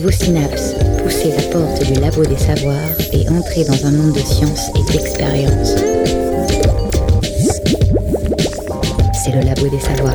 Vos 0.00 0.10
synapses, 0.10 0.74
poussez 1.02 1.30
la 1.36 1.42
porte 1.50 1.84
du 1.84 2.00
labo 2.00 2.24
des 2.24 2.38
savoirs 2.38 2.96
et 3.12 3.28
entrez 3.28 3.64
dans 3.64 3.86
un 3.86 3.90
monde 3.90 4.14
de 4.14 4.20
science 4.20 4.70
et 4.74 4.92
d'expérience. 4.92 5.76
C'est 9.12 9.32
le 9.32 9.42
labo 9.44 9.68
des 9.68 9.80
savoirs. 9.80 10.14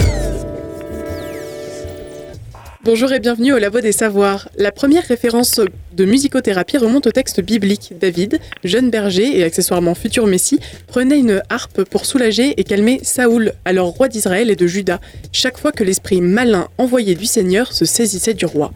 Bonjour 2.83 3.11
et 3.11 3.19
bienvenue 3.19 3.51
au 3.51 3.57
Labo 3.57 3.81
des 3.81 3.91
Savoirs. 3.91 4.47
La 4.57 4.71
première 4.71 5.03
référence 5.03 5.59
de 5.93 6.05
musicothérapie 6.05 6.77
remonte 6.77 7.05
au 7.07 7.11
texte 7.11 7.41
biblique. 7.41 7.91
David, 7.99 8.39
jeune 8.63 8.89
berger 8.89 9.37
et 9.37 9.43
accessoirement 9.43 9.93
futur 9.93 10.25
messie, 10.25 10.61
prenait 10.87 11.19
une 11.19 11.41
harpe 11.49 11.83
pour 11.83 12.05
soulager 12.05 12.53
et 12.57 12.63
calmer 12.63 13.01
Saoul, 13.03 13.51
alors 13.65 13.89
roi 13.89 14.07
d'Israël 14.07 14.49
et 14.49 14.55
de 14.55 14.67
Juda, 14.67 15.01
chaque 15.33 15.57
fois 15.57 15.73
que 15.73 15.83
l'esprit 15.83 16.21
malin 16.21 16.69
envoyé 16.77 17.13
du 17.15 17.25
Seigneur 17.25 17.73
se 17.73 17.83
saisissait 17.83 18.33
du 18.33 18.45
roi. 18.45 18.71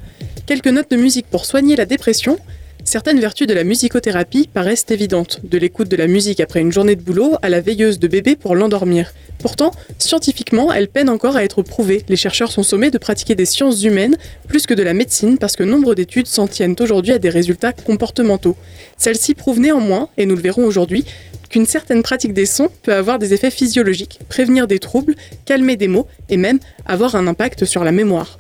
Quelques 0.52 0.68
notes 0.68 0.91
de 0.91 0.98
musique 0.98 1.28
pour 1.28 1.46
soigner 1.46 1.78
la 1.78 1.86
dépression, 1.86 2.38
Certaines 2.84 3.22
vertus 3.22 3.48
de 3.48 3.54
la 3.54 3.64
musicothérapie 3.64 4.50
paraissent 4.54 4.88
évidentes, 4.90 5.40
de 5.46 5.58
l'écoute 5.58 5.88
de 5.88 5.96
la 5.96 6.08
musique 6.08 6.41
après 6.41 6.60
une 6.60 6.74
journée 6.74 6.98
de 6.98 7.02
boulot 7.02 7.36
à 7.41 7.48
la 7.48 7.62
veilleuse 7.62 8.00
de 8.00 8.08
bébé 8.10 8.36
pour 8.36 8.54
l'endormir. 8.54 9.14
Pourtant, 9.40 9.72
scientifiquement, 9.98 10.74
elle 10.74 10.90
peine 10.90 11.08
encore 11.08 11.38
à 11.38 11.46
être 11.46 11.62
prouvée. 11.62 12.04
Les 12.10 12.18
chercheurs 12.18 12.52
sont 12.52 12.64
sommés 12.64 12.91
de 12.91 12.98
pratiquer 12.98 13.34
des 13.34 13.46
sciences 13.46 13.82
humaines 13.84 14.18
plus 14.50 14.66
que 14.66 14.74
de 14.74 14.84
la 14.84 14.94
médecine 14.94 15.38
parce 15.38 15.55
que 15.55 15.64
nombre 15.64 15.96
d'études 15.96 16.27
s'en 16.27 16.48
tiennent 16.48 16.76
aujourd'hui 16.82 17.13
à 17.13 17.20
des 17.20 17.30
résultats 17.30 17.72
comportementaux. 17.72 18.58
Celles-ci 18.98 19.36
prouvent 19.36 19.62
néanmoins, 19.62 20.10
et 20.18 20.26
nous 20.26 20.36
le 20.36 20.41
verrons 20.41 20.66
aujourd'hui, 20.66 21.05
qu'une 21.49 21.66
certaine 21.66 22.04
pratique 22.04 22.34
des 22.34 22.46
sons 22.46 22.68
peut 22.84 22.94
avoir 22.94 23.20
des 23.20 23.34
effets 23.34 23.52
physiologiques, 23.52 24.20
prévenir 24.27 24.68
des 24.68 24.80
troubles, 24.80 25.16
calmer 25.46 25.77
des 25.77 25.88
maux 25.88 26.08
et 26.27 26.36
même 26.36 26.60
avoir 26.86 27.16
un 27.16 27.27
impact 27.27 27.63
sur 27.63 27.86
la 27.86 27.94
mémoire. 27.94 28.38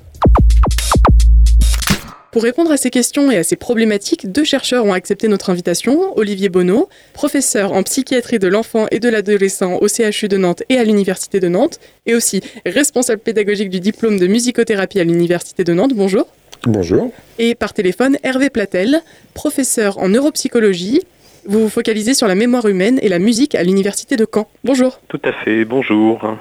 Pour 2.31 2.43
répondre 2.43 2.71
à 2.71 2.77
ces 2.77 2.89
questions 2.89 3.29
et 3.29 3.35
à 3.35 3.43
ces 3.43 3.57
problématiques, 3.57 4.31
deux 4.31 4.45
chercheurs 4.45 4.85
ont 4.85 4.93
accepté 4.93 5.27
notre 5.27 5.49
invitation. 5.49 6.17
Olivier 6.17 6.47
Bonneau, 6.47 6.87
professeur 7.11 7.73
en 7.73 7.83
psychiatrie 7.83 8.39
de 8.39 8.47
l'enfant 8.47 8.87
et 8.89 8.99
de 8.99 9.09
l'adolescent 9.09 9.79
au 9.81 9.89
CHU 9.89 10.29
de 10.29 10.37
Nantes 10.37 10.63
et 10.69 10.77
à 10.77 10.85
l'Université 10.85 11.41
de 11.41 11.49
Nantes, 11.49 11.81
et 12.05 12.15
aussi 12.15 12.41
responsable 12.65 13.21
pédagogique 13.21 13.69
du 13.69 13.81
diplôme 13.81 14.17
de 14.17 14.27
musicothérapie 14.27 15.01
à 15.01 15.03
l'Université 15.03 15.65
de 15.65 15.73
Nantes. 15.73 15.91
Bonjour. 15.93 16.25
Bonjour. 16.63 17.11
Et 17.37 17.53
par 17.53 17.73
téléphone, 17.73 18.17
Hervé 18.23 18.49
Platel, 18.49 19.01
professeur 19.33 19.97
en 19.97 20.07
neuropsychologie. 20.07 21.01
Vous 21.45 21.59
vous 21.59 21.69
focalisez 21.69 22.13
sur 22.13 22.27
la 22.29 22.35
mémoire 22.35 22.65
humaine 22.65 22.97
et 23.01 23.09
la 23.09 23.19
musique 23.19 23.55
à 23.55 23.63
l'Université 23.63 24.15
de 24.15 24.25
Caen. 24.31 24.47
Bonjour. 24.63 25.01
Tout 25.09 25.19
à 25.25 25.33
fait, 25.33 25.65
bonjour. 25.65 26.37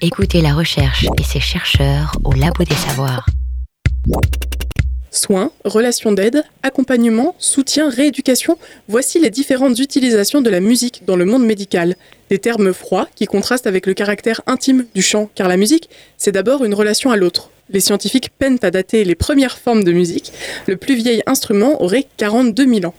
Écoutez 0.00 0.40
la 0.40 0.54
recherche 0.54 1.06
et 1.18 1.22
ses 1.22 1.40
chercheurs 1.40 2.16
au 2.24 2.32
Labo 2.32 2.64
des 2.64 2.74
Savoirs. 2.74 3.26
Soins, 5.10 5.52
relations 5.64 6.12
d'aide, 6.12 6.44
accompagnement, 6.62 7.34
soutien, 7.38 7.88
rééducation, 7.88 8.58
voici 8.88 9.20
les 9.20 9.30
différentes 9.30 9.78
utilisations 9.78 10.42
de 10.42 10.50
la 10.50 10.60
musique 10.60 11.02
dans 11.06 11.16
le 11.16 11.24
monde 11.24 11.46
médical. 11.46 11.96
Des 12.30 12.38
termes 12.38 12.72
froids 12.72 13.08
qui 13.14 13.26
contrastent 13.26 13.66
avec 13.66 13.86
le 13.86 13.94
caractère 13.94 14.40
intime 14.46 14.86
du 14.94 15.02
chant, 15.02 15.30
car 15.34 15.48
la 15.48 15.56
musique, 15.56 15.88
c'est 16.18 16.32
d'abord 16.32 16.64
une 16.64 16.74
relation 16.74 17.10
à 17.10 17.16
l'autre. 17.16 17.50
Les 17.70 17.80
scientifiques 17.80 18.30
peinent 18.38 18.58
à 18.62 18.70
dater 18.70 19.04
les 19.04 19.14
premières 19.14 19.56
formes 19.56 19.84
de 19.84 19.92
musique. 19.92 20.32
Le 20.66 20.76
plus 20.76 20.96
vieil 20.96 21.22
instrument 21.26 21.80
aurait 21.80 22.06
42 22.16 22.66
000 22.66 22.86
ans. 22.86 22.94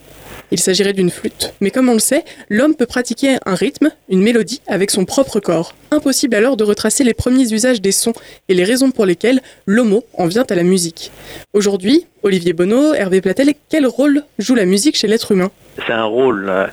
Il 0.52 0.60
s'agirait 0.60 0.92
d'une 0.92 1.10
flûte. 1.10 1.54
Mais 1.60 1.70
comme 1.70 1.88
on 1.88 1.94
le 1.94 1.98
sait, 1.98 2.24
l'homme 2.48 2.74
peut 2.74 2.86
pratiquer 2.86 3.36
un 3.44 3.54
rythme, 3.54 3.90
une 4.08 4.22
mélodie, 4.22 4.60
avec 4.66 4.90
son 4.90 5.04
propre 5.04 5.40
corps. 5.40 5.74
Impossible 5.90 6.34
alors 6.34 6.56
de 6.56 6.64
retracer 6.64 7.04
les 7.04 7.14
premiers 7.14 7.52
usages 7.52 7.80
des 7.80 7.92
sons 7.92 8.12
et 8.48 8.54
les 8.54 8.64
raisons 8.64 8.90
pour 8.90 9.06
lesquelles 9.06 9.42
l'homo 9.66 10.04
en 10.14 10.26
vient 10.26 10.44
à 10.48 10.54
la 10.54 10.62
musique. 10.62 11.10
Aujourd'hui, 11.52 12.06
Olivier 12.22 12.52
Bonneau, 12.52 12.94
Hervé 12.94 13.20
Platel, 13.20 13.54
quel 13.68 13.86
rôle 13.86 14.22
joue 14.38 14.54
la 14.54 14.64
musique 14.64 14.96
chez 14.96 15.08
l'être 15.08 15.32
humain? 15.32 15.50
C'est 15.76 15.92
un 15.92 16.04
rôle 16.04 16.48
euh, 16.48 16.66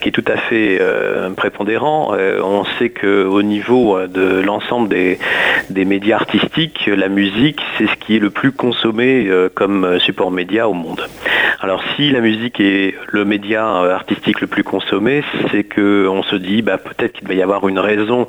qui 0.00 0.08
est 0.08 0.12
tout 0.12 0.24
à 0.26 0.36
fait 0.36 0.78
euh, 0.80 1.30
prépondérant. 1.30 2.12
Euh, 2.14 2.40
on 2.42 2.64
sait 2.78 2.90
qu'au 2.90 3.42
niveau 3.42 4.06
de 4.06 4.40
l'ensemble 4.40 4.88
des, 4.88 5.18
des, 5.70 5.84
médias 5.84 6.16
artistiques, 6.16 6.86
la 6.86 7.08
musique, 7.08 7.60
c'est 7.76 7.86
ce 7.86 7.94
qui 7.96 8.16
est 8.16 8.20
le 8.20 8.30
plus 8.30 8.52
consommé 8.52 9.30
comme 9.54 9.98
support 10.00 10.30
média 10.30 10.68
au 10.68 10.72
monde. 10.72 11.02
Alors 11.60 11.82
si 11.94 12.10
la 12.10 12.20
musique 12.20 12.60
est 12.60 12.94
le 13.08 13.24
média 13.24 13.66
artistique 13.66 14.40
le 14.40 14.46
plus 14.46 14.62
consommé, 14.62 15.24
c'est 15.50 15.64
qu'on 15.64 16.22
se 16.22 16.36
dit 16.36 16.62
bah, 16.62 16.78
peut-être 16.78 17.12
qu'il 17.12 17.28
va 17.28 17.34
y 17.34 17.42
avoir 17.42 17.66
une 17.68 17.78
raison 17.78 18.26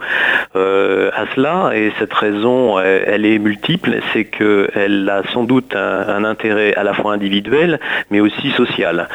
à 0.55 1.25
cela, 1.35 1.71
et 1.75 1.91
cette 1.99 2.13
raison, 2.13 2.79
elle, 2.79 3.25
est 3.25 3.39
multiple, 3.39 3.97
c'est 4.13 4.25
qu'elle 4.25 5.09
a 5.09 5.23
sans 5.33 5.43
doute 5.43 5.75
un, 5.75 6.23
intérêt 6.23 6.73
à 6.75 6.83
la 6.83 6.93
fois 6.93 7.13
individuel, 7.13 7.79
mais 8.11 8.19
aussi 8.19 8.51
social. 8.51 9.07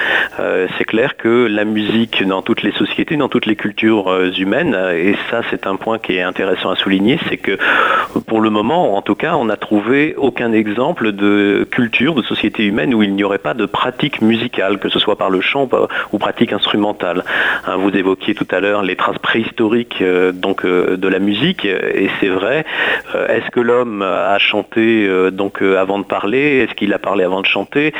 c'est 0.78 0.84
clair 0.84 1.16
que 1.16 1.46
la 1.46 1.64
musique 1.64 2.11
dans 2.20 2.42
toutes 2.42 2.62
les 2.62 2.72
sociétés, 2.72 3.16
dans 3.16 3.28
toutes 3.28 3.46
les 3.46 3.56
cultures 3.56 4.08
euh, 4.08 4.30
humaines. 4.32 4.76
Et 4.94 5.14
ça, 5.30 5.42
c'est 5.50 5.66
un 5.66 5.76
point 5.76 5.98
qui 5.98 6.16
est 6.16 6.22
intéressant 6.22 6.70
à 6.70 6.76
souligner, 6.76 7.18
c'est 7.28 7.36
que 7.36 7.58
pour 8.26 8.40
le 8.40 8.50
moment, 8.50 8.96
en 8.96 9.02
tout 9.02 9.14
cas, 9.14 9.34
on 9.36 9.46
n'a 9.46 9.56
trouvé 9.56 10.14
aucun 10.16 10.52
exemple 10.52 11.12
de 11.12 11.66
culture, 11.70 12.14
de 12.14 12.22
société 12.22 12.64
humaine 12.64 12.94
où 12.94 13.02
il 13.02 13.14
n'y 13.14 13.24
aurait 13.24 13.38
pas 13.38 13.54
de 13.54 13.66
pratique 13.66 14.20
musicale, 14.20 14.78
que 14.78 14.88
ce 14.88 14.98
soit 14.98 15.16
par 15.16 15.30
le 15.30 15.40
chant 15.40 15.68
ou 16.12 16.18
pratique 16.18 16.52
instrumentale. 16.52 17.24
Hein, 17.66 17.76
vous 17.76 17.90
évoquiez 17.90 18.34
tout 18.34 18.46
à 18.50 18.60
l'heure 18.60 18.82
les 18.82 18.96
traces 18.96 19.18
préhistoriques 19.18 20.02
euh, 20.02 20.32
donc, 20.32 20.64
euh, 20.64 20.96
de 20.96 21.08
la 21.08 21.18
musique, 21.18 21.64
et 21.64 22.10
c'est 22.20 22.28
vrai. 22.28 22.64
Est-ce 23.28 23.50
que 23.50 23.60
l'homme 23.60 24.02
a 24.02 24.38
chanté 24.38 25.08
donc 25.32 25.62
avant 25.62 25.98
de 25.98 26.04
parler? 26.04 26.58
Est-ce 26.58 26.74
qu'il 26.74 26.92
a 26.92 26.98
parlé 26.98 27.24
avant 27.24 27.40
de 27.40 27.46
chanter? 27.46 27.92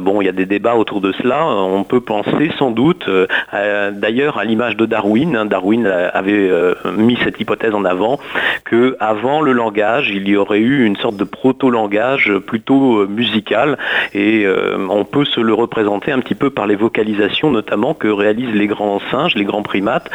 Bon, 0.00 0.20
il 0.20 0.24
y 0.24 0.28
a 0.28 0.32
des 0.32 0.46
débats 0.46 0.74
autour 0.74 1.00
de 1.00 1.12
cela. 1.12 1.46
On 1.46 1.84
peut 1.84 2.00
penser 2.00 2.50
sans 2.58 2.70
doute 2.70 3.08
euh, 3.54 3.90
d'ailleurs, 3.90 4.38
à 4.38 4.44
l'image 4.44 4.76
de 4.76 4.86
Darwin, 4.86 5.36
hein, 5.36 5.46
Darwin 5.46 5.86
avait 5.86 6.32
euh, 6.32 6.74
mis 6.96 7.16
cette 7.22 7.40
hypothèse 7.40 7.74
en 7.74 7.84
avant 7.84 8.18
que 8.64 8.96
avant 9.00 9.40
le 9.40 9.52
langage, 9.52 10.10
il 10.10 10.28
y 10.28 10.36
aurait 10.36 10.60
eu 10.60 10.84
une 10.84 10.96
sorte 10.96 11.16
de 11.16 11.24
proto-langage 11.24 12.32
plutôt 12.46 13.00
euh, 13.00 13.06
musical 13.06 13.78
et 14.14 14.46
on 14.88 15.04
peut 15.04 15.24
se 15.24 15.40
le 15.40 15.54
représenter 15.54 16.12
un 16.12 16.20
petit 16.20 16.34
peu 16.34 16.50
par 16.50 16.66
les 16.66 16.76
vocalisations 16.76 17.50
notamment 17.50 17.94
que 17.94 18.08
réalisent 18.08 18.54
les 18.54 18.66
grands 18.66 19.00
singes, 19.10 19.34
les 19.34 19.44
grands 19.44 19.62
primates, 19.62 20.10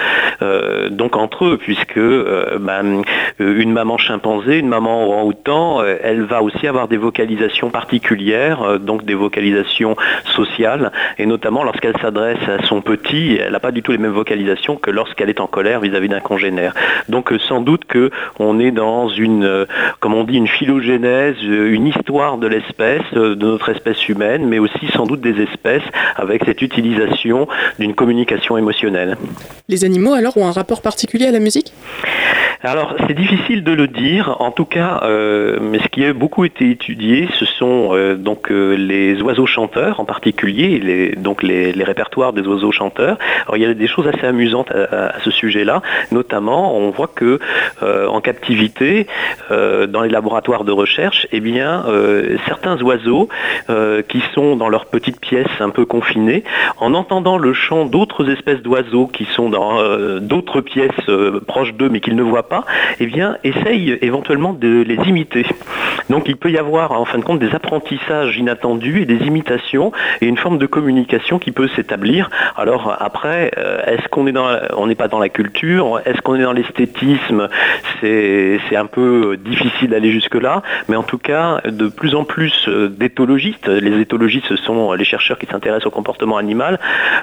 donc 0.91 1.15
entre 1.15 1.45
eux, 1.45 1.57
puisque 1.57 1.99
ben, 1.99 3.01
une 3.39 3.71
maman 3.71 3.97
chimpanzé, 3.97 4.59
une 4.59 4.67
maman 4.67 5.07
orang-outan, 5.07 5.83
elle 5.83 6.23
va 6.23 6.41
aussi 6.41 6.67
avoir 6.67 6.87
des 6.87 6.97
vocalisations 6.97 7.69
particulières, 7.69 8.79
donc 8.79 9.05
des 9.05 9.15
vocalisations 9.15 9.95
sociales, 10.25 10.91
et 11.17 11.25
notamment 11.25 11.63
lorsqu'elle 11.63 11.97
s'adresse 12.01 12.47
à 12.47 12.63
son 12.63 12.81
petit, 12.81 13.18
elle 13.27 13.51
n'a 13.51 13.59
pas 13.59 13.71
du 13.71 13.81
tout 13.81 13.91
les 13.91 13.97
mêmes 13.97 14.11
vocalisations 14.11 14.75
que 14.75 14.91
lorsqu'elle 14.91 15.29
est 15.29 15.39
en 15.39 15.47
colère 15.47 15.79
vis-à-vis 15.79 16.09
d'un 16.09 16.19
congénère. 16.19 16.73
Donc 17.07 17.31
euh, 17.31 17.39
sans 17.39 17.61
doute 17.61 17.83
qu'on 17.85 18.59
est 18.59 18.71
dans 18.71 19.09
une, 19.09 19.43
euh, 19.43 19.65
comme 19.99 20.13
on 20.13 20.23
dit, 20.23 20.35
une 20.35 20.47
phylogénèse, 20.47 21.35
euh, 21.43 21.73
une 21.73 21.87
histoire 21.87 22.37
de 22.37 22.47
l'espèce, 22.47 23.01
de 23.13 23.35
notre 23.35 23.69
espèce 23.69 24.07
humaine, 24.07 24.47
mais 24.47 24.59
aussi 24.59 24.87
sans 24.93 25.05
doute 25.05 25.21
des 25.21 25.41
espèces 25.41 25.83
avec 26.15 26.43
cette 26.45 26.61
utilisation 26.61 27.47
d'une 27.79 27.93
communication 27.93 28.57
émotionnelle. 28.57 29.17
Les 29.67 29.85
animaux 29.85 30.13
alors 30.13 30.37
ont 30.37 30.47
un 30.47 30.51
rapport 30.51 30.81
particulier 30.81 31.27
à 31.27 31.31
la 31.31 31.39
musique? 31.39 31.73
Alors 32.63 32.95
c'est 33.07 33.13
difficile 33.13 33.63
de 33.63 33.71
le 33.71 33.87
dire, 33.87 34.35
en 34.39 34.51
tout 34.51 34.65
cas, 34.65 35.01
mais 35.61 35.79
ce 35.79 35.87
qui 35.87 36.05
a 36.05 36.13
beaucoup 36.13 36.45
été 36.45 36.69
étudié, 36.69 37.27
ce 37.39 37.45
sont 37.45 37.93
donc 38.17 38.49
les 38.49 39.21
oiseaux 39.21 39.45
chanteurs 39.45 39.99
en 39.99 40.05
particulier, 40.05 40.79
les, 40.79 41.15
donc 41.15 41.43
les 41.43 41.71
répertoires 41.83 42.33
des 42.33 42.41
oiseaux 42.41 42.71
chanteurs, 42.71 43.17
alors 43.45 43.57
il 43.57 43.63
y 43.63 43.65
a 43.65 43.73
des 43.73 43.87
choses 43.87 44.07
assez 44.07 44.25
amusantes 44.25 44.71
à, 44.71 45.19
ce 45.23 45.31
sujet-là, 45.31 45.81
notamment 46.11 46.75
on 46.75 46.89
voit 46.91 47.09
que 47.13 47.39
euh, 47.83 48.07
en 48.07 48.21
captivité, 48.21 49.07
euh, 49.51 49.87
dans 49.87 50.01
les 50.01 50.09
laboratoires 50.09 50.63
de 50.63 50.71
recherche, 50.71 51.27
eh 51.31 51.39
bien 51.39 51.85
euh, 51.87 52.37
certains 52.45 52.81
oiseaux 52.81 53.29
qui 54.07 54.21
sont 54.33 54.55
dans 54.55 54.69
leur 54.69 54.85
petite 54.85 55.19
pièce 55.19 55.47
un 55.59 55.69
peu 55.69 55.85
confinée, 55.85 56.43
en 56.77 56.93
entendant 56.93 57.37
le 57.37 57.53
chant 57.53 57.85
d'autres 57.85 58.29
espèces 58.29 58.61
d'oiseaux 58.61 59.07
qui 59.07 59.25
sont 59.25 59.49
dans 59.49 59.79
d'autres 60.19 60.61
pièces 60.61 60.91
proches 61.47 61.73
d'eux 61.73 61.89
mais 61.89 61.99
qu'ils 61.99 62.15
ne 62.15 62.23
voient 62.23 62.48
pas, 62.48 62.48
eh 62.99 63.05
bien 63.05 63.37
essayent 63.43 63.97
éventuellement 64.01 64.53
de 64.53 64.81
les 64.81 64.95
imiter. 65.07 65.45
Donc 66.09 66.27
il 66.27 66.37
peut 66.37 66.49
y 66.49 66.57
avoir 66.57 66.91
en 66.91 67.05
fin 67.05 67.19
de 67.19 67.23
compte 67.23 67.39
des 67.39 67.53
apprentissages 67.53 68.35
inattendus 68.37 69.01
et 69.01 69.05
des 69.05 69.25
imitations 69.27 69.91
et 70.21 70.27
une 70.27 70.37
forme 70.37 70.57
de 70.57 70.65
communication 70.65 71.39
qui 71.39 71.51
peut 71.51 71.67
s'établir. 71.75 72.29
Alors 72.57 72.95
après, 72.99 73.51
euh, 73.57 73.83
est-ce 73.85 74.07
qu'on 74.09 74.25
est 74.27 74.31
dans, 74.31 74.47
on 74.75 74.87
n'est 74.87 74.95
pas 74.95 75.07
dans 75.07 75.19
la 75.19 75.29
culture? 75.29 76.01
Est-ce 76.05 76.21
qu'on 76.21 76.35
est 76.35 76.43
dans 76.43 76.53
l'esthétisme? 76.53 77.47
C'est 78.01 78.59
un 78.75 78.85
peu 78.85 79.37
difficile 79.37 79.89
d'aller 79.89 80.11
jusque 80.11 80.35
là, 80.35 80.63
mais 80.87 80.95
en 80.95 81.03
tout 81.03 81.17
cas, 81.17 81.61
de 81.65 81.87
plus 81.87 82.15
en 82.15 82.23
plus 82.23 82.67
euh, 82.67 82.87
d'éthologistes, 82.87 83.67
les 83.67 83.99
éthologistes, 83.99 84.47
ce 84.47 84.55
sont 84.55 84.93
les 84.93 85.05
chercheurs 85.05 85.37
qui 85.37 85.45
s'intéressent 85.45 85.87
au 85.87 85.91
comportement 85.91 86.37
animal, 86.37 86.79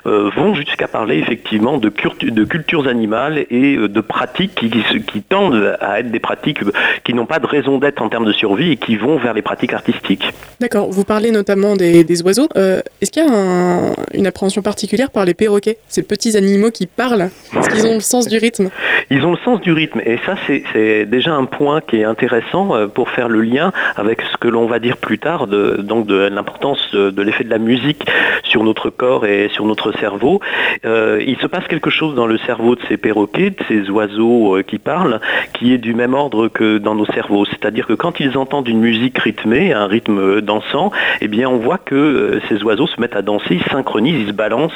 euh, 0.06 0.30
vont 0.36 0.54
jusqu'à 0.54 0.86
parler 0.86 1.18
effectivement 1.18 1.78
de, 1.78 1.90
de, 2.22 2.44
cultures 2.44 2.88
animales 2.88 3.46
et 3.50 3.76
de 3.76 4.00
pratiques 4.00 4.54
qui, 4.54 4.70
qui 4.70 5.15
tendent 5.22 5.76
à 5.80 6.00
être 6.00 6.10
des 6.10 6.20
pratiques 6.20 6.60
qui 7.04 7.14
n'ont 7.14 7.26
pas 7.26 7.38
de 7.38 7.46
raison 7.46 7.78
d'être 7.78 8.02
en 8.02 8.08
termes 8.08 8.24
de 8.24 8.32
survie 8.32 8.72
et 8.72 8.76
qui 8.76 8.96
vont 8.96 9.16
vers 9.16 9.34
les 9.34 9.42
pratiques 9.42 9.72
artistiques. 9.72 10.32
D'accord, 10.60 10.90
vous 10.90 11.04
parlez 11.04 11.30
notamment 11.30 11.76
des, 11.76 12.22
oiseaux. 12.22 12.48
Euh, 12.56 12.80
est-ce 13.00 13.10
qu'il 13.10 13.22
y 13.22 13.26
a 13.26 13.94
une 14.14 14.26
appréhension 14.26 14.62
particulière 14.62 15.10
par 15.10 15.24
les 15.24 15.34
perroquets, 15.34 15.78
ces 15.88 16.02
petits 16.02 16.36
animaux 16.36 16.70
qui 16.70 16.86
parlent? 16.86 17.30
Est-ce 17.56 17.68
qu'ils 17.68 17.86
ont 17.86 17.94
le 17.94 18.00
sens 18.00 18.26
du 18.28 18.38
rythme? 18.38 18.70
Ils 19.10 19.24
ont 19.24 19.32
le 19.32 19.38
sens 19.44 19.60
du 19.60 19.72
rythme 19.72 20.00
et 20.04 20.18
ça 20.24 20.34
c'est 20.46 21.04
déjà 21.06 21.32
un 21.32 21.44
point 21.44 21.80
qui 21.80 21.96
est 21.96 22.04
intéressant 22.04 22.74
euh, 22.74 22.86
pour 22.86 23.10
faire 23.10 23.28
le 23.28 23.42
lien 23.42 23.72
avec 23.96 24.22
ce 24.22 24.36
que 24.36 24.48
l'on 24.48 24.66
va 24.66 24.78
dire 24.78 24.96
plus 24.96 25.18
tard, 25.18 25.46
de, 25.46 25.76
donc 25.76 26.06
de 26.06 26.16
l'importance 26.16 26.78
de, 26.92 27.22
l'effet 27.22 27.44
de 27.44 27.50
la 27.50 27.58
musique 27.58 28.04
sur 28.44 28.64
notre 28.64 28.90
corps 28.90 29.26
et 29.26 29.48
sur 29.52 29.64
notre 29.64 29.92
cerveau. 29.98 30.40
Euh, 30.84 31.22
il 31.26 31.36
se 31.38 31.46
passe 31.46 31.66
quelque 31.68 31.90
chose 31.90 32.14
dans 32.14 32.26
le 32.26 32.38
cerveau 32.38 32.74
de 32.74 32.80
ces 32.88 32.96
perroquets, 32.96 33.50
de 33.50 33.64
ces 33.68 33.90
oiseaux 33.90 34.58
qui 34.66 34.78
parlent, 34.78 35.05
qui 35.52 35.72
est 35.72 35.78
du 35.78 35.94
même 35.94 36.14
ordre 36.14 36.48
que 36.48 36.78
dans 36.78 36.94
nos 36.94 37.06
cerveaux. 37.06 37.44
C'est-à-dire 37.44 37.86
que 37.86 37.92
quand 37.92 38.20
ils 38.20 38.36
entendent 38.36 38.68
une 38.68 38.80
musique 38.80 39.18
rythmée, 39.18 39.72
un 39.72 39.86
rythme 39.86 40.40
dansant, 40.40 40.90
eh 41.20 41.46
on 41.46 41.58
voit 41.58 41.78
que 41.78 41.94
euh, 41.94 42.40
ces 42.48 42.62
oiseaux 42.62 42.86
se 42.86 43.00
mettent 43.00 43.16
à 43.16 43.22
danser, 43.22 43.56
ils 43.56 43.70
synchronisent, 43.70 44.20
ils 44.20 44.28
se 44.28 44.32
balancent 44.32 44.72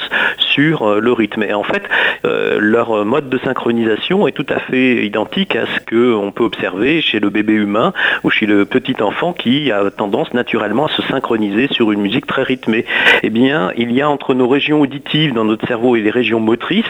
euh, 0.61 1.01
le 1.01 1.13
rythme. 1.13 1.43
Et 1.43 1.55
en 1.55 1.63
fait, 1.63 1.83
euh, 2.25 2.59
leur 2.61 3.05
mode 3.05 3.29
de 3.29 3.39
synchronisation 3.39 4.27
est 4.27 4.33
tout 4.33 4.47
à 4.49 4.59
fait 4.61 5.05
identique 5.05 5.57
à 5.57 5.67
ce 5.67 5.81
qu'on 5.89 6.33
peut 6.33 6.45
observer 6.45 7.01
chez 7.01 7.21
le 7.21 7.31
bébé 7.31 7.55
humain 7.55 7.93
ou 8.25 8.31
chez 8.31 8.47
le 8.47 8.65
petit 8.65 9.03
enfant 9.03 9.33
qui 9.33 9.73
a 9.73 9.91
tendance 9.91 10.33
naturellement 10.35 10.87
à 10.87 10.91
se 10.91 11.03
synchroniser 11.03 11.69
sur 11.71 11.93
une 11.93 12.01
musique 12.01 12.27
très 12.27 12.43
rythmée. 12.43 12.85
Eh 13.23 13.31
bien, 13.31 13.73
il 13.77 13.93
y 13.93 14.03
a 14.03 14.09
entre 14.09 14.35
nos 14.35 14.49
régions 14.49 14.81
auditives 14.81 15.35
dans 15.35 15.45
notre 15.45 15.67
cerveau 15.67 15.97
et 15.97 16.01
les 16.01 16.11
régions 16.11 16.41
motrices 16.41 16.85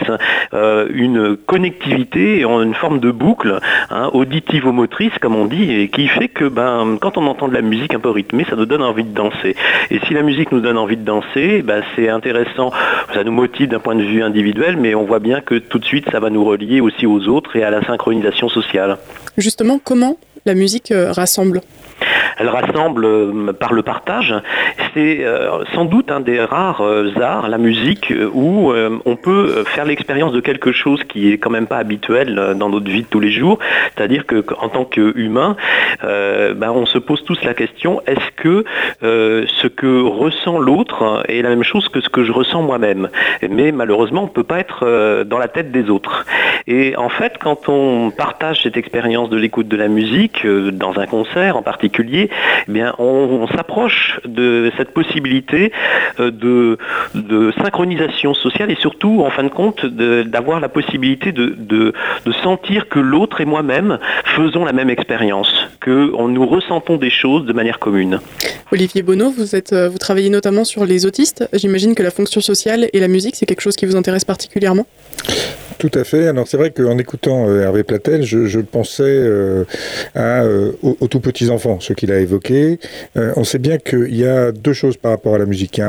une 0.93 1.37
connectivité, 1.37 2.43
une 2.43 2.73
forme 2.73 2.99
de 2.99 3.11
boucle 3.11 3.59
hein, 3.89 4.09
auditivo-motrice, 4.13 5.13
comme 5.19 5.35
on 5.35 5.45
dit, 5.45 5.71
et 5.71 5.89
qui 5.89 6.07
fait 6.07 6.27
que 6.27 6.45
ben, 6.45 6.97
quand 6.99 7.17
on 7.17 7.27
entend 7.27 7.47
de 7.47 7.53
la 7.53 7.61
musique 7.61 7.93
un 7.93 7.99
peu 7.99 8.09
rythmée, 8.09 8.45
ça 8.49 8.55
nous 8.55 8.65
donne 8.65 8.81
envie 8.81 9.03
de 9.03 9.13
danser. 9.13 9.55
Et 9.89 9.99
si 10.07 10.13
la 10.13 10.23
musique 10.23 10.51
nous 10.51 10.61
donne 10.61 10.77
envie 10.77 10.97
de 10.97 11.05
danser, 11.05 11.61
ben, 11.61 11.83
c'est 11.95 12.09
intéressant, 12.09 12.71
ça 13.13 13.23
nous 13.23 13.31
motive 13.31 13.60
d'un 13.67 13.79
point 13.79 13.95
de 13.95 14.03
vue 14.03 14.23
individuel, 14.23 14.77
mais 14.77 14.95
on 14.95 15.05
voit 15.05 15.19
bien 15.19 15.41
que 15.41 15.55
tout 15.55 15.79
de 15.79 15.85
suite, 15.85 16.05
ça 16.11 16.19
va 16.19 16.29
nous 16.29 16.43
relier 16.43 16.81
aussi 16.81 17.05
aux 17.05 17.27
autres 17.27 17.55
et 17.55 17.63
à 17.63 17.69
la 17.69 17.83
synchronisation 17.85 18.49
sociale. 18.49 18.97
Justement, 19.37 19.79
comment 19.83 20.17
la 20.45 20.53
musique 20.53 20.91
euh, 20.91 21.11
rassemble? 21.11 21.61
Elle 22.41 22.49
rassemble 22.49 23.05
euh, 23.05 23.53
par 23.53 23.73
le 23.73 23.83
partage. 23.83 24.33
C'est 24.93 25.23
euh, 25.23 25.63
sans 25.73 25.85
doute 25.85 26.11
un 26.11 26.19
des 26.19 26.41
rares 26.41 26.81
euh, 26.81 27.13
arts, 27.21 27.49
la 27.49 27.57
musique, 27.57 28.13
où 28.33 28.73
on 29.05 29.15
peut 29.15 29.63
faire 29.67 29.85
l'expérience 29.85 30.31
de 30.31 30.39
quelque 30.39 30.71
chose 30.71 31.03
qui 31.03 31.31
est 31.31 31.37
quand 31.37 31.49
même 31.49 31.67
pas 31.67 31.77
habituel 31.77 32.55
dans 32.55 32.69
notre 32.69 32.89
vie 32.89 33.03
de 33.03 33.07
tous 33.07 33.19
les 33.19 33.31
jours. 33.31 33.59
C'est-à-dire 33.95 34.25
qu'en 34.25 34.69
tant 34.69 34.85
qu'humain, 34.85 35.55
ben, 36.01 36.71
on 36.73 36.85
se 36.85 36.97
pose 36.97 37.23
tous 37.23 37.43
la 37.43 37.53
question 37.53 38.01
est-ce 38.07 38.31
que 38.35 38.65
ce 39.01 39.67
que 39.67 40.01
ressent 40.01 40.57
l'autre 40.57 41.23
est 41.27 41.41
la 41.41 41.49
même 41.49 41.63
chose 41.63 41.87
que 41.89 42.01
ce 42.01 42.09
que 42.09 42.23
je 42.23 42.31
ressens 42.31 42.63
moi-même? 42.63 43.09
Mais 43.49 43.71
malheureusement, 43.71 44.21
on 44.23 44.27
ne 44.27 44.31
peut 44.31 44.43
pas 44.43 44.59
être 44.59 45.23
dans 45.23 45.37
la 45.37 45.47
tête 45.47 45.71
des 45.71 45.89
autres. 45.89 46.25
Et 46.67 46.95
en 46.95 47.09
fait, 47.09 47.33
quand 47.39 47.69
on 47.69 48.11
partage 48.11 48.63
cette 48.63 48.77
expérience 48.77 49.29
de 49.29 49.37
l'écoute 49.37 49.67
de 49.67 49.77
la 49.77 49.87
musique, 49.87 50.45
dans 50.45 50.99
un 50.99 51.05
concert 51.05 51.57
en 51.57 51.61
particulier, 51.61 51.90
eh 51.99 52.29
bien, 52.67 52.93
on, 52.99 53.47
s'approche 53.47 54.19
de 54.25 54.71
cette 54.77 54.91
possibilité 54.91 55.71
euh, 56.19 56.31
de, 56.31 57.51
synchronisation 57.61 58.33
sociale 58.33 58.71
et 58.71 58.75
surtout, 58.75 59.23
en 59.25 59.29
fin 59.29 59.43
de 59.43 59.49
compte, 59.49 59.85
d'avoir 59.85 60.59
la 60.59 60.69
possibilité 60.69 61.31
de, 61.31 61.93
sentir 62.43 62.87
que 62.89 62.99
l'autre 62.99 63.41
et 63.41 63.45
moi-même 63.45 63.99
faisons 64.35 64.65
la 64.65 64.73
même 64.73 64.89
expérience, 64.89 65.51
que 65.79 66.11
nous 66.27 66.45
ressentons 66.47 66.97
des 66.97 67.09
choses 67.09 67.45
de 67.45 67.53
manière 67.53 67.77
commune. 67.79 68.19
Olivier 68.71 69.03
Bonneau, 69.03 69.29
vous, 69.29 69.55
êtes, 69.55 69.73
euh, 69.73 69.89
vous 69.89 69.97
travaillez 69.97 70.29
notamment 70.29 70.63
sur 70.63 70.85
les 70.85 71.05
autistes. 71.05 71.47
J'imagine 71.53 71.93
que 71.93 72.03
la 72.03 72.11
fonction 72.11 72.41
sociale 72.41 72.87
et 72.93 72.99
la 72.99 73.07
musique, 73.07 73.35
c'est 73.35 73.45
quelque 73.45 73.61
chose 73.61 73.75
qui 73.75 73.85
vous 73.85 73.95
intéresse 73.95 74.25
particulièrement? 74.25 74.85
Tout 75.77 75.91
à 75.93 76.03
fait. 76.03 76.27
Alors 76.27 76.47
c'est 76.47 76.57
vrai 76.57 76.71
qu'en 76.71 76.97
écoutant 76.97 77.47
euh, 77.47 77.61
Hervé 77.61 77.83
Platel, 77.83 78.23
je, 78.23 78.59
pensais 78.59 79.29
à, 80.15 80.43
aux, 80.81 81.07
tout 81.07 81.19
petits 81.19 81.49
enfants, 81.49 81.79
ce 81.79 81.93
qu'il 81.93 82.11
a 82.11 82.19
évoqué. 82.19 82.79
Euh, 83.17 83.33
on 83.35 83.43
sait 83.43 83.59
bien 83.59 83.77
qu'il 83.77 84.15
y 84.15 84.25
a 84.25 84.51
deux 84.51 84.73
choses 84.73 84.97
par 84.97 85.11
rapport 85.11 85.35
à 85.35 85.37
la 85.37 85.45
musique. 85.45 85.81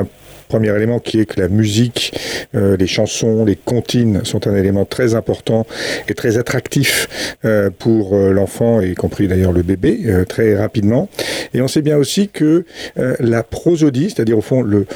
Premier 0.53 0.77
élément 0.77 0.99
qui 0.99 1.19
est 1.19 1.25
que 1.25 1.41
la 1.41 1.49
musique, 1.49 2.13
euh, 2.55 2.77
les 2.77 2.87
chansons, 2.87 3.47
les 3.47 3.57
comptines 3.57 4.23
sont 4.23 4.47
un 4.47 4.55
élément 4.55 4.85
très 4.85 5.15
important 5.15 5.67
et 6.09 6.13
très 6.15 6.37
attractif 6.37 7.39
euh, 7.47 7.71
pour 7.71 8.15
l'enfant, 8.15 8.83
y 8.83 8.93
compris 8.95 9.29
d'ailleurs 9.29 9.53
le 9.53 9.63
bébé, 9.63 10.25
très 10.29 10.55
rapidement. 10.55 11.09
Et 11.55 11.63
on 11.63 11.69
sait 11.69 11.81
bien 11.81 11.97
aussi 11.97 12.29
que 12.29 12.67
la 12.97 13.43
prosodie, 13.43 14.11
c'est-à-dire 14.11 14.37
au 14.37 14.43
fond 14.43 14.61
le, 14.61 14.87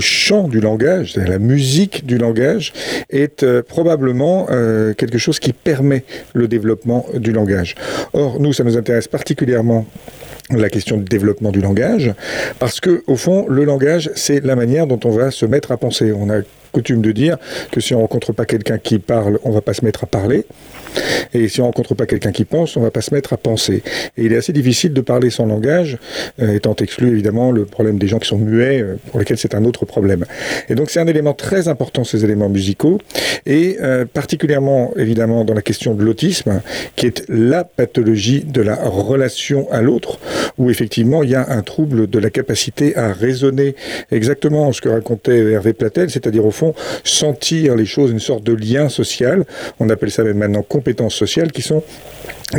chant 0.00 0.48
du 0.48 0.58
langage, 0.60 1.14
la 1.16 1.38
musique 1.38 2.04
du 2.04 2.18
langage, 2.18 2.72
est 3.10 3.46
probablement 3.62 4.46
quelque 4.96 5.18
chose 5.18 5.38
qui 5.38 5.52
permet 5.52 6.02
le 6.32 6.48
développement 6.48 7.06
du 7.14 7.30
langage. 7.30 7.76
Or, 8.12 8.40
nous, 8.40 8.52
ça 8.52 8.64
nous 8.64 8.76
intéresse 8.76 9.06
particulièrement 9.06 9.86
la 10.50 10.68
question 10.68 10.98
du 10.98 11.04
développement 11.04 11.50
du 11.50 11.60
langage, 11.60 12.12
parce 12.58 12.80
que 12.80 13.02
au 13.06 13.16
fond, 13.16 13.46
le 13.48 13.64
langage, 13.64 14.10
c'est 14.14 14.44
la 14.44 14.56
manière 14.56 14.86
dont 14.86 15.00
on 15.04 15.10
va 15.10 15.30
se 15.30 15.46
mettre 15.46 15.72
à 15.72 15.76
penser. 15.76 16.12
On 16.12 16.28
a 16.30 16.40
coutume 16.74 17.00
de 17.00 17.12
dire 17.12 17.38
que 17.70 17.80
si 17.80 17.94
on 17.94 18.00
rencontre 18.00 18.32
pas 18.32 18.44
quelqu'un 18.44 18.78
qui 18.78 18.98
parle, 18.98 19.38
on 19.44 19.50
va 19.50 19.60
pas 19.60 19.72
se 19.72 19.84
mettre 19.84 20.04
à 20.04 20.06
parler. 20.06 20.44
Et 21.32 21.48
si 21.48 21.60
on 21.60 21.64
rencontre 21.64 21.94
pas 21.94 22.06
quelqu'un 22.06 22.32
qui 22.32 22.44
pense, 22.44 22.76
on 22.76 22.80
va 22.80 22.90
pas 22.90 23.00
se 23.00 23.14
mettre 23.14 23.32
à 23.32 23.36
penser. 23.36 23.82
Et 24.16 24.24
il 24.24 24.32
est 24.32 24.36
assez 24.36 24.52
difficile 24.52 24.92
de 24.92 25.00
parler 25.00 25.30
son 25.30 25.46
langage, 25.46 25.98
euh, 26.40 26.54
étant 26.54 26.74
exclu 26.76 27.08
évidemment 27.08 27.50
le 27.50 27.64
problème 27.64 27.98
des 27.98 28.06
gens 28.06 28.18
qui 28.18 28.28
sont 28.28 28.38
muets, 28.38 28.80
euh, 28.80 28.96
pour 29.10 29.18
lesquels 29.18 29.38
c'est 29.38 29.54
un 29.54 29.64
autre 29.64 29.84
problème. 29.84 30.24
Et 30.68 30.74
donc 30.74 30.90
c'est 30.90 31.00
un 31.00 31.06
élément 31.06 31.34
très 31.34 31.68
important, 31.68 32.04
ces 32.04 32.24
éléments 32.24 32.48
musicaux, 32.48 32.98
et 33.46 33.78
euh, 33.80 34.04
particulièrement 34.04 34.92
évidemment 34.96 35.44
dans 35.44 35.54
la 35.54 35.62
question 35.62 35.94
de 35.94 36.04
l'autisme, 36.04 36.60
qui 36.96 37.06
est 37.06 37.24
la 37.28 37.64
pathologie 37.64 38.44
de 38.44 38.62
la 38.62 38.76
relation 38.76 39.70
à 39.70 39.82
l'autre, 39.82 40.18
où 40.58 40.70
effectivement 40.70 41.22
il 41.22 41.30
y 41.30 41.34
a 41.34 41.48
un 41.50 41.62
trouble 41.62 42.08
de 42.08 42.18
la 42.18 42.30
capacité 42.30 42.96
à 42.96 43.12
raisonner 43.12 43.74
exactement 44.10 44.72
ce 44.72 44.80
que 44.80 44.88
racontait 44.88 45.38
Hervé 45.52 45.72
Platel, 45.72 46.10
c'est-à-dire 46.10 46.44
au 46.44 46.50
fond 46.50 46.74
sentir 47.02 47.76
les 47.76 47.86
choses, 47.86 48.10
une 48.10 48.20
sorte 48.20 48.44
de 48.44 48.52
lien 48.52 48.88
social. 48.88 49.44
On 49.80 49.90
appelle 49.90 50.10
ça 50.10 50.22
même 50.24 50.38
maintenant 50.38 50.62
compétences 50.84 51.14
sociales 51.14 51.50
qui 51.50 51.62
sont 51.62 51.82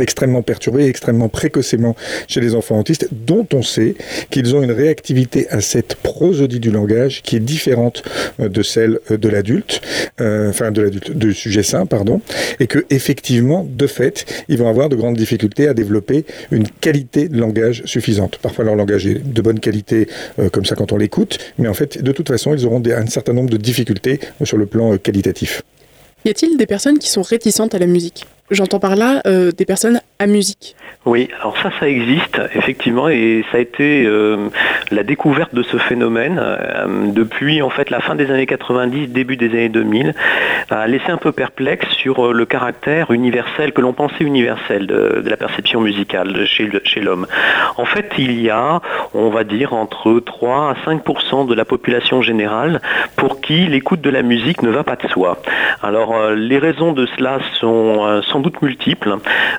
extrêmement 0.00 0.42
perturbées, 0.42 0.86
extrêmement 0.86 1.28
précocement 1.28 1.94
chez 2.26 2.40
les 2.40 2.56
enfants 2.56 2.80
autistes, 2.80 3.08
dont 3.12 3.46
on 3.54 3.62
sait 3.62 3.94
qu'ils 4.30 4.56
ont 4.56 4.62
une 4.62 4.72
réactivité 4.72 5.48
à 5.50 5.60
cette 5.60 5.94
prosodie 5.94 6.58
du 6.58 6.72
langage 6.72 7.22
qui 7.22 7.36
est 7.36 7.40
différente 7.40 8.02
euh, 8.40 8.48
de 8.48 8.62
celle 8.62 8.98
euh, 9.12 9.16
de 9.16 9.28
l'adulte, 9.28 9.80
euh, 10.20 10.50
enfin 10.50 10.72
de 10.72 10.82
l'adulte, 10.82 11.12
du 11.12 11.32
sujet 11.32 11.62
sain, 11.62 11.86
pardon, 11.86 12.20
et 12.58 12.66
que 12.66 12.84
effectivement, 12.90 13.64
de 13.70 13.86
fait, 13.86 14.26
ils 14.48 14.58
vont 14.58 14.68
avoir 14.68 14.88
de 14.88 14.96
grandes 14.96 15.16
difficultés 15.16 15.68
à 15.68 15.72
développer 15.72 16.26
une 16.50 16.66
qualité 16.68 17.28
de 17.28 17.38
langage 17.38 17.82
suffisante. 17.84 18.38
Parfois, 18.42 18.64
leur 18.64 18.74
langage 18.74 19.06
est 19.06 19.24
de 19.24 19.40
bonne 19.40 19.60
qualité, 19.60 20.08
comme 20.52 20.64
ça 20.64 20.74
quand 20.74 20.90
on 20.92 20.96
l'écoute, 20.96 21.38
mais 21.58 21.68
en 21.68 21.74
fait, 21.74 22.02
de 22.02 22.12
toute 22.12 22.28
façon, 22.28 22.54
ils 22.54 22.66
auront 22.66 22.82
un 22.86 23.06
certain 23.06 23.32
nombre 23.32 23.50
de 23.50 23.56
difficultés 23.56 24.18
sur 24.44 24.56
le 24.56 24.66
plan 24.66 24.96
qualitatif. 24.98 25.62
Y 26.26 26.30
a-t-il 26.30 26.56
des 26.56 26.66
personnes 26.66 26.98
qui 26.98 27.08
sont 27.08 27.22
réticentes 27.22 27.76
à 27.76 27.78
la 27.78 27.86
musique? 27.86 28.26
J'entends 28.50 28.80
par 28.80 28.96
là 28.96 29.22
euh, 29.28 29.52
des 29.52 29.64
personnes 29.64 30.00
à 30.18 30.26
musique. 30.26 30.76
Oui, 31.04 31.28
alors 31.38 31.56
ça, 31.58 31.70
ça 31.78 31.88
existe 31.88 32.40
effectivement, 32.54 33.08
et 33.08 33.44
ça 33.52 33.58
a 33.58 33.60
été 33.60 34.06
euh, 34.06 34.48
la 34.90 35.04
découverte 35.04 35.54
de 35.54 35.62
ce 35.62 35.76
phénomène 35.76 36.40
euh, 36.42 37.12
depuis 37.12 37.62
en 37.62 37.70
fait 37.70 37.90
la 37.90 38.00
fin 38.00 38.16
des 38.16 38.30
années 38.30 38.46
90, 38.46 39.08
début 39.08 39.36
des 39.36 39.50
années 39.50 39.68
2000, 39.68 40.14
a 40.70 40.86
laissé 40.88 41.10
un 41.10 41.16
peu 41.16 41.30
perplexe 41.30 41.88
sur 41.90 42.32
le 42.32 42.44
caractère 42.46 43.12
universel 43.12 43.72
que 43.72 43.80
l'on 43.80 43.92
pensait 43.92 44.24
universel 44.24 44.86
de, 44.86 45.22
la 45.24 45.36
perception 45.36 45.80
musicale 45.80 46.44
chez, 46.46 47.00
l'homme. 47.00 47.26
En 47.76 47.84
fait, 47.84 48.12
il 48.18 48.40
y 48.40 48.50
a, 48.50 48.80
on 49.14 49.30
va 49.30 49.44
dire, 49.44 49.74
entre 49.74 50.18
3 50.18 50.70
à 50.70 50.90
5% 50.90 51.46
de 51.46 51.54
la 51.54 51.64
population 51.64 52.22
générale 52.22 52.80
pour 53.14 53.40
qui 53.40 53.66
l'écoute 53.66 54.00
de 54.00 54.10
la 54.10 54.22
musique 54.22 54.62
ne 54.62 54.70
va 54.70 54.82
pas 54.82 54.96
de 54.96 55.06
soi. 55.08 55.38
Alors, 55.82 56.30
les 56.30 56.58
raisons 56.58 56.92
de 56.92 57.06
cela 57.16 57.38
sont 57.60 58.22
sans 58.22 58.40
doute 58.40 58.60
multiples. 58.62 59.16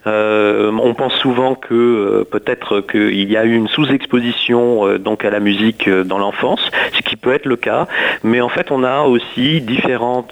Euh, 0.07 0.46
on 0.47 0.93
pense 0.93 1.13
souvent 1.15 1.55
que 1.55 2.25
peut-être 2.31 2.81
qu'il 2.81 3.29
y 3.31 3.37
a 3.37 3.45
eu 3.45 3.53
une 3.53 3.67
sous-exposition 3.67 4.97
donc 4.97 5.25
à 5.25 5.29
la 5.29 5.39
musique 5.39 5.89
dans 5.89 6.17
l'enfance, 6.17 6.61
ce 6.93 7.01
qui 7.01 7.15
peut 7.15 7.33
être 7.33 7.45
le 7.45 7.55
cas, 7.55 7.87
mais 8.23 8.41
en 8.41 8.49
fait 8.49 8.71
on 8.71 8.83
a 8.83 9.01
aussi 9.01 9.61
différents 9.61 10.25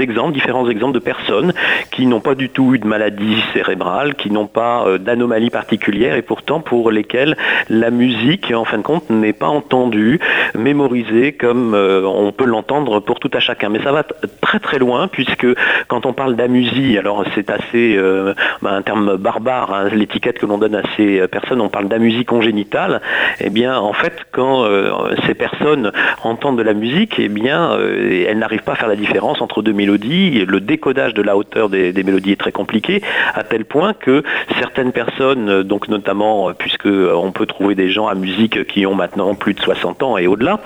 exemples, 0.00 0.32
différents 0.32 0.68
exemples 0.68 0.94
de 0.94 0.98
personnes 1.00 1.52
qui 1.90 2.06
n'ont 2.06 2.20
pas 2.20 2.34
du 2.34 2.48
tout 2.48 2.74
eu 2.74 2.78
de 2.78 2.86
maladie 2.86 3.42
cérébrale, 3.52 4.14
qui 4.14 4.30
n'ont 4.30 4.46
pas 4.46 4.98
d'anomalies 4.98 5.50
particulières 5.50 6.16
et 6.16 6.22
pourtant 6.22 6.60
pour 6.60 6.90
lesquelles 6.90 7.36
la 7.68 7.90
musique, 7.90 8.52
en 8.54 8.64
fin 8.64 8.78
de 8.78 8.82
compte, 8.82 9.10
n'est 9.10 9.32
pas 9.32 9.48
entendue, 9.48 10.20
mémorisée 10.54 11.32
comme 11.32 11.74
on 11.74 12.32
peut 12.32 12.44
l'entendre 12.44 13.00
pour 13.00 13.20
tout 13.20 13.30
à 13.32 13.40
chacun. 13.40 13.68
Mais 13.68 13.82
ça 13.82 13.92
va 13.92 14.04
très 14.40 14.58
très 14.58 14.78
loin 14.78 15.08
puisque 15.08 15.46
quand 15.88 16.06
on 16.06 16.12
parle 16.12 16.36
d'amusie, 16.36 16.98
alors 16.98 17.24
c'est 17.34 17.50
assez 17.50 17.96
euh, 17.96 18.34
bah, 18.62 18.72
un 18.72 18.82
terme 18.82 18.95
barbare, 19.16 19.72
hein, 19.72 19.88
l'étiquette 19.92 20.38
que 20.38 20.46
l'on 20.46 20.58
donne 20.58 20.74
à 20.74 20.82
ces 20.96 21.26
personnes, 21.28 21.60
on 21.60 21.68
parle 21.68 21.88
d'amusie 21.88 22.24
congénitale. 22.24 23.00
Eh 23.40 23.50
bien, 23.50 23.78
en 23.78 23.92
fait, 23.92 24.26
quand 24.32 24.64
euh, 24.64 24.90
ces 25.26 25.34
personnes 25.34 25.92
entendent 26.22 26.58
de 26.58 26.62
la 26.62 26.74
musique, 26.74 27.14
eh 27.18 27.28
bien, 27.28 27.72
euh, 27.72 28.24
elles 28.28 28.38
n'arrivent 28.38 28.62
pas 28.62 28.72
à 28.72 28.76
faire 28.76 28.88
la 28.88 28.96
différence 28.96 29.40
entre 29.40 29.62
deux 29.62 29.72
mélodies. 29.72 30.44
Le 30.44 30.60
décodage 30.60 31.14
de 31.14 31.22
la 31.22 31.36
hauteur 31.36 31.68
des, 31.68 31.92
mélodies 31.92 32.32
est 32.32 32.40
très 32.40 32.52
compliqué, 32.52 33.02
à 33.34 33.42
tel 33.42 33.64
point 33.64 33.92
que 33.94 34.22
certaines 34.58 34.92
personnes, 34.92 35.62
donc 35.62 35.88
notamment 35.88 36.52
puisque 36.52 36.86
on 36.86 37.32
peut 37.32 37.46
trouver 37.46 37.74
des 37.74 37.90
gens 37.90 38.06
à 38.06 38.14
musique 38.14 38.66
qui 38.66 38.86
ont 38.86 38.94
maintenant 38.94 39.34
plus 39.34 39.54
de 39.54 39.60
60 39.60 40.02
ans 40.02 40.18
et 40.18 40.26
au-delà, 40.26 40.60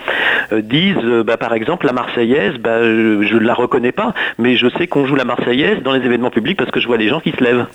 disent, 0.52 1.22
bah, 1.24 1.36
par 1.36 1.54
exemple, 1.54 1.86
la 1.86 1.92
Marseillaise, 1.92 2.58
bah, 2.58 2.82
je 2.82 3.34
ne 3.34 3.44
la 3.44 3.54
reconnais 3.54 3.92
pas, 3.92 4.12
mais 4.38 4.56
je 4.56 4.68
sais 4.78 4.86
qu'on 4.86 5.06
joue 5.06 5.14
la 5.14 5.24
Marseillaise 5.24 5.82
dans 5.82 5.92
les 5.92 6.04
événements 6.04 6.30
publics 6.30 6.58
parce 6.58 6.70
que 6.70 6.80
je 6.80 6.86
vois 6.86 6.96
les 6.96 7.08
gens 7.08 7.20
qui 7.20 7.30
se 7.30 7.42
lèvent. 7.42 7.66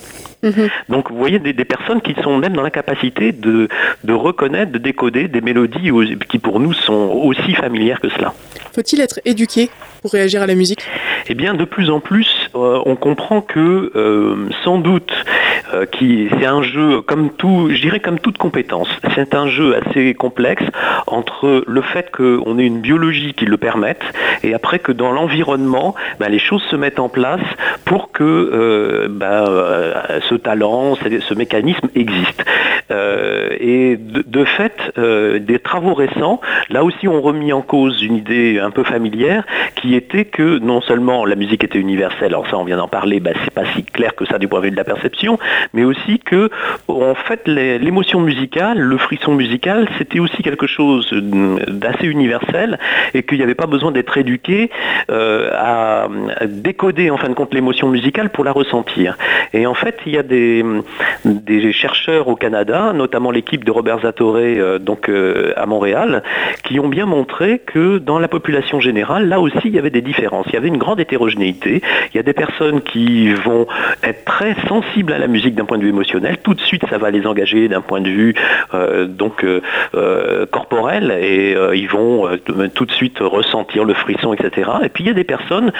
Mhm. 0.45 0.69
Donc 0.89 1.09
vous 1.09 1.17
voyez 1.17 1.39
des, 1.39 1.65
personnes 1.65 2.01
qui 2.01 2.13
sont 2.21 2.37
même 2.37 2.53
dans 2.53 2.61
la 2.61 2.69
capacité 2.69 3.31
de, 3.31 3.67
de 4.03 4.13
reconnaître, 4.13 4.71
de 4.71 4.77
décoder 4.77 5.27
des 5.27 5.41
mélodies 5.41 5.91
qui 6.29 6.37
pour 6.37 6.59
nous 6.59 6.73
sont 6.73 7.19
aussi 7.23 7.53
familières 7.55 7.99
que 7.99 8.09
cela. 8.09 8.33
Faut-il 8.75 8.99
être 8.99 9.21
éduqué 9.23 9.69
pour 10.01 10.11
réagir 10.11 10.41
à 10.41 10.47
la 10.47 10.53
musique? 10.53 10.81
Eh 11.27 11.33
bien, 11.33 11.53
de 11.53 11.63
plus 11.63 11.89
en 11.89 12.01
plus, 12.01 12.27
euh, 12.55 12.81
on 12.85 12.97
comprend 12.97 13.39
que 13.39 13.91
euh, 13.95 14.49
sans 14.65 14.79
doute, 14.79 15.13
euh, 15.73 15.85
c'est 15.97 16.45
un 16.45 16.61
jeu 16.61 17.01
comme 17.01 17.31
tout, 17.31 17.69
je 17.71 17.79
dirais 17.79 18.01
comme 18.01 18.19
toute 18.19 18.37
compétence. 18.37 18.89
C'est 19.15 19.33
un 19.33 19.47
jeu 19.47 19.77
assez 19.77 20.13
complexe 20.13 20.63
entre 21.07 21.63
le 21.65 21.81
fait 21.81 22.11
qu'on 22.11 22.59
ait 22.59 22.65
une 22.65 22.81
biologie 22.81 23.33
qui 23.33 23.45
le 23.45 23.55
permette 23.55 24.03
et 24.43 24.53
après 24.53 24.79
que 24.79 24.91
dans 24.91 25.13
l'environnement, 25.13 25.95
ben, 26.19 26.27
les 26.27 26.39
choses 26.39 26.61
se 26.69 26.75
mettent 26.75 26.99
en 26.99 27.09
place 27.09 27.41
pour 27.85 28.11
que 28.11 29.07
ben, 29.09 29.45
ce 30.29 30.35
talent, 30.35 30.95
ce 30.95 31.33
mécanisme 31.33 31.87
existe. 31.95 32.43
et 32.91 33.97
de, 33.97 34.23
de 34.25 34.45
fait, 34.45 34.77
des 35.39 35.59
travaux 35.59 35.93
récents, 35.93 36.41
là 36.69 36.83
aussi, 36.83 37.07
ont 37.07 37.21
remis 37.21 37.53
en 37.53 37.61
cause 37.61 38.01
une 38.03 38.15
idée 38.15 38.59
un 38.65 38.71
peu 38.71 38.83
familière, 38.83 39.43
qui 39.75 39.95
était 39.95 40.25
que 40.25 40.59
non 40.59 40.81
seulement 40.81 41.25
la 41.25 41.35
musique 41.35 41.63
était 41.63 41.79
universelle, 41.79 42.27
alors 42.27 42.47
ça 42.49 42.57
on 42.57 42.65
vient 42.65 42.77
d'en 42.77 42.87
parler, 42.87 43.19
bah, 43.19 43.31
c'est 43.43 43.53
pas 43.53 43.65
si 43.75 43.83
clair 43.83 44.15
que 44.15 44.25
ça 44.25 44.37
du 44.37 44.47
point 44.47 44.59
de 44.59 44.65
vue 44.65 44.71
de 44.71 44.75
la 44.75 44.83
perception, 44.83 45.39
mais 45.73 45.83
aussi 45.83 46.19
que 46.19 46.49
en 46.87 47.15
fait 47.15 47.47
l'émotion 47.47 48.19
musicale, 48.19 48.79
le 48.79 48.97
frisson 48.97 49.33
musical, 49.33 49.87
c'était 49.97 50.19
aussi 50.19 50.43
quelque 50.43 50.67
chose 50.67 51.09
d'assez 51.11 52.07
universel 52.07 52.79
et 53.13 53.23
qu'il 53.23 53.37
n'y 53.37 53.43
avait 53.43 53.55
pas 53.55 53.67
besoin 53.67 53.91
d'être 53.91 54.17
éduqué 54.17 54.69
euh, 55.09 55.49
à 55.53 56.07
décoder 56.45 57.09
en 57.09 57.17
fin 57.17 57.29
de 57.29 57.33
compte 57.33 57.53
l'émotion 57.53 57.89
musicale 57.89 58.29
pour 58.29 58.43
la 58.43 58.51
ressentir. 58.51 59.17
Et 59.53 59.65
en 59.67 59.73
fait, 59.73 59.97
il 60.05 60.13
y 60.13 60.17
a 60.17 60.23
des, 60.23 60.63
chercheurs 61.71 62.27
au 62.27 62.35
Canada, 62.35 62.93
notamment 62.93 63.31
l'équipe 63.31 63.63
de 63.63 63.71
Robert 63.71 63.99
Zatoré 64.01 64.57
euh, 64.57 64.79
donc 64.79 65.09
euh, 65.09 65.53
à 65.57 65.65
Montréal, 65.65 66.23
qui 66.63 66.79
ont 66.79 66.87
bien 66.87 67.05
montré 67.05 67.59
que 67.59 67.97
dans 67.97 68.19
la 68.19 68.27
population 68.27 68.54
générale, 68.79 69.27
là 69.27 69.39
aussi, 69.39 69.57
il 69.65 69.75
y 69.75 69.79
avait 69.79 69.89
des 69.89 70.01
différences. 70.01 70.45
Il 70.49 70.53
y 70.53 70.57
avait 70.57 70.67
une 70.67 70.77
grande 70.77 70.99
hétérogénéité. 70.99 71.81
Il 72.13 72.17
y 72.17 72.19
a 72.19 72.23
des 72.23 72.33
personnes 72.33 72.81
qui 72.81 73.33
vont 73.33 73.67
être 74.03 74.25
très 74.25 74.55
sensibles 74.67 75.13
à 75.13 75.17
la 75.17 75.27
musique 75.27 75.55
d'un 75.55 75.65
point 75.65 75.77
de 75.77 75.83
vue 75.83 75.89
émotionnel. 75.89 76.37
Tout 76.43 76.53
de 76.53 76.61
suite, 76.61 76.83
ça 76.89 76.97
va 76.97 77.11
les 77.11 77.25
engager 77.25 77.67
d'un 77.67 77.81
point 77.81 78.01
de 78.01 78.09
vue 78.09 78.35
euh, 78.73 79.05
donc 79.05 79.43
euh, 79.43 79.61
euh, 79.95 80.45
corporel 80.45 81.11
et 81.11 81.55
ils 81.73 81.87
vont 81.87 82.27
tout 82.73 82.85
de 82.85 82.91
suite 82.91 83.19
ressentir 83.19 83.83
le 83.83 83.93
frisson, 83.93 84.33
etc. 84.33 84.69
Et 84.83 84.89
puis 84.89 85.03
il 85.03 85.07
y 85.07 85.09
a 85.09 85.13
des 85.13 85.23
personnes 85.23 85.71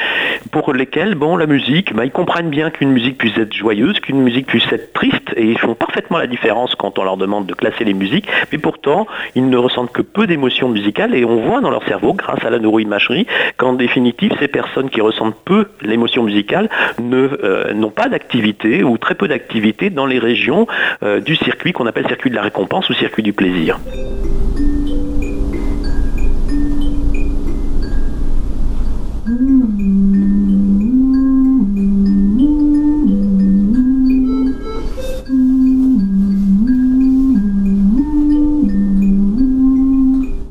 pour 0.52 0.74
lesquelles, 0.74 1.16
bon, 1.16 1.38
la 1.38 1.46
musique, 1.46 1.94
bah, 1.94 2.06
ils 2.06 2.12
comprennent 2.12 2.50
bien 2.50 2.70
qu'une 2.70 2.92
musique 2.92 3.18
puisse 3.18 3.38
être 3.38 3.54
joyeuse, 3.54 4.00
qu'une 4.00 4.22
musique 4.22 4.48
puisse 4.48 4.72
être 4.72 4.94
triste, 4.94 5.32
et 5.36 5.46
ils 5.46 5.60
font 5.60 5.76
parfaitement 5.76 6.18
la 6.18 6.28
différence 6.28 6.76
quand 6.76 7.00
on 7.00 7.04
leur 7.04 7.18
demande 7.18 7.46
de 7.46 7.54
classer 7.54 7.84
les 7.84 7.94
musiques. 7.94 8.28
Mais 8.52 8.58
pourtant, 8.58 9.08
ils 9.36 9.50
ne 9.50 9.58
ressentent 9.58 9.92
que 9.92 10.02
peu 10.02 10.28
d'émotions 10.28 10.70
musicales 10.70 11.16
et 11.16 11.26
on 11.26 11.42
voit 11.42 11.62
dans 11.62 11.70
leur 11.70 11.86
cerveau, 11.86 12.14
grâce 12.14 12.44
à 12.44 12.50
la 12.50 12.60
neuroimagerie, 12.66 13.28
qu'en 13.58 13.74
définitive, 13.74 14.34
ces 14.40 14.48
personnes 14.48 14.90
qui 14.90 15.02
ressentent 15.02 15.38
peu 15.46 15.68
l'émotion 15.82 16.24
musicale 16.24 16.70
euh, 17.00 17.74
n'ont 17.74 17.92
pas 17.92 18.10
d'activité 18.10 18.84
ou 18.84 18.98
très 18.98 19.16
peu 19.16 19.28
d'activité 19.28 19.90
dans 19.90 20.06
les 20.06 20.20
régions 20.20 20.68
euh, 21.04 21.20
du 21.20 21.36
circuit 21.36 21.72
qu'on 21.74 21.86
appelle 21.86 22.08
circuit 22.08 22.30
de 22.30 22.36
la 22.36 22.42
récompense 22.42 22.90
ou 22.90 22.94
circuit 22.94 23.24
du 23.24 23.34
plaisir. 23.34 23.80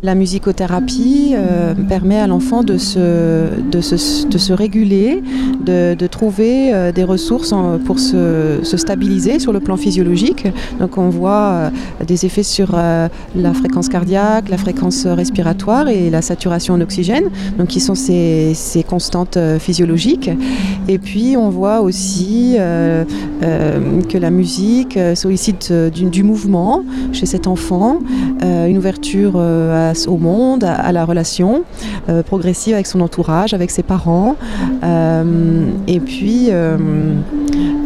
La 0.04 0.14
musicothérapie 0.14 1.32
euh, 1.34 1.73
permet 1.88 2.18
à 2.18 2.26
l'enfant 2.26 2.62
de 2.62 2.76
se, 2.76 4.52
réguler, 4.52 5.23
de, 5.64 6.06
trouver 6.06 6.75
euh, 6.75 6.92
des 6.92 7.04
ressources 7.04 7.54
pour 7.87 7.99
se, 7.99 8.58
se, 8.62 8.76
stabiliser 8.76 9.38
sur 9.38 9.54
le 9.54 9.61
plan 9.61 9.78
physiologique. 9.78 10.46
Donc 10.78 10.99
on 10.99 11.08
voit 11.08 11.32
euh, 11.32 11.70
des 12.06 12.26
effets 12.26 12.42
sur 12.42 12.73
la 12.73 13.54
fréquence 13.54 13.88
cardiaque, 13.88 14.50
la 14.50 14.58
fréquence 14.58 15.06
respiratoire 15.06 15.88
et 15.88 16.11
la 16.11 16.20
saturation 16.20 16.75
en 16.75 16.82
oxygène, 16.82 17.30
donc 17.56 17.68
qui 17.68 17.80
sont 17.80 17.94
ces, 17.94 18.52
ces 18.52 18.82
constantes 18.82 19.38
physiologiques. 19.58 20.28
Et 20.87 20.99
puis 20.99 21.34
on 21.38 21.49
voit 21.49 21.80
aussi 21.80 22.56
que 22.58 24.18
la 24.18 24.30
musique 24.30 24.99
sollicite 25.14 25.73
du, 25.73 26.11
du, 26.11 26.23
mouvement 26.23 26.84
chez 27.12 27.25
cet 27.25 27.46
enfant, 27.46 28.00
une 28.42 28.76
ouverture 28.76 29.38
à 29.38 29.93
au 30.06 30.16
monde, 30.16 30.64
à, 30.64 30.92
la 30.92 31.04
relation 31.04 31.64
euh, 32.08 32.22
progressive 32.22 32.74
avec 32.74 32.86
son 32.86 33.00
entourage, 33.00 33.54
avec 33.54 33.70
ses 33.70 33.82
parents, 33.82 34.36
euh, 34.82 35.66
et 35.86 36.00
puis 36.00 36.50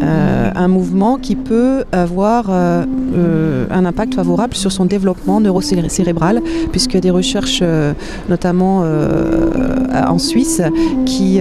euh, 0.03 0.51
un 0.55 0.69
mouvement 0.69 1.17
qui 1.17 1.37
peut 1.37 1.85
avoir 1.93 2.51
un 2.51 3.85
impact 3.85 4.15
favorable 4.15 4.55
sur 4.55 4.73
son 4.73 4.85
développement 4.85 5.41
neurocérébral, 5.41 6.41
puisque 6.73 6.97
des 6.97 7.11
recherches, 7.11 7.63
notamment 8.29 8.85
en 9.93 10.19
Suisse, 10.19 10.63
qui, 11.07 11.41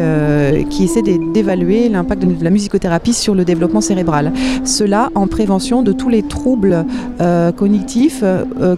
qui 0.69 0.83
essaient 0.83 1.01
d'évaluer 1.01 1.89
l'impact 1.89 2.25
de 2.25 2.43
la 2.43 2.49
musicothérapie 2.49 3.13
sur 3.13 3.35
le 3.35 3.45
développement 3.45 3.81
cérébral. 3.81 4.31
Cela 4.63 5.09
en 5.15 5.27
prévention 5.27 5.83
de 5.83 5.91
tous 5.91 6.09
les 6.09 6.23
troubles 6.23 6.85
cognitifs 7.55 8.23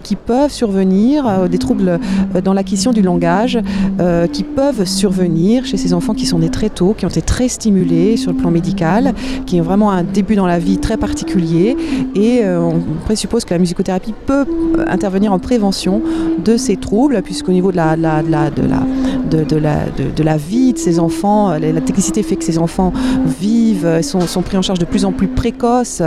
qui 0.02 0.16
peuvent 0.16 0.52
survenir, 0.52 1.48
des 1.48 1.58
troubles 1.58 1.98
euh, 2.34 2.40
dans 2.40 2.52
l'acquisition 2.52 2.92
du 2.92 3.02
langage 3.02 3.58
euh, 4.00 4.26
qui 4.26 4.44
peuvent 4.44 4.84
survenir 4.84 5.64
chez 5.66 5.76
ces 5.76 5.92
enfants 5.92 6.14
qui 6.14 6.26
sont 6.26 6.38
nés 6.38 6.50
très 6.50 6.70
tôt, 6.70 6.94
qui 6.96 7.04
ont 7.06 7.08
été 7.10 7.22
très 7.22 7.48
stimulés 7.48 8.16
sur 8.16 8.32
le 8.32 8.36
plan 8.36 8.50
médical, 8.50 9.14
qui 9.46 9.60
ont 9.60 9.64
vraiment 9.70 9.92
un 9.92 10.02
début 10.02 10.34
dans 10.34 10.48
la 10.48 10.58
vie 10.58 10.78
très 10.78 10.96
particulier. 10.96 11.76
Et 12.16 12.40
euh, 12.42 12.60
on 12.60 12.80
présuppose 13.04 13.44
que 13.44 13.54
la 13.54 13.60
musicothérapie 13.60 14.14
peut 14.26 14.44
intervenir 14.88 15.32
en 15.32 15.38
prévention 15.38 16.02
de 16.44 16.56
ces 16.56 16.76
troubles, 16.76 17.22
puisqu'au 17.22 17.52
niveau 17.52 17.70
de 17.70 17.76
la, 17.76 17.94
de 17.96 18.02
la, 18.02 18.20
de 18.20 18.30
la, 18.30 18.50
de 18.50 19.56
la, 19.56 19.76
de, 20.16 20.22
la, 20.24 20.36
vie 20.36 20.72
de 20.72 20.78
ces 20.78 20.98
enfants, 20.98 21.56
la 21.56 21.80
technicité 21.80 22.24
fait 22.24 22.34
que 22.34 22.42
ces 22.42 22.58
enfants 22.58 22.92
vivent, 23.40 24.02
sont, 24.02 24.20
sont 24.22 24.42
pris 24.42 24.56
en 24.56 24.62
charge 24.62 24.80
de 24.80 24.84
plus 24.84 25.04
en 25.04 25.12
plus 25.12 25.28
précoces. 25.28 26.02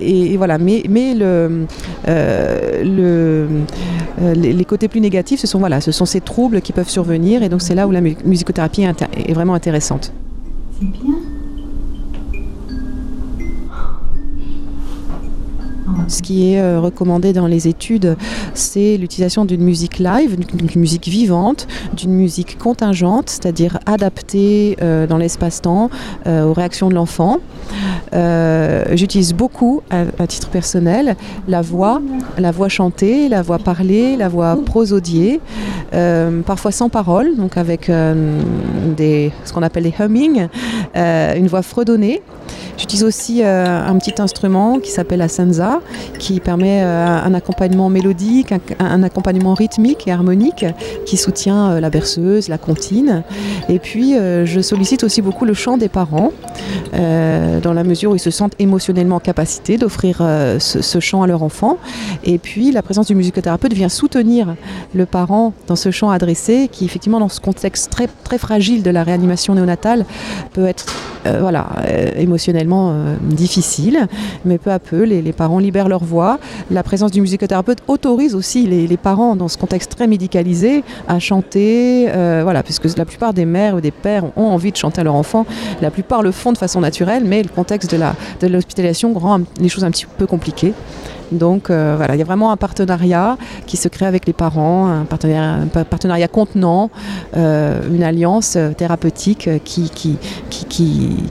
Et, 0.00 0.38
voilà, 0.38 0.56
mais, 0.56 0.82
mais 0.88 1.14
le, 1.14 1.66
le, 2.06 3.46
les, 4.34 4.64
côtés 4.64 4.88
plus 4.88 5.00
négatifs 5.00 5.40
ce 5.40 5.46
sont, 5.46 5.58
voilà, 5.58 5.82
ce 5.82 5.92
sont 5.92 6.06
ces 6.06 6.22
troubles 6.22 6.62
qui 6.62 6.72
peuvent 6.72 6.88
survenir 6.88 7.42
et 7.42 7.50
donc 7.50 7.60
c'est 7.60 7.74
là 7.74 7.86
où 7.86 7.90
la 7.90 8.00
musicothérapie 8.00 8.82
est, 8.82 9.32
vraiment 9.34 9.54
intéressante. 9.54 10.12
Ce 16.08 16.22
qui 16.22 16.52
est 16.52 16.76
recommandé 16.76 17.32
dans 17.32 17.46
les 17.46 17.68
études, 17.68 18.16
c'est 18.54 18.96
l'utilisation 18.96 19.44
d'une 19.44 19.62
musique 19.62 19.98
live, 19.98 20.36
d'une 20.54 20.80
musique 20.80 21.08
vivante, 21.08 21.66
d'une 21.94 22.12
musique 22.12 22.58
contingente, 22.58 23.30
c'est-à-dire 23.30 23.78
adaptée 23.86 24.76
dans 25.08 25.16
l'espace-temps 25.16 25.90
aux 26.26 26.52
réactions 26.52 26.88
de 26.88 26.94
l'enfant. 26.94 27.38
J'utilise 28.92 29.34
beaucoup, 29.34 29.82
à, 29.90 30.26
titre 30.26 30.48
personnel, 30.48 31.16
la 31.48 31.62
voix, 31.62 32.00
la 32.38 32.50
voix 32.50 32.68
chantée, 32.68 33.28
la 33.28 33.42
voix 33.42 33.58
parlée, 33.58 34.16
la 34.16 34.28
voix 34.28 34.56
prosodiée, 34.64 35.40
parfois 36.46 36.72
sans 36.72 36.88
parole, 36.88 37.36
donc 37.36 37.56
avec 37.56 37.86
ce 37.86 39.52
qu'on 39.52 39.62
appelle 39.62 39.84
des 39.84 39.94
humming, 39.98 40.48
une 40.94 41.46
voix 41.46 41.62
fredonnée. 41.62 42.22
J'utilise 42.78 43.04
aussi 43.04 43.42
euh, 43.42 43.86
un 43.86 43.96
petit 43.98 44.20
instrument 44.20 44.78
qui 44.78 44.90
s'appelle 44.90 45.18
la 45.18 45.28
senza, 45.28 45.80
qui 46.18 46.40
permet 46.40 46.82
euh, 46.82 47.06
un 47.06 47.34
accompagnement 47.34 47.90
mélodique, 47.90 48.54
un, 48.78 49.02
accompagnement 49.02 49.54
rythmique 49.54 50.08
et 50.08 50.12
harmonique 50.12 50.64
qui 51.06 51.16
soutient 51.16 51.72
euh, 51.72 51.80
la 51.80 51.90
berceuse, 51.90 52.48
la 52.48 52.58
comptine. 52.58 53.22
Et 53.68 53.78
puis, 53.78 54.14
je 54.14 54.60
sollicite 54.60 55.04
aussi 55.04 55.22
beaucoup 55.22 55.44
le 55.44 55.54
chant 55.54 55.76
des 55.76 55.88
parents, 55.88 56.32
dans 56.92 57.72
la 57.72 57.84
mesure 57.84 58.12
où 58.12 58.14
ils 58.14 58.20
se 58.20 58.30
sentent 58.30 58.54
émotionnellement 58.58 59.16
en 59.16 59.20
capacité 59.20 59.76
d'offrir 59.76 60.18
ce, 60.58 61.00
chant 61.00 61.22
à 61.22 61.26
leur 61.26 61.42
enfant. 61.42 61.78
Et 62.24 62.38
puis, 62.38 62.72
la 62.72 62.82
présence 62.82 63.06
du 63.06 63.14
musicothérapeute 63.14 63.72
vient 63.72 63.88
soutenir 63.88 64.54
le 64.94 65.06
parent 65.06 65.52
dans 65.66 65.76
ce 65.76 65.90
chant 65.90 66.10
adressé, 66.10 66.68
qui 66.70 66.84
effectivement, 66.84 67.20
dans 67.20 67.28
ce 67.28 67.40
contexte 67.40 67.90
très, 67.90 68.08
très 68.24 68.38
fragile 68.38 68.82
de 68.82 68.90
la 68.90 69.04
réanimation 69.04 69.54
néonatale, 69.54 70.04
peut 70.52 70.66
être 70.66 70.86
voilà, 71.24 71.68
euh, 72.70 73.16
difficile, 73.22 74.06
mais 74.44 74.58
peu 74.58 74.70
à 74.70 74.78
peu, 74.78 75.02
les, 75.02 75.32
parents 75.32 75.58
libèrent 75.58 75.88
leur 75.88 76.04
voix. 76.04 76.38
La 76.70 76.82
présence 76.82 77.10
du 77.10 77.20
musicothérapeute 77.20 77.78
autorise 77.88 78.34
aussi 78.34 78.66
les, 78.66 78.96
parents, 78.96 79.36
dans 79.36 79.48
ce 79.48 79.58
contexte 79.58 79.94
très 79.94 80.06
médicalisé, 80.06 80.84
à 81.08 81.18
chanter, 81.18 82.06
euh, 82.10 82.40
voilà, 82.42 82.62
puisque 82.62 82.96
la 82.96 83.04
plupart 83.04 83.32
des 83.32 83.44
mères 83.44 83.76
ou 83.76 83.80
des 83.80 83.90
pères 83.90 84.24
ont 84.36 84.46
envie 84.46 84.72
de 84.72 84.76
chanter 84.76 85.00
à 85.00 85.04
leur 85.04 85.14
enfant. 85.14 85.46
La 85.80 85.90
plupart 85.90 86.22
le 86.22 86.30
font 86.30 86.52
de 86.52 86.58
façon 86.58 86.80
naturelle, 86.80 87.24
mais 87.24 87.42
le 87.42 87.48
contexte 87.48 87.94
de 87.94 88.46
l'hospitalisation 88.46 89.12
rend 89.14 89.40
les 89.60 89.68
choses 89.68 89.84
un 89.84 89.90
petit 89.90 90.06
peu 90.06 90.26
compliquées. 90.26 90.74
Donc 91.32 91.70
euh, 91.70 91.94
voilà, 91.96 92.14
il 92.14 92.18
y 92.18 92.22
a 92.22 92.24
vraiment 92.24 92.52
un 92.52 92.56
partenariat 92.56 93.36
qui 93.66 93.76
se 93.76 93.88
crée 93.88 94.06
avec 94.06 94.26
les 94.26 94.32
parents, 94.32 94.88
un 94.88 95.04
partenariat, 95.04 96.28
contenant, 96.28 96.90
euh, 97.36 97.80
une 97.92 98.02
alliance 98.02 98.54
euh, 98.56 98.72
thérapeutique 98.72 99.48
qui, 99.64 99.90
qui, 99.90 100.18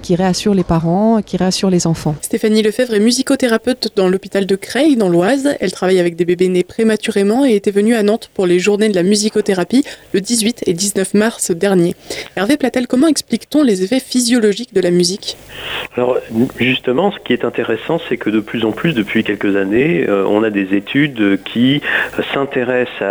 qui, 0.01 0.15
réassure 0.15 0.53
les 0.53 0.63
parents, 0.63 1.21
qui 1.21 1.37
réassure 1.37 1.69
les 1.69 1.87
enfants. 1.87 2.15
Stéphanie 2.21 2.61
Lefebvre 2.61 2.93
est 2.93 2.99
musicothérapeute 2.99 3.89
dans 3.95 4.09
l'hôpital 4.09 4.45
de 4.45 4.55
Creil, 4.55 4.97
dans 4.97 5.09
l'Oise. 5.09 5.55
Elle 5.59 5.71
travaille 5.71 5.99
avec 5.99 6.15
des 6.15 6.25
bébés 6.25 6.49
nés 6.49 6.63
prématurément 6.63 7.45
et 7.45 7.55
était 7.55 7.71
venue 7.71 7.95
à 7.95 8.03
Nantes 8.03 8.29
pour 8.33 8.45
les 8.45 8.59
journées 8.59 8.89
de 8.89 8.95
la 8.95 9.03
musicothérapie 9.03 9.85
le 10.13 10.21
18 10.21 10.63
et 10.67 10.73
19 10.73 11.13
mars 11.13 11.51
dernier. 11.51 11.95
Hervé 12.35 12.57
Platel, 12.57 12.87
comment 12.87 13.07
explique-t-on 13.07 13.63
les 13.63 13.83
effets 13.83 13.99
physiologiques 13.99 14.73
de 14.73 14.81
la 14.81 14.91
musique? 14.91 15.37
Alors 15.95 16.17
justement, 16.59 17.11
ce 17.11 17.19
qui 17.19 17.33
est 17.33 17.45
intéressant, 17.45 17.99
c'est 18.07 18.17
que 18.17 18.29
de 18.29 18.39
plus 18.39 18.65
en 18.65 18.71
plus, 18.71 18.93
depuis 18.93 19.23
quelques 19.23 19.55
années, 19.55 19.90
euh, 19.99 20.25
on 20.27 20.43
a 20.43 20.49
des 20.49 20.75
études 20.75 21.39
qui 21.43 21.81
s'intéressent 22.33 23.01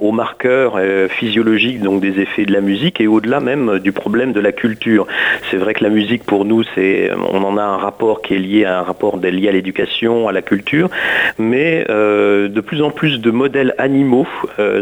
aux 0.00 0.12
marqueurs 0.12 0.74
euh, 0.76 1.08
physiologiques, 1.08 1.80
donc 1.80 2.00
des 2.00 2.20
effets 2.20 2.44
de 2.44 2.52
la 2.52 2.60
musique, 2.60 3.00
et 3.00 3.06
au-delà 3.06 3.40
même 3.40 3.78
du 3.78 3.92
problème 3.92 4.32
de 4.32 4.40
la 4.40 4.52
culture. 4.52 5.06
C'est 5.50 5.56
vrai 5.56 5.74
que 5.74 5.84
la 5.84 5.90
musique, 5.90 6.24
pour 6.24 6.44
nous, 6.44 6.62
c'est, 6.74 7.10
on 7.32 7.42
en 7.44 7.56
a 7.56 7.62
un 7.62 7.76
rapport 7.76 8.22
qui 8.22 8.34
est 8.34 8.38
lié 8.38 8.64
à 8.64 8.80
un 8.80 8.82
rapport 8.82 9.18
lié 9.18 9.48
à 9.48 9.52
l'éducation, 9.52 10.28
à 10.28 10.32
la 10.32 10.42
culture, 10.42 10.90
mais 11.38 11.84
euh, 11.88 12.48
de 12.48 12.60
plus 12.60 12.82
en 12.82 12.90
plus 12.90 13.20
de 13.20 13.30
modèles 13.30 13.74
animaux 13.78 14.26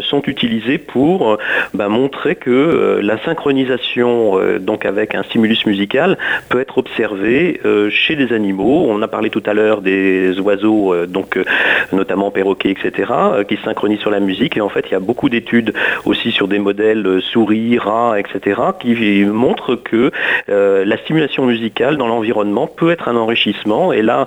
sont 0.02 0.22
utilisés 0.26 0.78
pour 0.78 1.38
bah, 1.74 1.88
montrer 1.88 2.34
que 2.34 3.00
la 3.02 3.18
synchronisation, 3.24 4.38
donc 4.60 4.84
avec 4.84 5.14
un 5.14 5.22
stimulus 5.22 5.66
musical, 5.66 6.18
peut 6.48 6.60
être 6.60 6.78
observée 6.78 7.60
chez 7.90 8.16
des 8.16 8.32
animaux. 8.32 8.86
On 8.88 9.00
a 9.02 9.08
parlé 9.08 9.30
tout 9.30 9.42
à 9.46 9.54
l'heure 9.54 9.80
des 9.80 10.38
oiseaux 10.40 10.94
donc 11.20 11.36
euh, 11.36 11.44
notamment 11.92 12.30
perroquets, 12.30 12.70
etc., 12.70 13.12
euh, 13.12 13.44
qui 13.44 13.56
se 13.56 13.62
synchronisent 13.62 14.00
sur 14.00 14.10
la 14.10 14.20
musique. 14.20 14.56
Et 14.56 14.60
en 14.60 14.70
fait, 14.70 14.86
il 14.88 14.92
y 14.92 14.94
a 14.94 15.00
beaucoup 15.00 15.28
d'études 15.28 15.74
aussi 16.06 16.30
sur 16.30 16.48
des 16.48 16.58
modèles 16.58 17.06
euh, 17.06 17.20
souris, 17.20 17.78
rats, 17.78 18.18
etc., 18.18 18.60
qui 18.80 19.24
montrent 19.24 19.74
que 19.76 20.10
la 20.48 20.96
stimulation 20.98 21.44
musicale 21.46 21.96
dans 21.96 22.06
l'environnement 22.06 22.66
peut 22.66 22.90
être 22.90 23.08
un 23.08 23.16
enrichissement. 23.16 23.92
Et 23.92 24.02
là, 24.02 24.26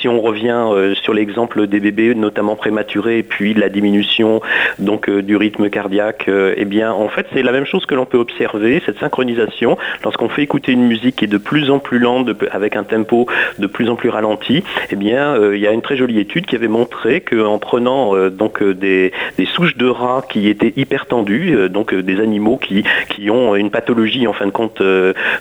si 0.00 0.08
on 0.08 0.20
revient 0.20 0.94
sur 1.02 1.14
l'exemple 1.14 1.66
des 1.66 1.80
bébés, 1.80 2.14
notamment 2.14 2.56
prématurés, 2.56 3.18
et 3.18 3.22
puis 3.22 3.54
la 3.54 3.68
diminution 3.68 4.40
donc 4.78 5.10
du 5.10 5.36
rythme 5.36 5.68
cardiaque, 5.70 6.28
eh 6.28 6.64
bien, 6.64 6.92
en 6.92 7.08
fait, 7.08 7.26
c'est 7.32 7.42
la 7.42 7.52
même 7.52 7.66
chose 7.66 7.86
que 7.86 7.94
l'on 7.94 8.06
peut 8.06 8.18
observer, 8.18 8.82
cette 8.84 8.98
synchronisation, 8.98 9.76
lorsqu'on 10.04 10.28
fait 10.28 10.42
écouter 10.42 10.72
une 10.72 10.86
musique 10.86 11.16
qui 11.16 11.24
est 11.24 11.28
de 11.28 11.38
plus 11.38 11.70
en 11.70 11.78
plus 11.78 11.98
lente, 11.98 12.28
avec 12.50 12.76
un 12.76 12.84
tempo 12.84 13.26
de 13.58 13.66
plus 13.66 13.88
en 13.88 13.96
plus 13.96 14.08
ralenti, 14.08 14.62
eh 14.90 14.96
bien, 14.96 15.36
il 15.54 15.60
y 15.60 15.66
a 15.66 15.72
une 15.72 15.82
très 15.82 15.96
jolie 15.96 16.18
étude 16.18 16.46
qui 16.46 16.56
avait 16.56 16.68
montré 16.68 17.20
qu'en 17.20 17.58
prenant 17.58 18.16
euh, 18.16 18.30
donc 18.30 18.62
euh, 18.62 18.74
des, 18.74 19.12
souches 19.54 19.76
de 19.76 19.86
rats 19.86 20.22
qui 20.28 20.48
étaient 20.48 20.72
hyper 20.76 21.06
tendues, 21.06 21.68
donc 21.70 21.94
des 21.94 22.20
animaux 22.20 22.56
qui, 22.56 22.84
qui 23.08 23.30
ont 23.30 23.54
une 23.54 23.70
pathologie 23.70 24.26
en 24.26 24.32
fin 24.32 24.46
de 24.46 24.50
compte 24.50 24.82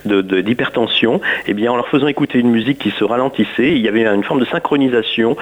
d'hypertension, 0.05 1.21
eh 1.47 1.53
bien 1.53 1.71
en 1.71 1.75
leur 1.75 1.87
faisant 1.87 2.07
écouter 2.07 2.39
une 2.39 2.51
musique 2.51 2.77
qui 2.77 2.91
se 2.91 3.03
ralentissait, 3.03 3.71
il 3.71 3.79
y 3.79 3.87
avait 3.87 4.05
une 4.05 4.23
forme 4.23 4.39
de 4.39 4.45
synchronisation 4.45 5.35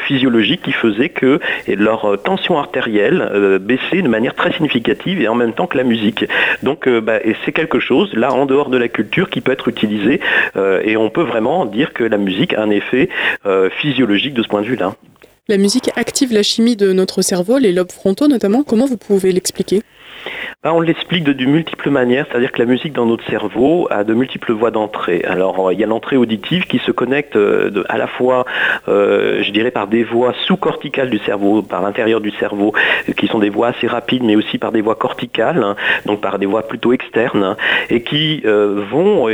physiologique 0.00 0.62
qui 0.62 0.72
faisait 0.72 1.08
que 1.08 1.40
leur 1.66 2.20
tension 2.22 2.58
artérielle 2.58 3.58
baissait 3.60 4.02
de 4.02 4.08
manière 4.08 4.34
très 4.34 4.52
significative 4.52 5.20
et 5.20 5.28
en 5.28 5.34
même 5.34 5.54
temps 5.54 5.66
que 5.66 5.78
la 5.78 5.84
musique. 5.84 6.26
Donc 6.62 6.88
bah, 6.88 7.18
c'est 7.44 7.52
quelque 7.52 7.80
chose, 7.80 8.12
là, 8.14 8.32
en 8.32 8.46
dehors 8.46 8.68
de 8.68 8.76
la 8.76 8.88
culture, 8.88 9.30
qui 9.30 9.40
peut 9.40 9.52
être 9.52 9.68
utilisé 9.68 10.20
et 10.84 10.96
on 10.96 11.08
peut 11.10 11.22
vraiment 11.22 11.64
dire 11.64 11.94
que 11.94 12.04
la 12.04 12.18
musique 12.18 12.54
a 12.54 12.62
un 12.62 12.70
effet 12.70 13.08
physiologique 13.70 14.34
de 14.34 14.42
ce 14.42 14.48
point 14.48 14.62
de 14.62 14.66
vue-là. 14.66 14.94
La 15.48 15.56
musique 15.56 15.90
active 15.96 16.32
la 16.32 16.42
chimie 16.42 16.76
de 16.76 16.92
notre 16.92 17.22
cerveau, 17.22 17.58
les 17.58 17.72
lobes 17.72 17.90
frontaux 17.90 18.28
notamment. 18.28 18.62
Comment 18.62 18.86
vous 18.86 18.98
pouvez 18.98 19.32
l'expliquer? 19.32 19.82
On 20.64 20.80
l'explique 20.80 21.22
de, 21.22 21.44
multiples 21.44 21.88
manières, 21.88 22.26
c'est-à-dire 22.28 22.50
que 22.50 22.58
la 22.58 22.64
musique 22.64 22.92
dans 22.92 23.06
notre 23.06 23.24
cerveau 23.30 23.86
a 23.92 24.02
de 24.02 24.12
multiples 24.12 24.52
voies 24.52 24.72
d'entrée. 24.72 25.22
Alors 25.24 25.70
il 25.70 25.78
y 25.78 25.84
a 25.84 25.86
l'entrée 25.86 26.16
auditive 26.16 26.64
qui 26.66 26.78
se 26.78 26.90
connecte 26.90 27.36
euh, 27.36 27.84
à 27.88 27.96
la 27.96 28.08
fois, 28.08 28.44
euh, 28.88 29.40
je 29.44 29.52
dirais, 29.52 29.70
par 29.70 29.86
des 29.86 30.02
voies 30.02 30.34
sous-corticales 30.46 31.10
du 31.10 31.18
cerveau, 31.18 31.62
par 31.62 31.80
l'intérieur 31.80 32.20
du 32.20 32.32
cerveau, 32.32 32.72
qui 33.16 33.28
sont 33.28 33.38
des 33.38 33.50
voies 33.50 33.68
assez 33.68 33.86
rapides, 33.86 34.24
mais 34.24 34.34
aussi 34.34 34.58
par 34.58 34.72
des 34.72 34.80
voies 34.80 34.96
corticales, 34.96 35.62
hein, 35.62 35.76
donc 36.06 36.20
par 36.20 36.40
des 36.40 36.46
voies 36.46 36.66
plutôt 36.66 36.92
externes, 36.92 37.44
hein, 37.44 37.56
et 37.88 38.02
qui 38.02 38.42
euh, 38.44 38.82
vont, 38.90 39.28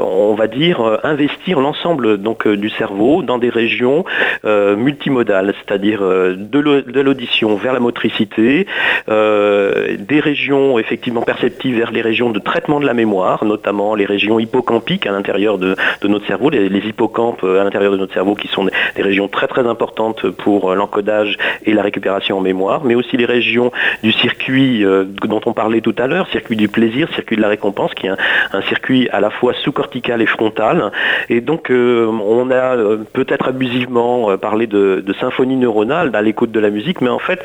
on 0.00 0.34
va 0.34 0.46
dire, 0.46 1.00
investir 1.04 1.60
l'ensemble 1.60 2.16
donc 2.16 2.48
du 2.48 2.70
cerveau 2.70 3.22
dans 3.22 3.36
des 3.36 3.50
régions 3.50 4.06
multimodales, 4.44 5.52
c'est-à-dire 5.58 6.00
de 6.00 7.00
l'audition 7.00 7.56
vers 7.56 7.74
la 7.74 7.80
motricité, 7.80 8.66
des 9.06 10.20
régions 10.20 10.69
effectivement 10.78 11.22
perceptives 11.22 11.76
vers 11.76 11.90
les 11.90 12.02
régions 12.02 12.30
de 12.30 12.38
traitement 12.38 12.80
de 12.80 12.86
la 12.86 12.94
mémoire, 12.94 13.44
notamment 13.44 13.94
les 13.94 14.06
régions 14.06 14.38
hippocampiques 14.38 15.06
à 15.06 15.12
l'intérieur 15.12 15.58
de, 15.58 15.76
notre 16.04 16.26
cerveau, 16.26 16.50
les, 16.50 16.66
hippocampes 16.66 17.44
euh, 17.44 17.60
à 17.60 17.64
l'intérieur 17.64 17.92
de 17.92 17.96
notre 17.96 18.14
cerveau 18.14 18.34
qui 18.34 18.48
sont 18.48 18.64
des, 18.64 19.02
régions 19.02 19.28
très 19.28 19.46
très 19.46 19.66
importantes 19.66 20.28
pour 20.30 20.70
euh, 20.70 20.74
l'encodage 20.74 21.36
et 21.64 21.72
la 21.72 21.82
récupération 21.82 22.38
en 22.38 22.40
mémoire, 22.40 22.82
mais 22.84 22.94
aussi 22.94 23.16
les 23.16 23.24
régions 23.24 23.72
du 24.02 24.12
circuit 24.12 24.84
euh, 24.84 25.04
dont 25.04 25.40
on 25.46 25.52
parlait 25.52 25.80
tout 25.80 25.94
à 25.98 26.06
l'heure, 26.06 26.28
circuit 26.28 26.56
du 26.56 26.68
plaisir, 26.68 27.08
circuit 27.14 27.36
de 27.36 27.42
la 27.42 27.48
récompense, 27.48 27.94
qui 27.94 28.06
est 28.06 28.10
un, 28.10 28.62
circuit 28.62 29.08
à 29.10 29.20
la 29.20 29.30
fois 29.30 29.52
sous-cortical 29.54 30.20
et 30.22 30.26
frontal. 30.26 30.92
Et 31.28 31.40
donc 31.40 31.70
on 31.70 32.50
a 32.50 32.76
peut-être 33.12 33.48
abusivement 33.48 34.36
parlé 34.36 34.66
de, 34.66 35.04
symphonie 35.18 35.56
neuronale 35.56 36.10
à 36.14 36.22
l'écoute 36.22 36.50
de 36.50 36.60
la 36.60 36.70
musique, 36.70 37.00
mais 37.00 37.08
en 37.08 37.18
fait 37.18 37.42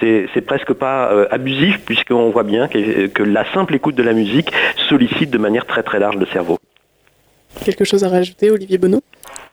c'est 0.00 0.46
presque 0.46 0.72
pas 0.72 1.10
abusif 1.30 1.80
puisqu'on 1.84 2.30
voit 2.30 2.42
bien 2.42 2.61
que, 2.68 3.22
la 3.22 3.50
simple 3.52 3.74
écoute 3.74 3.94
de 3.94 4.02
la 4.02 4.12
musique 4.12 4.52
sollicite 4.88 5.30
de 5.30 5.38
manière 5.38 5.66
très 5.66 5.82
très 5.82 5.98
large 5.98 6.16
le 6.16 6.26
cerveau. 6.26 6.58
Quelque 7.64 7.84
chose 7.84 8.04
à 8.04 8.08
rajouter, 8.08 8.50
Olivier 8.50 8.78
Bonneau? 8.78 9.02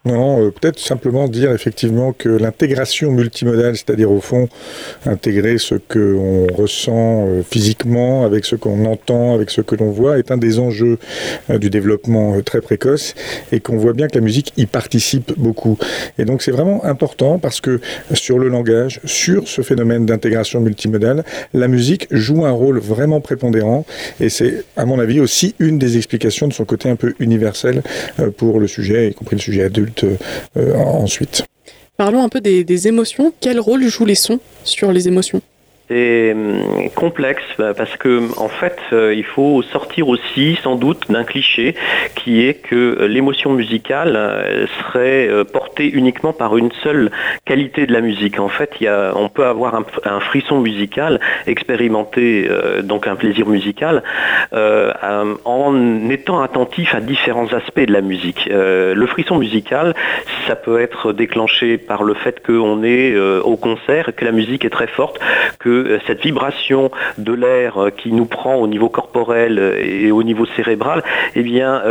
Non, 0.05 0.41
euh, 0.41 0.51
peut-être 0.51 0.79
simplement 0.79 1.27
dire 1.27 1.51
effectivement 1.51 2.13
que 2.13 2.29
l'intégration 2.29 3.11
multimodale, 3.11 3.75
c'est-à-dire 3.75 4.09
au 4.09 4.21
fond 4.21 4.47
intégrer 5.05 5.57
ce 5.57 5.75
qu'on 5.75 6.47
ressent 6.47 7.27
euh, 7.27 7.43
physiquement 7.43 8.23
avec 8.23 8.45
ce 8.45 8.55
qu'on 8.55 8.85
entend, 8.85 9.35
avec 9.35 9.49
ce 9.49 9.59
que 9.59 9.75
l'on 9.75 9.91
voit, 9.91 10.17
est 10.17 10.31
un 10.31 10.37
des 10.37 10.57
enjeux 10.57 10.99
euh, 11.49 11.57
du 11.57 11.69
développement 11.69 12.41
très 12.43 12.61
précoce 12.61 13.13
et 13.51 13.59
qu'on 13.59 13.75
voit 13.75 13.91
bien 13.91 14.07
que 14.07 14.15
la 14.15 14.23
musique 14.23 14.53
y 14.55 14.67
participe 14.67 15.33
beaucoup. 15.37 15.77
Et 16.17 16.23
donc 16.23 16.43
c'est 16.43 16.51
vraiment 16.51 16.85
important 16.85 17.37
parce 17.37 17.59
que 17.59 17.81
sur 18.13 18.39
le 18.39 18.47
langage, 18.47 19.01
sur 19.03 19.49
ce 19.49 19.61
phénomène 19.61 20.05
d'intégration 20.05 20.61
multimodale, 20.61 21.25
la 21.53 21.67
musique 21.67 22.07
joue 22.09 22.45
un 22.45 22.51
rôle 22.51 22.79
vraiment 22.79 23.19
prépondérant 23.19 23.85
et 24.21 24.29
c'est 24.29 24.63
à 24.77 24.85
mon 24.85 24.97
avis 24.97 25.19
aussi 25.19 25.55
une 25.59 25.77
des 25.77 25.97
explications 25.97 26.47
de 26.47 26.53
son 26.53 26.63
côté 26.63 26.89
un 26.89 26.95
peu 26.95 27.15
universel 27.19 27.83
pour 28.37 28.61
le 28.61 28.67
sujet, 28.67 29.09
y 29.09 29.13
compris 29.13 29.35
le 29.35 29.41
sujet 29.41 29.63
adulte 29.63 29.88
euh, 30.03 30.75
ensuite. 30.75 31.45
Parlons 31.97 32.23
un 32.23 32.29
peu 32.29 32.39
des 32.41 32.87
émotions. 32.87 33.33
Quel 33.41 33.59
rôle 33.59 33.85
jouent 33.87 34.05
les 34.05 34.15
sons 34.15 34.39
sur 34.63 34.91
les 34.91 35.07
émotions? 35.07 35.41
C'est 35.89 36.33
hum, 36.33 36.89
complexe 36.95 37.43
bah, 37.57 37.73
parce 37.73 37.97
que 37.97 38.21
en 38.39 38.47
fait, 38.47 38.77
euh, 38.93 39.13
il 39.13 39.25
faut 39.25 39.61
sortir 39.63 40.07
aussi 40.07 40.57
sans 40.63 40.75
doute 40.75 41.09
d'un 41.09 41.23
cliché 41.23 41.75
qui 42.15 42.45
est 42.45 42.53
que 42.53 43.05
l'émotion 43.05 43.53
musicale 43.53 44.13
euh, 44.15 44.67
serait 44.79 45.27
euh, 45.27 45.43
portée 45.43 45.89
uniquement 45.89 46.31
par 46.31 46.57
une 46.57 46.71
seule 46.83 47.11
qualité 47.45 47.87
de 47.87 47.93
la 47.93 48.01
musique. 48.01 48.39
En 48.39 48.49
fait, 48.49 48.71
il 48.79 48.85
y 48.85 48.89
on 48.89 49.29
peut 49.29 49.45
avoir 49.45 49.75
un, 49.75 50.19
frisson 50.19 50.59
musical, 50.59 51.19
expérimenter 51.47 52.49
donc 52.83 53.07
un 53.07 53.15
plaisir 53.15 53.47
musical 53.47 54.03
en 54.51 56.09
étant 56.09 56.41
attentif 56.41 56.93
à 56.93 56.99
différents 56.99 57.51
aspects 57.53 57.85
de 57.85 57.93
la 57.93 58.01
musique. 58.01 58.47
le 58.51 59.05
frisson 59.07 59.37
musical, 59.37 59.95
ça 60.47 60.55
peut 60.55 60.79
être 60.79 61.13
déclenché 61.13 61.77
par 61.77 62.03
le 62.03 62.13
fait 62.13 62.45
qu'on 62.45 62.83
est 62.83 63.17
au 63.17 63.57
concert, 63.57 64.11
que 64.15 64.25
la 64.25 64.31
musique 64.31 64.65
est 64.65 64.69
très 64.69 64.87
forte, 64.87 65.19
que 65.59 65.78
euh, 65.87 65.99
cette 66.07 66.21
vibration 66.21 66.91
de 67.17 67.33
l'air 67.33 67.77
euh, 67.77 67.89
qui 67.89 68.11
nous 68.11 68.25
prend 68.25 68.55
au 68.55 68.67
niveau 68.67 68.89
corporel 68.89 69.59
euh, 69.59 69.79
et 69.79 70.11
au 70.11 70.23
niveau 70.23 70.45
cérébral, 70.55 71.03
eh 71.35 71.43
bien, 71.43 71.81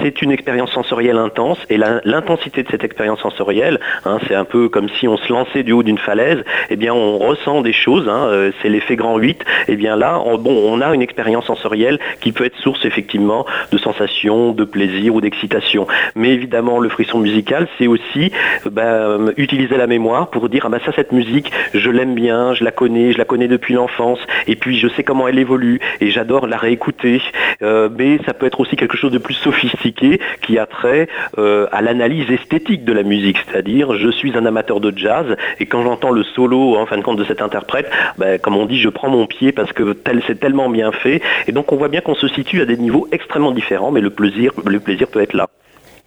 c'est 0.00 0.22
une 0.22 0.30
expérience 0.30 0.72
sensorielle 0.72 1.18
intense. 1.18 1.58
Et 1.70 1.76
l'intensité 1.76 2.62
de 2.62 2.68
cette 2.70 2.84
expérience 2.84 3.20
sensorielle, 3.20 3.80
hein, 4.04 4.18
c'est 4.26 4.34
un 4.34 4.44
peu 4.44 4.68
comme 4.68 4.88
si 4.88 5.08
on 5.08 5.16
se 5.16 5.32
lançait 5.32 5.62
du 5.62 5.72
haut 5.72 5.82
d'une 5.82 5.98
falaise. 5.98 6.42
Eh 6.70 6.76
bien, 6.76 6.92
on 6.94 7.18
ressent 7.18 7.62
des 7.62 7.72
choses. 7.72 8.08
Hein, 8.08 8.50
c'est 8.60 8.68
l'effet 8.68 8.96
grand 8.96 9.18
8. 9.18 9.44
Eh 9.68 9.76
bien 9.76 9.96
là, 9.96 10.20
on, 10.24 10.38
bon, 10.38 10.56
on 10.72 10.80
a 10.80 10.94
une 10.94 11.02
expérience 11.02 11.46
sensorielle 11.46 11.98
qui 12.20 12.32
peut 12.32 12.44
être 12.44 12.56
source 12.58 12.84
effectivement 12.84 13.46
de 13.72 13.78
sensations, 13.78 14.52
de 14.52 14.64
plaisir 14.64 15.14
ou 15.14 15.20
d'excitation. 15.20 15.86
Mais 16.14 16.30
évidemment, 16.30 16.78
le 16.78 16.88
frisson 16.88 17.18
musical, 17.18 17.68
c'est 17.78 17.86
aussi 17.86 18.32
ben, 18.70 19.32
utiliser 19.36 19.76
la 19.76 19.86
mémoire 19.86 20.28
pour 20.30 20.48
dire 20.48 20.62
ah 20.66 20.68
ben 20.68 20.80
ça, 20.84 20.92
cette 20.92 21.12
musique, 21.12 21.52
je 21.74 21.90
l'aime 21.90 22.14
bien, 22.14 22.54
je 22.54 22.64
la 22.64 22.70
connais, 22.70 23.12
je 23.12 23.18
la 23.18 23.24
connais 23.24 23.35
depuis 23.36 23.74
l'enfance, 23.74 24.18
et 24.46 24.56
puis 24.56 24.78
je 24.78 24.88
sais 24.88 25.02
comment 25.02 25.28
elle 25.28 25.38
évolue, 25.38 25.80
et 26.00 26.10
j'adore 26.10 26.46
la 26.46 26.56
réécouter. 26.56 27.20
Euh, 27.62 27.88
mais 27.96 28.18
ça 28.26 28.34
peut 28.34 28.46
être 28.46 28.60
aussi 28.60 28.76
quelque 28.76 28.96
chose 28.96 29.12
de 29.12 29.18
plus 29.18 29.34
sophistiqué 29.34 30.20
qui 30.42 30.58
a 30.58 30.66
trait 30.66 31.08
euh, 31.38 31.66
à 31.72 31.82
l'analyse 31.82 32.30
esthétique 32.30 32.84
de 32.84 32.92
la 32.92 33.02
musique, 33.02 33.38
c'est-à-dire 33.46 33.96
je 33.96 34.10
suis 34.10 34.36
un 34.36 34.46
amateur 34.46 34.80
de 34.80 34.96
jazz, 34.96 35.36
et 35.60 35.66
quand 35.66 35.82
j'entends 35.82 36.10
le 36.10 36.24
solo 36.24 36.76
en 36.76 36.86
fin 36.86 36.96
de 36.96 37.02
compte 37.02 37.18
de 37.18 37.24
cet 37.24 37.42
interprète, 37.42 37.90
ben, 38.18 38.38
comme 38.38 38.56
on 38.56 38.66
dit, 38.66 38.80
je 38.80 38.88
prends 38.88 39.10
mon 39.10 39.26
pied 39.26 39.52
parce 39.52 39.72
que 39.72 39.92
tel, 39.92 40.22
c'est 40.26 40.40
tellement 40.40 40.68
bien 40.68 40.92
fait, 40.92 41.20
et 41.46 41.52
donc 41.52 41.72
on 41.72 41.76
voit 41.76 41.88
bien 41.88 42.00
qu'on 42.00 42.14
se 42.14 42.28
situe 42.28 42.62
à 42.62 42.64
des 42.64 42.76
niveaux 42.76 43.08
extrêmement 43.12 43.52
différents, 43.52 43.90
mais 43.90 44.00
le 44.00 44.10
plaisir, 44.10 44.52
le 44.64 44.80
plaisir 44.80 45.08
peut 45.08 45.20
être 45.20 45.34
là. 45.34 45.48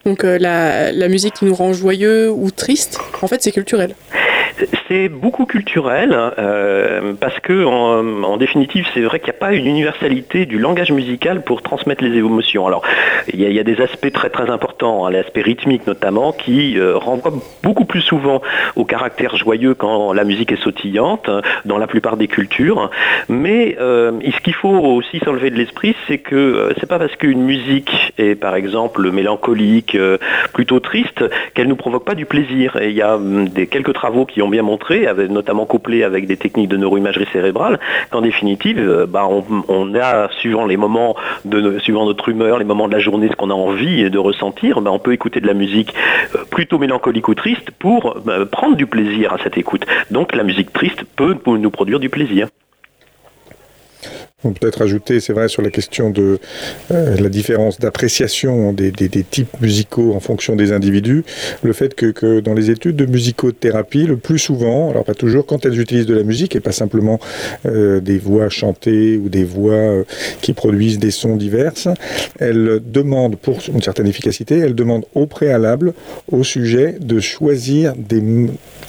Donc 0.05 0.23
euh, 0.23 0.37
la, 0.39 0.91
la, 0.91 1.07
musique 1.09 1.35
qui 1.35 1.45
nous 1.45 1.53
rend 1.53 1.73
joyeux 1.73 2.31
ou 2.31 2.51
triste, 2.51 2.99
en 3.21 3.27
fait, 3.27 3.43
c'est 3.43 3.51
culturel. 3.51 3.95
C'est 4.87 5.09
beaucoup 5.09 5.45
culturel 5.45 6.15
euh, 6.37 7.13
parce 7.19 7.39
que 7.39 7.65
en, 7.65 8.37
définitive, 8.37 8.85
c'est 8.93 9.01
vrai 9.01 9.19
qu'il 9.19 9.31
n'y 9.31 9.37
a 9.37 9.39
pas 9.39 9.53
une 9.53 9.65
universalité 9.65 10.45
du 10.45 10.57
langage 10.57 10.91
musical 10.91 11.43
pour 11.43 11.61
transmettre 11.61 12.03
les 12.03 12.17
émotions. 12.17 12.65
Alors, 12.65 12.83
il 13.33 13.39
y, 13.39 13.59
a, 13.59 13.63
des 13.63 13.81
aspects 13.81 14.11
très 14.11 14.29
très 14.29 14.49
importants, 14.49 15.05
hein, 15.05 15.11
l'aspect 15.11 15.41
rythmique 15.41 15.85
notamment, 15.87 16.31
qui 16.31 16.77
euh, 16.77 16.97
renvoie 16.97 17.33
beaucoup 17.63 17.85
plus 17.85 18.01
souvent 18.01 18.41
au 18.75 18.85
caractère 18.85 19.35
joyeux 19.35 19.73
quand 19.73 20.13
la 20.13 20.23
musique 20.23 20.51
est 20.51 20.61
sautillante 20.61 21.29
dans 21.65 21.77
la 21.77 21.87
plupart 21.87 22.17
des 22.17 22.27
cultures. 22.27 22.89
Mais 23.27 23.77
euh, 23.79 24.11
ce 24.23 24.39
qu'il 24.41 24.55
faut 24.55 24.69
aussi 24.69 25.19
s'enlever 25.19 25.49
de 25.49 25.55
l'esprit, 25.55 25.95
c'est 26.07 26.19
que 26.19 26.73
c'est 26.79 26.87
pas 26.87 26.99
parce 26.99 27.15
qu'une 27.15 27.43
musique 27.43 28.13
est 28.17 28.35
par 28.35 28.55
exemple 28.55 29.11
mélancolique, 29.11 29.97
plutôt 30.53 30.79
triste, 30.79 31.23
qu'elle 31.53 31.67
nous 31.67 31.75
provoque 31.75 32.05
pas 32.05 32.15
du 32.15 32.25
plaisir. 32.25 32.77
Et 32.81 32.89
il 32.89 32.95
y 32.95 33.01
a 33.01 33.15
hum, 33.15 33.49
quelques 33.69 33.93
travaux 33.93 34.25
qui 34.25 34.38
ont 34.41 34.49
bien 34.49 34.63
montré, 34.63 35.07
notamment 35.29 35.65
couplé 35.65 36.03
avec 36.03 36.27
des 36.27 36.37
techniques 36.37 36.69
de 36.69 36.77
neuroimagerie 36.77 37.27
cérébrale, 37.31 37.79
qu'en 38.09 38.21
définitive, 38.21 38.79
euh, 38.79 39.05
bah, 39.05 39.27
on, 39.27 39.95
a, 39.95 40.29
suivant 40.39 40.65
les 40.65 40.77
moments, 40.77 41.15
suivant 41.79 42.05
notre 42.05 42.29
humeur, 42.29 42.59
les 42.59 42.65
moments 42.65 42.87
de 42.87 42.93
la 42.93 42.99
journée, 42.99 43.27
ce 43.29 43.35
qu'on 43.35 43.49
a 43.49 43.53
envie 43.53 44.09
de 44.09 44.17
ressentir, 44.17 44.81
bah, 44.81 44.91
on 44.91 44.99
peut 44.99 45.13
écouter 45.13 45.39
de 45.41 45.47
la 45.47 45.53
musique 45.53 45.93
euh, 46.35 46.39
plutôt 46.49 46.77
mélancolique 46.77 47.27
ou 47.27 47.35
triste 47.35 47.71
pour 47.71 48.17
bah, 48.25 48.45
prendre 48.45 48.75
du 48.75 48.85
plaisir 48.85 49.33
à 49.33 49.37
cette 49.43 49.57
écoute. 49.57 49.85
Donc 50.11 50.35
la 50.35 50.43
musique 50.43 50.73
triste 50.73 51.03
peut 51.15 51.35
nous 51.45 51.71
produire 51.71 51.99
du 51.99 52.09
plaisir. 52.09 52.47
On 54.45 54.51
peut 54.51 54.59
peut-être 54.61 54.81
ajouter, 54.81 55.19
c'est 55.19 55.33
vrai, 55.33 55.49
sur 55.49 55.61
la 55.61 55.69
question 55.69 56.11
de 56.11 56.39
euh, 56.91 57.17
la 57.17 57.27
différence 57.27 57.77
d'appréciation 57.77 58.71
des, 58.71 58.91
types 59.29 59.59
musicaux 59.59 60.13
en 60.13 60.21
fonction 60.21 60.55
des 60.55 60.71
individus, 60.71 61.25
le 61.61 61.73
fait 61.73 61.93
que, 61.93 62.39
dans 62.39 62.53
les 62.53 62.69
études 62.69 62.95
de 62.95 63.05
musicothérapie, 63.05 64.05
le 64.05 64.15
plus 64.15 64.39
souvent, 64.39 64.91
alors 64.91 65.03
pas 65.03 65.13
toujours, 65.13 65.45
quand 65.45 65.65
elles 65.65 65.79
utilisent 65.81 66.05
de 66.05 66.15
la 66.15 66.23
musique 66.23 66.55
et 66.55 66.61
pas 66.61 66.71
simplement 66.71 67.19
euh, 67.65 67.99
des 67.99 68.17
voix 68.17 68.47
chantées 68.47 69.17
ou 69.17 69.27
des 69.27 69.43
voix 69.43 69.73
euh, 69.73 70.03
qui 70.41 70.53
produisent 70.53 70.99
des 70.99 71.11
sons 71.11 71.35
divers, 71.35 71.73
elles 72.39 72.79
demandent, 72.85 73.35
pour 73.35 73.57
une 73.67 73.81
certaine 73.81 74.07
efficacité, 74.07 74.57
elles 74.57 74.75
demandent 74.75 75.05
au 75.15 75.25
préalable 75.25 75.93
au 76.31 76.45
sujet 76.45 76.95
de 76.99 77.19
choisir 77.19 77.93
des 77.97 78.21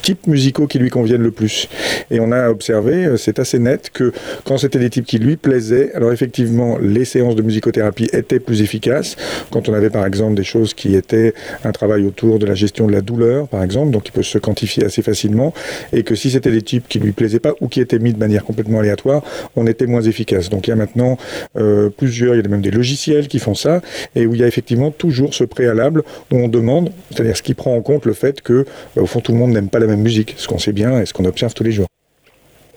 types 0.01 0.27
musicaux 0.27 0.67
qui 0.67 0.79
lui 0.79 0.89
conviennent 0.89 1.23
le 1.23 1.31
plus. 1.31 1.67
Et 2.09 2.19
on 2.19 2.31
a 2.31 2.49
observé, 2.49 3.15
c'est 3.17 3.39
assez 3.39 3.59
net, 3.59 3.89
que 3.93 4.11
quand 4.45 4.57
c'était 4.57 4.79
des 4.79 4.89
types 4.89 5.05
qui 5.05 5.17
lui 5.17 5.37
plaisait. 5.37 5.93
Alors 5.93 6.11
effectivement, 6.11 6.77
les 6.79 7.05
séances 7.05 7.35
de 7.35 7.41
musicothérapie 7.41 8.09
étaient 8.13 8.39
plus 8.39 8.61
efficaces 8.61 9.15
quand 9.49 9.69
on 9.69 9.73
avait 9.73 9.89
par 9.89 10.05
exemple 10.05 10.35
des 10.35 10.43
choses 10.43 10.73
qui 10.73 10.95
étaient 10.95 11.33
un 11.63 11.71
travail 11.71 12.05
autour 12.05 12.39
de 12.39 12.45
la 12.45 12.55
gestion 12.55 12.87
de 12.87 12.91
la 12.91 13.01
douleur, 13.01 13.47
par 13.47 13.63
exemple, 13.63 13.91
donc 13.91 14.03
qui 14.03 14.11
peut 14.11 14.23
se 14.23 14.37
quantifier 14.37 14.85
assez 14.85 15.01
facilement, 15.01 15.53
et 15.93 16.03
que 16.03 16.15
si 16.15 16.31
c'était 16.31 16.51
des 16.51 16.61
types 16.61 16.87
qui 16.87 16.99
lui 16.99 17.11
plaisaient 17.11 17.39
pas 17.39 17.53
ou 17.61 17.67
qui 17.67 17.81
étaient 17.81 17.99
mis 17.99 18.13
de 18.13 18.19
manière 18.19 18.43
complètement 18.43 18.79
aléatoire, 18.79 19.23
on 19.55 19.67
était 19.67 19.85
moins 19.85 20.01
efficace. 20.01 20.49
Donc 20.49 20.67
il 20.67 20.71
y 20.71 20.73
a 20.73 20.75
maintenant 20.75 21.17
euh, 21.57 21.89
plusieurs, 21.89 22.35
il 22.35 22.41
y 22.41 22.45
a 22.45 22.49
même 22.49 22.61
des 22.61 22.71
logiciels 22.71 23.27
qui 23.27 23.39
font 23.39 23.55
ça, 23.55 23.81
et 24.15 24.25
où 24.25 24.33
il 24.33 24.39
y 24.39 24.43
a 24.43 24.47
effectivement 24.47 24.91
toujours 24.91 25.33
ce 25.33 25.43
préalable 25.43 26.03
où 26.31 26.35
on 26.37 26.47
demande, 26.47 26.91
c'est-à-dire 27.11 27.35
ce 27.35 27.43
qui 27.43 27.53
prend 27.53 27.75
en 27.75 27.81
compte 27.81 28.05
le 28.05 28.13
fait 28.13 28.41
que, 28.41 28.65
bah, 28.95 29.01
au 29.01 29.05
fond, 29.05 29.19
tout 29.19 29.31
le 29.31 29.37
monde 29.37 29.51
n'aime 29.51 29.69
pas 29.69 29.79
la 29.79 29.87
même 29.87 29.90
musique, 29.95 30.35
ce 30.37 30.47
qu'on 30.47 30.59
sait 30.59 30.73
bien 30.73 30.99
et 31.01 31.05
ce 31.05 31.13
qu'on 31.13 31.25
observe 31.25 31.53
tous 31.53 31.63
les 31.63 31.71
jours 31.71 31.87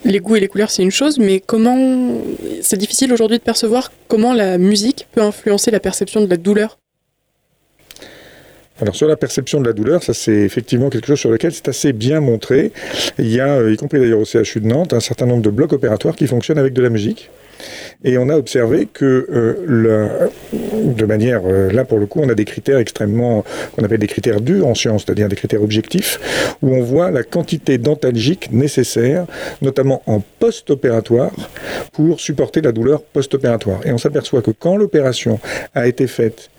les 0.05 0.21
goûts 0.21 0.37
et 0.37 0.41
les 0.41 0.49
couleurs, 0.49 0.71
c'est 0.71 0.83
une 0.83 0.91
chose, 0.91 1.19
mais 1.19 1.41
comment. 1.41 2.21
C'est 2.61 2.77
difficile 2.77 3.13
aujourd'hui 3.13 3.39
de 3.39 3.43
percevoir 3.43 3.91
comment 4.07 4.35
la 4.35 4.59
musique 4.59 5.07
peut 5.13 5.23
influencer 5.23 5.71
la 5.71 5.81
perception 5.81 6.21
de 6.21 6.29
la 6.29 6.37
douleur 6.37 6.79
alors 8.83 8.97
sur 8.97 9.07
la 9.07 9.17
perception 9.17 9.61
de 9.61 9.67
la 9.67 9.73
douleur, 9.73 10.03
ça 10.03 10.13
c'est 10.13 10.33
effectivement 10.33 10.91
quelque 10.91 11.07
chose 11.07 11.21
sur 11.21 11.31
lequel 11.31 11.53
c'est 11.53 11.69
assez 11.69 11.93
bien 11.93 12.21
montré. 12.21 12.73
Il 13.21 13.31
y 13.31 13.39
a, 13.39 13.59
euh, 13.59 13.73
y 13.73 13.77
compris 13.77 14.01
d'ailleurs 14.01 14.19
au 14.19 14.25
CHU 14.25 14.61
de 14.61 14.67
Nantes, 14.67 14.93
un 14.93 15.01
certain 15.01 15.27
nombre 15.27 15.43
de 15.43 15.51
blocs 15.51 15.73
opératoires 15.73 16.17
qui 16.17 16.27
fonctionnent 16.27 16.59
avec 16.59 16.73
de 16.73 16.83
la 16.83 16.91
musique. 16.91 17.31
Et 18.05 18.19
on 18.19 18.29
a 18.29 18.37
observé 18.37 18.87
que, 18.93 19.27
euh, 19.31 20.29
de 20.53 21.05
manière, 21.07 21.43
euh, 21.47 21.71
là 21.73 21.85
pour 21.85 21.99
le 21.99 22.07
coup, 22.07 22.21
on 22.23 22.29
a 22.29 22.35
des 22.35 22.45
critères 22.45 22.79
extrêmement, 22.79 23.45
qu'on 23.73 23.85
appelle 23.85 24.01
des 24.01 24.07
critères 24.07 24.41
durs 24.41 24.67
en 24.67 24.75
science, 24.75 25.05
c'est-à-dire 25.05 25.29
des 25.29 25.37
critères 25.37 25.63
objectifs, 25.63 26.21
où 26.63 26.75
on 26.75 26.83
voit 26.83 27.11
la 27.11 27.23
quantité 27.23 27.79
d'antalgiques 27.79 28.53
nécessaire, 28.53 29.27
notamment 29.63 30.03
en 30.07 30.23
post-opératoire, 30.39 31.33
pour 31.93 32.21
supporter 32.21 32.61
la 32.61 32.73
douleur 32.73 33.03
post-opératoire. 33.03 33.81
Et 33.87 33.93
on 33.93 33.99
s'aperçoit 33.99 34.43
que 34.43 34.51
quand 34.51 34.77
l'opération 34.77 35.41
a 35.75 35.87
été 35.87 36.07
faite 36.07 36.51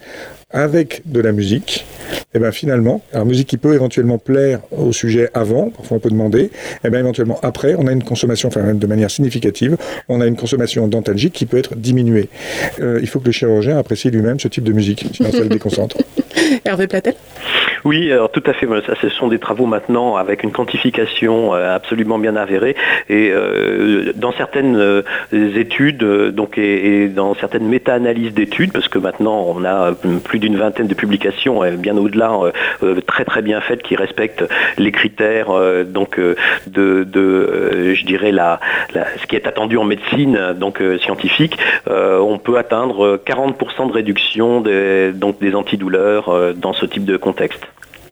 avec 0.55 1.01
de 1.05 1.19
la 1.19 1.31
musique, 1.31 1.85
et 2.11 2.37
eh 2.37 2.39
bien 2.39 2.51
finalement, 2.51 3.01
la 3.13 3.25
musique 3.25 3.47
qui 3.47 3.57
peut 3.57 3.73
éventuellement 3.73 4.17
plaire 4.17 4.61
au 4.71 4.91
sujet 4.91 5.29
avant, 5.33 5.69
parfois 5.69 5.97
on 5.97 5.99
peut 5.99 6.09
demander, 6.09 6.43
et 6.43 6.51
eh 6.85 6.89
bien 6.89 6.99
éventuellement 6.99 7.39
après, 7.43 7.75
on 7.77 7.87
a 7.87 7.91
une 7.91 8.03
consommation, 8.03 8.47
enfin 8.47 8.61
même 8.61 8.79
de 8.79 8.87
manière 8.87 9.11
significative, 9.11 9.77
on 10.09 10.21
a 10.21 10.25
une 10.25 10.35
consommation 10.35 10.87
d'antalgique 10.87 11.33
qui 11.33 11.45
peut 11.45 11.57
être 11.57 11.75
diminuée. 11.75 12.29
Euh, 12.79 12.99
il 13.01 13.07
faut 13.07 13.19
que 13.19 13.25
le 13.25 13.31
chirurgien 13.31 13.77
apprécie 13.77 14.09
lui-même 14.09 14.39
ce 14.39 14.47
type 14.47 14.63
de 14.63 14.73
musique, 14.73 15.05
sinon 15.13 15.31
ça 15.31 15.39
le 15.39 15.49
déconcentre. 15.49 15.97
Hervé 16.65 16.87
Platel? 16.87 17.15
Oui, 17.83 18.11
alors 18.11 18.31
tout 18.31 18.43
à 18.45 18.53
fait. 18.53 18.67
Ça, 18.85 18.93
ce 19.01 19.09
sont 19.09 19.27
des 19.27 19.39
travaux 19.39 19.65
maintenant 19.65 20.15
avec 20.15 20.43
une 20.43 20.51
quantification 20.51 21.53
euh, 21.53 21.75
absolument 21.75 22.17
bien 22.17 22.35
avérée. 22.35 22.75
Et 23.09 23.31
euh, 23.31 24.13
dans 24.15 24.31
certaines 24.33 24.75
euh, 24.77 25.01
études, 25.31 26.03
donc 26.31 26.57
et, 26.57 27.07
dans 27.07 27.35
certaines 27.35 27.67
méta-analyses 27.67 28.33
d'études, 28.33 28.71
parce 28.71 28.87
que 28.87 28.99
maintenant 28.99 29.45
on 29.47 29.63
a 29.63 29.93
plus 30.23 30.39
d'une 30.39 30.57
vingtaine 30.57 30.87
de 30.87 30.93
publications, 30.93 31.61
bien 31.77 31.97
au-delà, 31.97 32.31
très 33.07 33.25
très 33.25 33.41
bien 33.41 33.61
faites, 33.61 33.81
qui 33.81 33.95
respectent 33.95 34.45
les 34.77 34.91
critères 34.91 35.47
donc 35.85 36.19
de, 36.67 37.05
je 37.93 38.05
dirais 38.05 38.31
la, 38.31 38.59
ce 38.93 39.25
qui 39.27 39.35
est 39.35 39.47
attendu 39.47 39.77
en 39.77 39.83
médecine, 39.83 40.53
donc 40.55 40.81
scientifique. 40.99 41.57
on 41.87 42.37
peut 42.37 42.57
atteindre 42.57 43.19
40% 43.25 43.87
de 43.87 43.93
réduction 43.93 44.61
des, 44.61 45.11
donc 45.13 45.39
des 45.39 45.55
antidouleurs 45.55 46.53
dans 46.55 46.73
ce 46.73 46.85
type 46.85 47.05
de 47.05 47.17
contexte. 47.17 47.65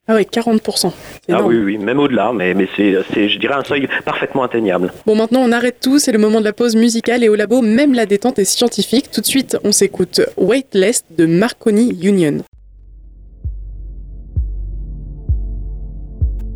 Ah 0.05 0.15
oui, 0.15 0.23
40%. 0.23 0.91
Ah 1.31 1.41
oui, 1.43 1.55
oui, 1.59 1.77
même 1.77 1.97
au-delà, 1.97 2.33
mais, 2.33 2.53
mais 2.53 2.67
c'est, 2.75 3.29
je 3.29 3.39
dirais, 3.39 3.53
un 3.53 3.63
seuil 3.63 3.87
parfaitement 4.03 4.43
atteignable. 4.43 4.91
Bon, 5.05 5.15
maintenant, 5.15 5.39
on 5.39 5.51
arrête 5.53 5.77
tout, 5.81 5.97
c'est 5.97 6.11
le 6.11 6.19
moment 6.19 6.41
de 6.41 6.45
la 6.45 6.51
pause 6.51 6.75
musicale 6.75 7.23
et 7.23 7.29
au 7.29 7.35
labo, 7.35 7.61
même 7.61 7.93
la 7.93 8.05
détente 8.05 8.37
est 8.37 8.43
scientifique. 8.43 9.09
Tout 9.11 9.21
de 9.21 9.25
suite, 9.25 9.57
on 9.63 9.71
s'écoute 9.71 10.19
Weightless 10.35 11.05
de 11.17 11.25
Marconi 11.25 11.97
Union. 12.01 12.43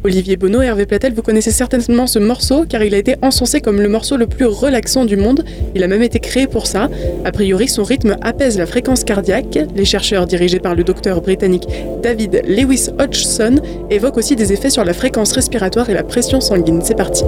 Olivier 0.08 0.38
Bonneau 0.38 0.62
et 0.62 0.68
Hervé 0.68 0.86
Platel, 0.86 1.14
vous 1.14 1.22
connaissez 1.22 1.52
certainement 1.52 2.08
ce 2.08 2.18
morceau 2.18 2.64
car 2.64 2.82
il 2.82 2.96
a 2.96 2.98
été 2.98 3.16
encensé 3.22 3.60
comme 3.60 3.82
le 3.82 3.90
morceau 3.90 4.16
le 4.16 4.26
plus 4.26 4.46
relaxant 4.46 5.04
du 5.04 5.18
monde. 5.18 5.44
Il 5.76 5.84
a 5.84 5.88
même 5.90 6.02
été 6.02 6.22
créé 6.22 6.48
pour 6.48 6.66
ça. 6.66 6.90
A 7.26 7.32
priori, 7.34 7.68
son 7.68 7.84
rythme 7.84 8.16
apaise 8.22 8.58
la 8.58 8.66
fréquence 8.66 9.04
cardiaque. 9.04 9.60
Les 9.76 9.84
chercheurs 9.84 10.26
dirigés 10.26 10.62
par 10.62 10.76
le 10.76 10.86
docteur 10.86 11.20
britannique 11.20 11.68
David 12.02 12.42
Lewis 12.48 12.88
Hodgson 12.98 13.58
évoquent 13.90 14.20
aussi 14.20 14.38
des 14.38 14.54
effets 14.54 14.70
sur 14.70 14.86
la 14.86 14.94
fréquence 14.94 15.34
respiratoire 15.34 15.90
et 15.90 15.94
la 15.94 16.04
pression 16.04 16.40
sanguine. 16.40 16.80
C'est 16.82 16.96
parti. 16.96 17.26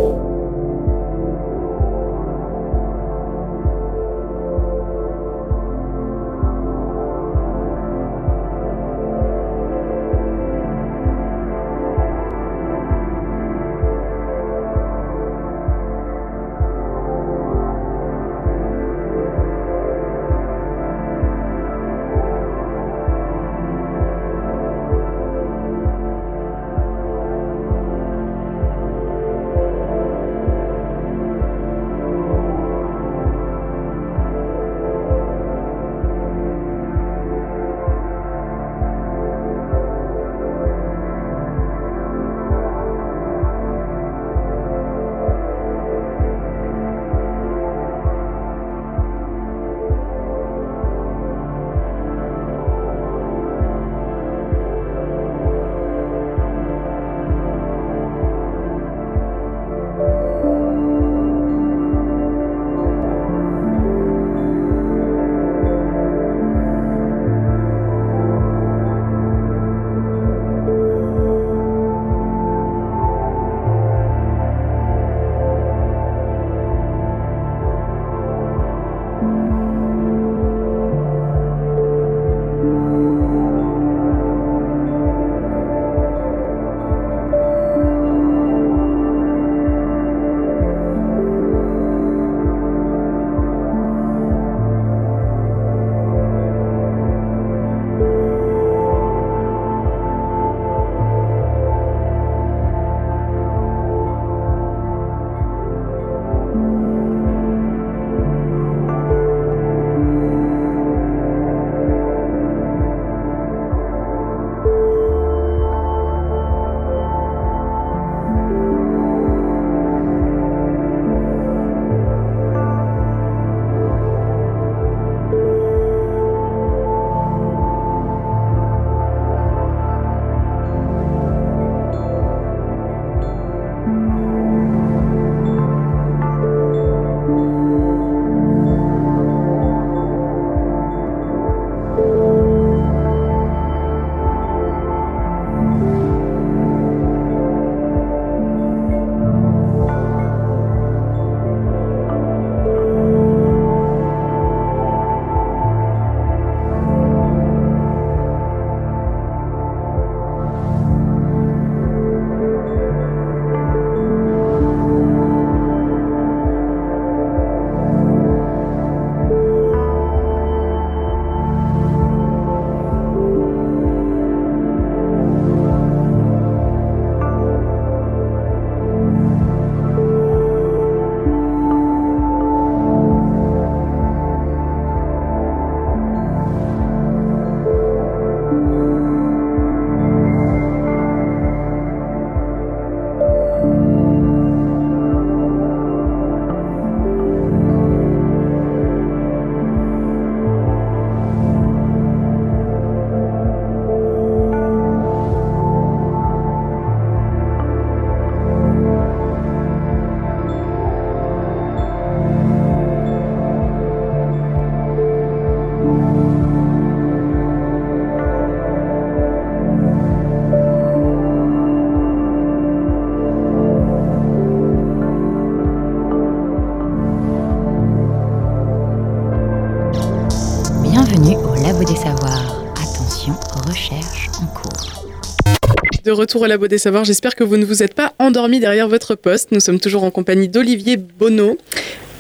Retour 236.19 236.41
au 236.41 236.45
Labo 236.47 236.67
des 236.67 236.77
Savoirs. 236.77 237.05
J'espère 237.05 237.33
que 237.33 237.45
vous 237.45 237.55
ne 237.55 237.63
vous 237.63 237.81
êtes 237.81 237.93
pas 237.93 238.13
endormi 238.19 238.59
derrière 238.59 238.89
votre 238.89 239.15
poste. 239.15 239.53
Nous 239.53 239.61
sommes 239.61 239.79
toujours 239.79 240.03
en 240.03 240.11
compagnie 240.11 240.49
d'Olivier 240.49 240.97
Bonneau, 240.97 241.57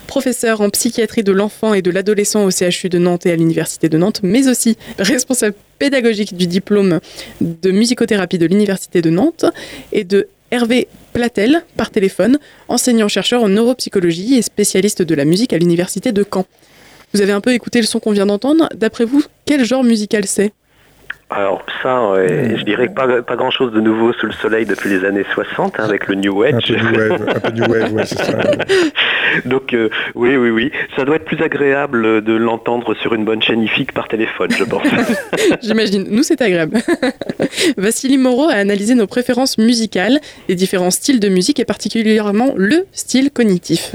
professeur 0.07 0.61
en 0.61 0.69
psychiatrie 0.69 1.21
de 1.21 1.33
l'enfant 1.33 1.73
et 1.73 1.81
de 1.81 1.91
l'adolescent 1.91 2.45
au 2.45 2.49
CHU 2.49 2.87
de 2.87 2.97
Nantes 2.97 3.25
et 3.25 3.31
à 3.31 3.35
l'Université 3.35 3.89
de 3.89 3.97
Nantes, 3.97 4.21
mais 4.23 4.47
aussi 4.47 4.77
responsable 4.99 5.53
pédagogique 5.79 6.37
du 6.37 6.47
diplôme 6.47 7.01
de 7.41 7.71
musicothérapie 7.71 8.37
de 8.37 8.45
l'Université 8.45 9.01
de 9.01 9.09
Nantes 9.09 9.43
et 9.91 10.05
de 10.05 10.29
Hervé 10.49 10.87
Platel 11.11 11.63
par 11.75 11.91
téléphone, 11.91 12.39
enseignant-chercheur 12.69 13.43
en 13.43 13.49
neuropsychologie 13.49 14.35
et 14.35 14.41
spécialiste 14.41 15.01
de 15.01 15.13
la 15.13 15.25
musique 15.25 15.51
à 15.51 15.57
l'Université 15.57 16.13
de 16.13 16.23
Caen. 16.23 16.45
Vous 17.13 17.19
avez 17.19 17.33
un 17.33 17.41
peu 17.41 17.51
écouté 17.51 17.81
le 17.81 17.85
son 17.85 17.99
qu'on 17.99 18.11
vient 18.11 18.27
d'entendre. 18.27 18.69
D'après 18.75 19.03
vous, 19.03 19.23
quel 19.45 19.65
genre 19.65 19.83
musical 19.83 20.25
c'est? 20.25 20.53
Alors 21.29 21.63
ça, 21.83 22.13
je 22.27 22.63
dirais 22.63 22.89
pas, 22.89 23.21
pas 23.21 23.35
grand 23.35 23.51
chose 23.51 23.71
de 23.71 23.79
nouveau 23.79 24.13
sous 24.13 24.25
le 24.25 24.31
soleil 24.31 24.65
depuis 24.65 24.89
les 24.89 25.05
années 25.05 25.25
60 25.33 25.79
hein, 25.79 25.83
avec 25.83 26.07
le 26.07 26.15
New 26.15 26.39
Wave. 26.39 26.55
Un 26.55 26.59
peu 26.59 26.73
New 26.73 26.97
Wave, 26.97 27.29
un 27.29 27.39
peu 27.39 27.51
new 27.51 27.71
wave 27.71 27.93
ouais, 27.93 28.05
c'est 28.05 28.17
ça. 28.17 28.37
Donc 29.45 29.73
euh, 29.73 29.89
oui, 30.15 30.35
oui, 30.37 30.49
oui, 30.49 30.71
ça 30.95 31.05
doit 31.05 31.17
être 31.17 31.25
plus 31.25 31.41
agréable 31.41 32.23
de 32.23 32.33
l'entendre 32.33 32.95
sur 32.95 33.13
une 33.13 33.25
bonne 33.25 33.41
chaîne 33.41 33.61
IFIC 33.61 33.93
par 33.93 34.07
téléphone, 34.07 34.49
je 34.51 34.63
pense. 34.63 34.83
J'imagine, 35.61 36.07
nous 36.09 36.23
c'est 36.23 36.41
agréable. 36.41 36.79
Vassili 37.77 38.17
Moreau 38.17 38.49
a 38.49 38.53
analysé 38.53 38.95
nos 38.95 39.07
préférences 39.07 39.57
musicales, 39.57 40.19
les 40.47 40.55
différents 40.55 40.91
styles 40.91 41.19
de 41.19 41.29
musique 41.29 41.59
et 41.59 41.65
particulièrement 41.65 42.53
le 42.55 42.85
style 42.91 43.31
cognitif. 43.31 43.93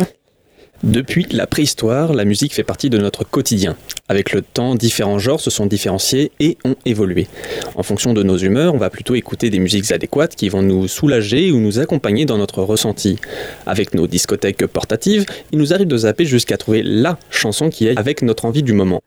Depuis 0.83 1.27
la 1.31 1.47
préhistoire, 1.47 2.13
la 2.13 2.25
musique 2.25 2.53
fait 2.53 2.63
partie 2.63 2.91
de 2.91 2.99
notre 2.99 3.25
quotidien. 3.25 3.77
Avec 4.09 4.33
le 4.33 4.43
temps, 4.43 4.75
différents 4.75 5.19
genres 5.19 5.41
se 5.41 5.51
sont 5.51 5.65
différenciés 5.65 6.31
et 6.41 6.59
ont 6.65 6.75
évolué. 6.85 7.27
En 7.75 7.83
fonction 7.83 8.13
de 8.13 8.23
nos 8.23 8.37
humeurs, 8.37 8.75
on 8.75 8.79
va 8.79 8.91
plutôt 8.91 9.15
écouter 9.15 9.49
des 9.49 9.61
musiques 9.61 9.93
adéquates 9.93 10.35
qui 10.35 10.51
vont 10.51 10.63
nous 10.63 10.87
soulager 10.89 11.53
ou 11.53 11.61
nous 11.61 11.79
accompagner 11.79 12.27
dans 12.27 12.37
notre 12.37 12.63
ressenti. 12.63 13.19
Avec 13.65 13.95
nos 13.95 14.07
discothèques 14.07 14.67
portatives, 14.67 15.25
il 15.53 15.59
nous 15.59 15.73
arrive 15.73 15.87
de 15.87 15.97
zapper 15.97 16.27
jusqu'à 16.27 16.59
trouver 16.59 16.83
LA 16.83 17.19
chanson 17.31 17.71
qui 17.71 17.87
est 17.87 17.99
avec 17.99 18.21
notre 18.21 18.45
envie 18.45 18.63
du 18.63 18.75
moment. 18.75 19.03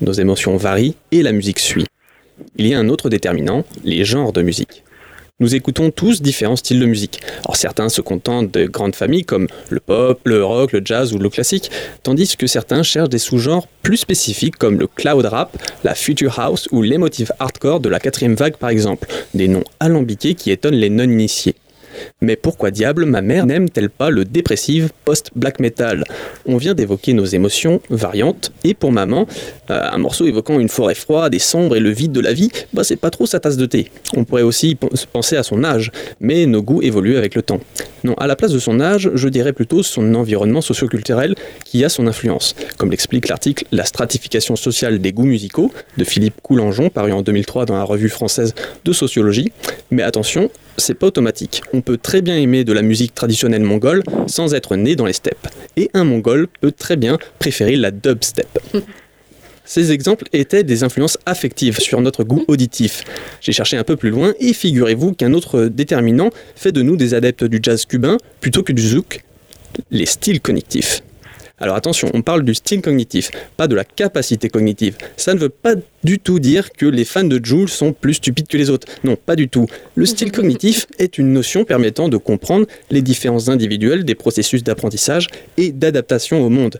Nos 0.00 0.12
émotions 0.12 0.56
varient 0.56 0.94
et 1.10 1.22
la 1.22 1.32
musique 1.32 1.58
suit. 1.58 1.86
Il 2.56 2.68
y 2.68 2.74
a 2.74 2.78
un 2.78 2.88
autre 2.88 3.08
déterminant, 3.08 3.64
les 3.82 4.04
genres 4.04 4.32
de 4.32 4.42
musique. 4.42 4.84
Nous 5.40 5.54
écoutons 5.54 5.92
tous 5.92 6.20
différents 6.20 6.56
styles 6.56 6.80
de 6.80 6.86
musique. 6.86 7.20
Alors 7.44 7.54
certains 7.54 7.88
se 7.88 8.00
contentent 8.00 8.52
de 8.52 8.66
grandes 8.66 8.96
familles 8.96 9.24
comme 9.24 9.46
le 9.70 9.78
pop, 9.78 10.20
le 10.24 10.44
rock, 10.44 10.72
le 10.72 10.82
jazz 10.84 11.12
ou 11.12 11.18
le 11.18 11.30
classique, 11.30 11.70
tandis 12.02 12.36
que 12.36 12.48
certains 12.48 12.82
cherchent 12.82 13.08
des 13.08 13.20
sous-genres 13.20 13.68
plus 13.84 13.98
spécifiques 13.98 14.56
comme 14.56 14.80
le 14.80 14.88
cloud 14.88 15.24
rap, 15.26 15.56
la 15.84 15.94
future 15.94 16.40
house 16.40 16.68
ou 16.72 16.82
l'émotive 16.82 17.30
hardcore 17.38 17.78
de 17.78 17.88
la 17.88 18.00
quatrième 18.00 18.34
vague 18.34 18.56
par 18.56 18.70
exemple, 18.70 19.06
des 19.32 19.46
noms 19.46 19.62
alambiqués 19.78 20.34
qui 20.34 20.50
étonnent 20.50 20.74
les 20.74 20.90
non-initiés. 20.90 21.54
Mais 22.20 22.34
pourquoi 22.34 22.72
diable 22.72 23.04
ma 23.04 23.22
mère 23.22 23.46
n'aime-t-elle 23.46 23.90
pas 23.90 24.10
le 24.10 24.24
dépressive 24.24 24.90
post-black 25.04 25.60
metal? 25.60 26.02
On 26.46 26.56
vient 26.56 26.74
d'évoquer 26.74 27.12
nos 27.12 27.24
émotions 27.24 27.80
variantes, 27.90 28.50
et 28.64 28.74
pour 28.74 28.90
maman, 28.90 29.28
euh, 29.70 29.88
un 29.92 29.98
morceau 29.98 30.26
évoquant 30.26 30.58
une 30.58 30.68
forêt 30.68 30.96
froide 30.96 31.32
et 31.32 31.38
sombre 31.38 31.76
et 31.76 31.80
le 31.80 31.90
vide 31.90 32.10
de 32.10 32.20
la 32.20 32.32
vie, 32.32 32.50
bah 32.72 32.82
c'est 32.82 32.96
pas 32.96 33.10
trop 33.10 33.24
sa 33.24 33.38
tasse 33.38 33.56
de 33.56 33.66
thé. 33.66 33.92
On 34.16 34.24
pourrait 34.24 34.42
aussi 34.42 34.76
penser 35.12 35.36
à 35.36 35.44
son 35.44 35.62
âge, 35.62 35.92
mais 36.18 36.46
nos 36.46 36.60
goûts 36.60 36.82
évoluent 36.82 37.16
avec 37.16 37.36
le 37.36 37.42
temps. 37.42 37.60
Non, 38.02 38.14
à 38.14 38.26
la 38.26 38.34
place 38.34 38.52
de 38.52 38.58
son 38.58 38.80
âge, 38.80 39.10
je 39.14 39.28
dirais 39.28 39.52
plutôt 39.52 39.84
son 39.84 40.16
environnement 40.16 40.60
socioculturel 40.60 41.36
qui 41.64 41.84
a 41.84 41.88
son 41.88 42.08
influence. 42.08 42.56
Comme 42.78 42.90
l'explique 42.90 43.28
l'article 43.28 43.64
La 43.70 43.84
stratification 43.84 44.56
sociale 44.56 44.98
des 44.98 45.12
goûts 45.12 45.24
musicaux 45.24 45.70
de 45.96 46.02
Philippe 46.02 46.40
Coulangeon, 46.42 46.90
paru 46.90 47.12
en 47.12 47.22
2003 47.22 47.64
dans 47.66 47.76
la 47.76 47.84
revue 47.84 48.08
française 48.08 48.56
de 48.84 48.92
sociologie. 48.92 49.52
Mais 49.92 50.02
attention, 50.02 50.50
c'est 50.78 50.94
pas 50.94 51.08
automatique. 51.08 51.62
On 51.72 51.80
peut 51.80 51.98
très 51.98 52.22
bien 52.22 52.36
aimer 52.36 52.64
de 52.64 52.72
la 52.72 52.82
musique 52.82 53.14
traditionnelle 53.14 53.62
mongole 53.62 54.02
sans 54.26 54.54
être 54.54 54.76
né 54.76 54.96
dans 54.96 55.06
les 55.06 55.12
steppes. 55.12 55.48
Et 55.76 55.90
un 55.92 56.04
mongol 56.04 56.48
peut 56.60 56.72
très 56.72 56.96
bien 56.96 57.18
préférer 57.38 57.76
la 57.76 57.90
dubstep. 57.90 58.58
Ces 59.64 59.92
exemples 59.92 60.24
étaient 60.32 60.64
des 60.64 60.82
influences 60.82 61.18
affectives 61.26 61.78
sur 61.78 62.00
notre 62.00 62.24
goût 62.24 62.42
auditif. 62.48 63.04
J'ai 63.42 63.52
cherché 63.52 63.76
un 63.76 63.84
peu 63.84 63.96
plus 63.96 64.08
loin 64.08 64.32
et 64.40 64.54
figurez-vous 64.54 65.12
qu'un 65.12 65.34
autre 65.34 65.64
déterminant 65.66 66.30
fait 66.56 66.72
de 66.72 66.80
nous 66.80 66.96
des 66.96 67.12
adeptes 67.12 67.44
du 67.44 67.60
jazz 67.62 67.84
cubain 67.84 68.16
plutôt 68.40 68.62
que 68.62 68.72
du 68.72 68.80
zouk, 68.80 69.22
les 69.90 70.06
styles 70.06 70.40
cognitifs. 70.40 71.02
Alors 71.60 71.74
attention, 71.74 72.08
on 72.14 72.22
parle 72.22 72.44
du 72.44 72.54
style 72.54 72.82
cognitif, 72.82 73.30
pas 73.56 73.66
de 73.66 73.74
la 73.74 73.84
capacité 73.84 74.48
cognitive. 74.48 74.96
Ça 75.16 75.34
ne 75.34 75.40
veut 75.40 75.48
pas 75.48 75.74
du 76.04 76.20
tout 76.20 76.38
dire 76.38 76.70
que 76.72 76.86
les 76.86 77.04
fans 77.04 77.24
de 77.24 77.44
Joule 77.44 77.68
sont 77.68 77.92
plus 77.92 78.14
stupides 78.14 78.46
que 78.46 78.56
les 78.56 78.70
autres. 78.70 78.86
Non, 79.02 79.16
pas 79.16 79.34
du 79.34 79.48
tout. 79.48 79.66
Le 79.96 80.06
style 80.06 80.30
cognitif 80.30 80.86
est 80.98 81.18
une 81.18 81.32
notion 81.32 81.64
permettant 81.64 82.08
de 82.08 82.16
comprendre 82.16 82.66
les 82.90 83.02
différences 83.02 83.48
individuelles 83.48 84.04
des 84.04 84.14
processus 84.14 84.62
d'apprentissage 84.62 85.26
et 85.56 85.72
d'adaptation 85.72 86.40
au 86.44 86.48
monde. 86.48 86.78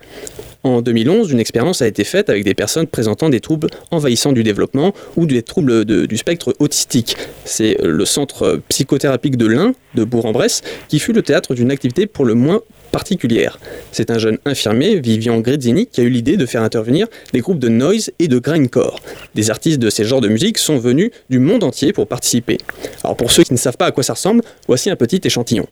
En 0.65 0.83
2011, 0.83 1.31
une 1.31 1.41
expérience 1.41 1.83
a 1.83 1.87
été 1.87 2.05
faite 2.05 2.31
avec 2.31 2.45
des 2.45 2.55
personnes 2.55 2.87
présentant 2.87 3.31
des 3.31 3.41
troubles 3.41 3.69
envahissants 3.91 4.33
du 4.33 4.43
développement 4.43 4.93
ou 5.17 5.27
des 5.27 5.43
troubles 5.43 5.85
du 5.85 6.17
spectre 6.17 6.55
autistique. 6.59 7.17
C'est 7.45 7.77
le 7.83 8.05
centre 8.05 8.61
psychothérapique 8.69 9.37
de 9.37 9.47
l'Ain, 9.47 9.73
de 9.95 10.05
Bourg-en-Bresse, 10.05 10.63
qui 10.89 10.99
fut 10.99 11.13
le 11.13 11.23
théâtre 11.23 11.55
d'une 11.55 11.71
activité 11.71 12.07
pour 12.07 12.25
le 12.25 12.35
moins 12.35 12.61
particulière. 12.91 13.59
C'est 13.93 14.11
un 14.11 14.19
jeune 14.19 14.39
infirmier, 14.45 15.01
Vivian 15.01 15.41
Grezzini, 15.41 15.87
qui 15.87 16.01
a 16.01 16.05
eu 16.05 16.11
l'idée 16.11 16.37
de 16.37 16.47
faire 16.47 16.63
intervenir 16.63 17.07
des 17.33 17.41
groupes 17.41 17.59
de 17.59 17.69
noise 17.69 18.11
et 18.19 18.29
de 18.29 18.39
grindcore. 18.39 19.01
Des 19.35 19.51
artistes 19.51 19.79
de 19.79 19.91
ces 19.91 20.05
genres 20.05 20.21
de 20.21 20.29
musique 20.29 20.59
sont 20.59 20.79
venus 20.79 21.11
du 21.31 21.39
monde 21.39 21.65
entier 21.65 21.93
pour 21.93 22.07
participer. 22.07 22.59
Alors 23.05 23.17
pour 23.17 23.31
ceux 23.31 23.45
qui 23.45 23.53
ne 23.53 23.59
savent 23.59 23.77
pas 23.77 23.87
à 23.87 23.93
quoi 23.93 24.03
ça 24.03 24.15
ressemble, 24.15 24.43
voici 24.67 24.91
un 24.91 24.97
petit 24.97 25.21
échantillon. 25.25 25.67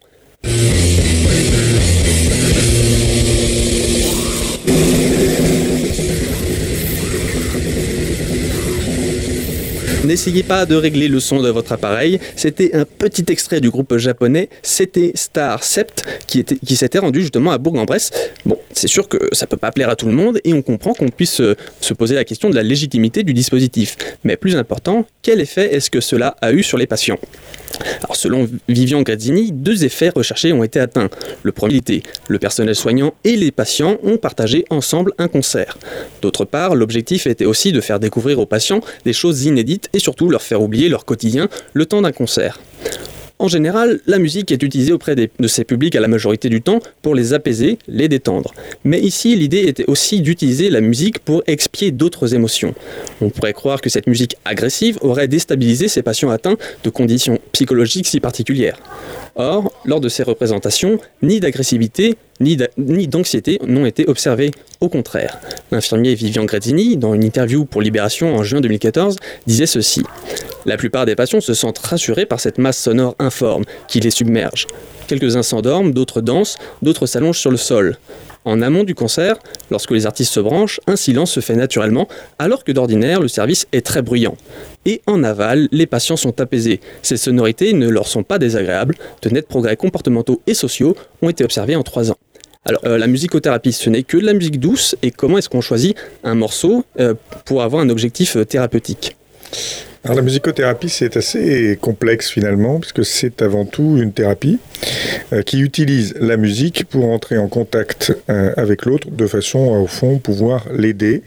N'essayez 10.06 10.44
pas 10.44 10.66
de 10.66 10.76
régler 10.76 11.08
le 11.08 11.18
son 11.18 11.42
de 11.42 11.50
votre 11.50 11.72
appareil. 11.72 12.20
C'était 12.36 12.76
un 12.76 12.84
petit 12.84 13.24
extrait 13.28 13.60
du 13.60 13.70
groupe 13.70 13.96
japonais 13.96 14.48
C'était 14.62 15.10
Star 15.16 15.64
Sept 15.64 16.04
qui, 16.28 16.44
s'était 16.76 17.00
rendu 17.00 17.22
justement 17.22 17.50
à 17.50 17.58
Bourg-en-Bresse. 17.58 18.12
Bon, 18.44 18.56
c'est 18.72 18.86
sûr 18.86 19.08
que 19.08 19.18
ça 19.32 19.48
peut 19.48 19.56
pas 19.56 19.72
plaire 19.72 19.90
à 19.90 19.96
tout 19.96 20.06
le 20.06 20.12
monde 20.12 20.38
et 20.44 20.54
on 20.54 20.62
comprend 20.62 20.92
qu'on 20.94 21.08
puisse 21.08 21.40
euh, 21.40 21.56
se 21.80 21.92
poser 21.92 22.14
la 22.14 22.24
question 22.24 22.48
de 22.48 22.54
la 22.54 22.62
légitimité 22.62 23.24
du 23.24 23.34
dispositif. 23.34 23.96
Mais 24.22 24.36
plus 24.36 24.54
important, 24.54 25.06
quel 25.22 25.40
effet 25.40 25.74
est-ce 25.74 25.90
que 25.90 26.00
cela 26.00 26.36
a 26.40 26.52
eu 26.52 26.62
sur 26.62 26.78
les 26.78 26.86
patients? 26.86 27.18
Selon 28.14 28.48
Vivian 28.68 29.02
Grazzini, 29.02 29.52
deux 29.52 29.84
effets 29.84 30.08
recherchés 30.08 30.52
ont 30.52 30.64
été 30.64 30.80
atteints. 30.80 31.08
Le 31.42 31.52
premier 31.52 31.76
était 31.76 32.02
le 32.28 32.38
personnel 32.38 32.74
soignant 32.74 33.14
et 33.24 33.36
les 33.36 33.50
patients 33.50 33.98
ont 34.02 34.16
partagé 34.16 34.64
ensemble 34.70 35.12
un 35.18 35.28
concert. 35.28 35.78
D'autre 36.22 36.44
part, 36.44 36.74
l'objectif 36.74 37.26
était 37.26 37.44
aussi 37.44 37.72
de 37.72 37.80
faire 37.80 38.00
découvrir 38.00 38.38
aux 38.38 38.46
patients 38.46 38.80
des 39.04 39.12
choses 39.12 39.44
inédites 39.44 39.88
et 39.92 39.98
surtout 39.98 40.28
leur 40.30 40.42
faire 40.42 40.62
oublier 40.62 40.88
leur 40.88 41.04
quotidien 41.04 41.48
le 41.72 41.86
temps 41.86 42.02
d'un 42.02 42.12
concert. 42.12 42.60
En 43.38 43.48
général, 43.48 44.00
la 44.06 44.18
musique 44.18 44.50
est 44.50 44.62
utilisée 44.62 44.92
auprès 44.92 45.14
de 45.14 45.48
ces 45.48 45.64
publics 45.64 45.94
à 45.94 46.00
la 46.00 46.08
majorité 46.08 46.48
du 46.48 46.62
temps 46.62 46.80
pour 47.02 47.14
les 47.14 47.34
apaiser, 47.34 47.78
les 47.86 48.08
détendre. 48.08 48.54
Mais 48.82 48.98
ici, 48.98 49.36
l'idée 49.36 49.64
était 49.66 49.84
aussi 49.88 50.22
d'utiliser 50.22 50.70
la 50.70 50.80
musique 50.80 51.18
pour 51.18 51.42
expier 51.46 51.90
d'autres 51.90 52.34
émotions. 52.34 52.74
On 53.20 53.28
pourrait 53.28 53.52
croire 53.52 53.82
que 53.82 53.90
cette 53.90 54.06
musique 54.06 54.36
agressive 54.46 54.96
aurait 55.02 55.28
déstabilisé 55.28 55.88
ces 55.88 56.02
patients 56.02 56.30
atteints 56.30 56.56
de 56.82 56.88
conditions 56.88 57.38
psychologiques 57.52 58.06
si 58.06 58.20
particulières. 58.20 58.80
Or, 59.36 59.70
lors 59.84 60.00
de 60.00 60.08
ces 60.08 60.22
représentations, 60.22 60.98
ni 61.22 61.40
d'agressivité 61.40 62.16
ni 62.40 62.56
d'anxiété 63.06 63.58
n'ont 63.66 63.86
été 63.86 64.06
observées. 64.08 64.50
Au 64.80 64.88
contraire, 64.88 65.38
l'infirmier 65.70 66.14
Vivian 66.14 66.44
Grazzini, 66.44 66.96
dans 66.96 67.14
une 67.14 67.24
interview 67.24 67.64
pour 67.64 67.82
Libération 67.82 68.36
en 68.36 68.42
juin 68.42 68.60
2014, 68.60 69.16
disait 69.46 69.66
ceci. 69.66 70.02
La 70.64 70.76
plupart 70.76 71.06
des 71.06 71.14
patients 71.14 71.40
se 71.40 71.54
sentent 71.54 71.78
rassurés 71.78 72.26
par 72.26 72.40
cette 72.40 72.58
masse 72.58 72.78
sonore 72.78 73.14
informe 73.18 73.64
qui 73.88 74.00
les 74.00 74.10
submerge. 74.10 74.66
Quelques-uns 75.06 75.42
s'endorment, 75.42 75.92
d'autres 75.92 76.20
dansent, 76.20 76.56
d'autres 76.82 77.06
s'allongent 77.06 77.38
sur 77.38 77.50
le 77.50 77.56
sol. 77.56 77.96
En 78.46 78.62
amont 78.62 78.84
du 78.84 78.94
concert, 78.94 79.38
lorsque 79.72 79.90
les 79.90 80.06
artistes 80.06 80.32
se 80.32 80.38
branchent, 80.38 80.80
un 80.86 80.94
silence 80.94 81.32
se 81.32 81.40
fait 81.40 81.56
naturellement, 81.56 82.06
alors 82.38 82.62
que 82.62 82.70
d'ordinaire, 82.70 83.20
le 83.20 83.26
service 83.26 83.66
est 83.72 83.84
très 83.84 84.02
bruyant. 84.02 84.36
Et 84.84 85.02
en 85.08 85.24
aval, 85.24 85.68
les 85.72 85.86
patients 85.86 86.16
sont 86.16 86.40
apaisés. 86.40 86.80
Ces 87.02 87.16
sonorités 87.16 87.72
ne 87.72 87.88
leur 87.88 88.06
sont 88.06 88.22
pas 88.22 88.38
désagréables. 88.38 88.94
De 89.22 89.30
nets 89.30 89.48
progrès 89.48 89.76
comportementaux 89.76 90.42
et 90.46 90.54
sociaux 90.54 90.96
ont 91.22 91.28
été 91.28 91.42
observés 91.42 91.74
en 91.74 91.82
trois 91.82 92.12
ans. 92.12 92.18
Alors, 92.64 92.80
euh, 92.84 92.98
la 92.98 93.08
musicothérapie, 93.08 93.72
ce 93.72 93.90
n'est 93.90 94.04
que 94.04 94.16
de 94.16 94.24
la 94.24 94.32
musique 94.32 94.60
douce. 94.60 94.94
Et 95.02 95.10
comment 95.10 95.38
est-ce 95.38 95.48
qu'on 95.48 95.60
choisit 95.60 95.96
un 96.22 96.36
morceau 96.36 96.84
euh, 97.00 97.14
pour 97.46 97.62
avoir 97.62 97.82
un 97.82 97.88
objectif 97.88 98.36
euh, 98.36 98.44
thérapeutique? 98.44 99.16
La 100.14 100.22
musicothérapie, 100.22 100.88
c'est 100.88 101.16
assez 101.16 101.78
complexe 101.80 102.30
finalement, 102.30 102.80
puisque 102.80 103.04
c'est 103.04 103.42
avant 103.42 103.64
tout 103.64 103.98
une 104.00 104.12
thérapie 104.12 104.58
euh, 105.32 105.42
qui 105.42 105.60
utilise 105.60 106.14
la 106.20 106.36
musique 106.36 106.84
pour 106.84 107.10
entrer 107.10 107.38
en 107.38 107.48
contact 107.48 108.16
euh, 108.30 108.52
avec 108.56 108.84
l'autre 108.84 109.10
de 109.10 109.26
façon 109.26 109.74
à, 109.74 109.78
au 109.78 109.86
fond, 109.86 110.18
pouvoir 110.18 110.66
l'aider, 110.72 111.22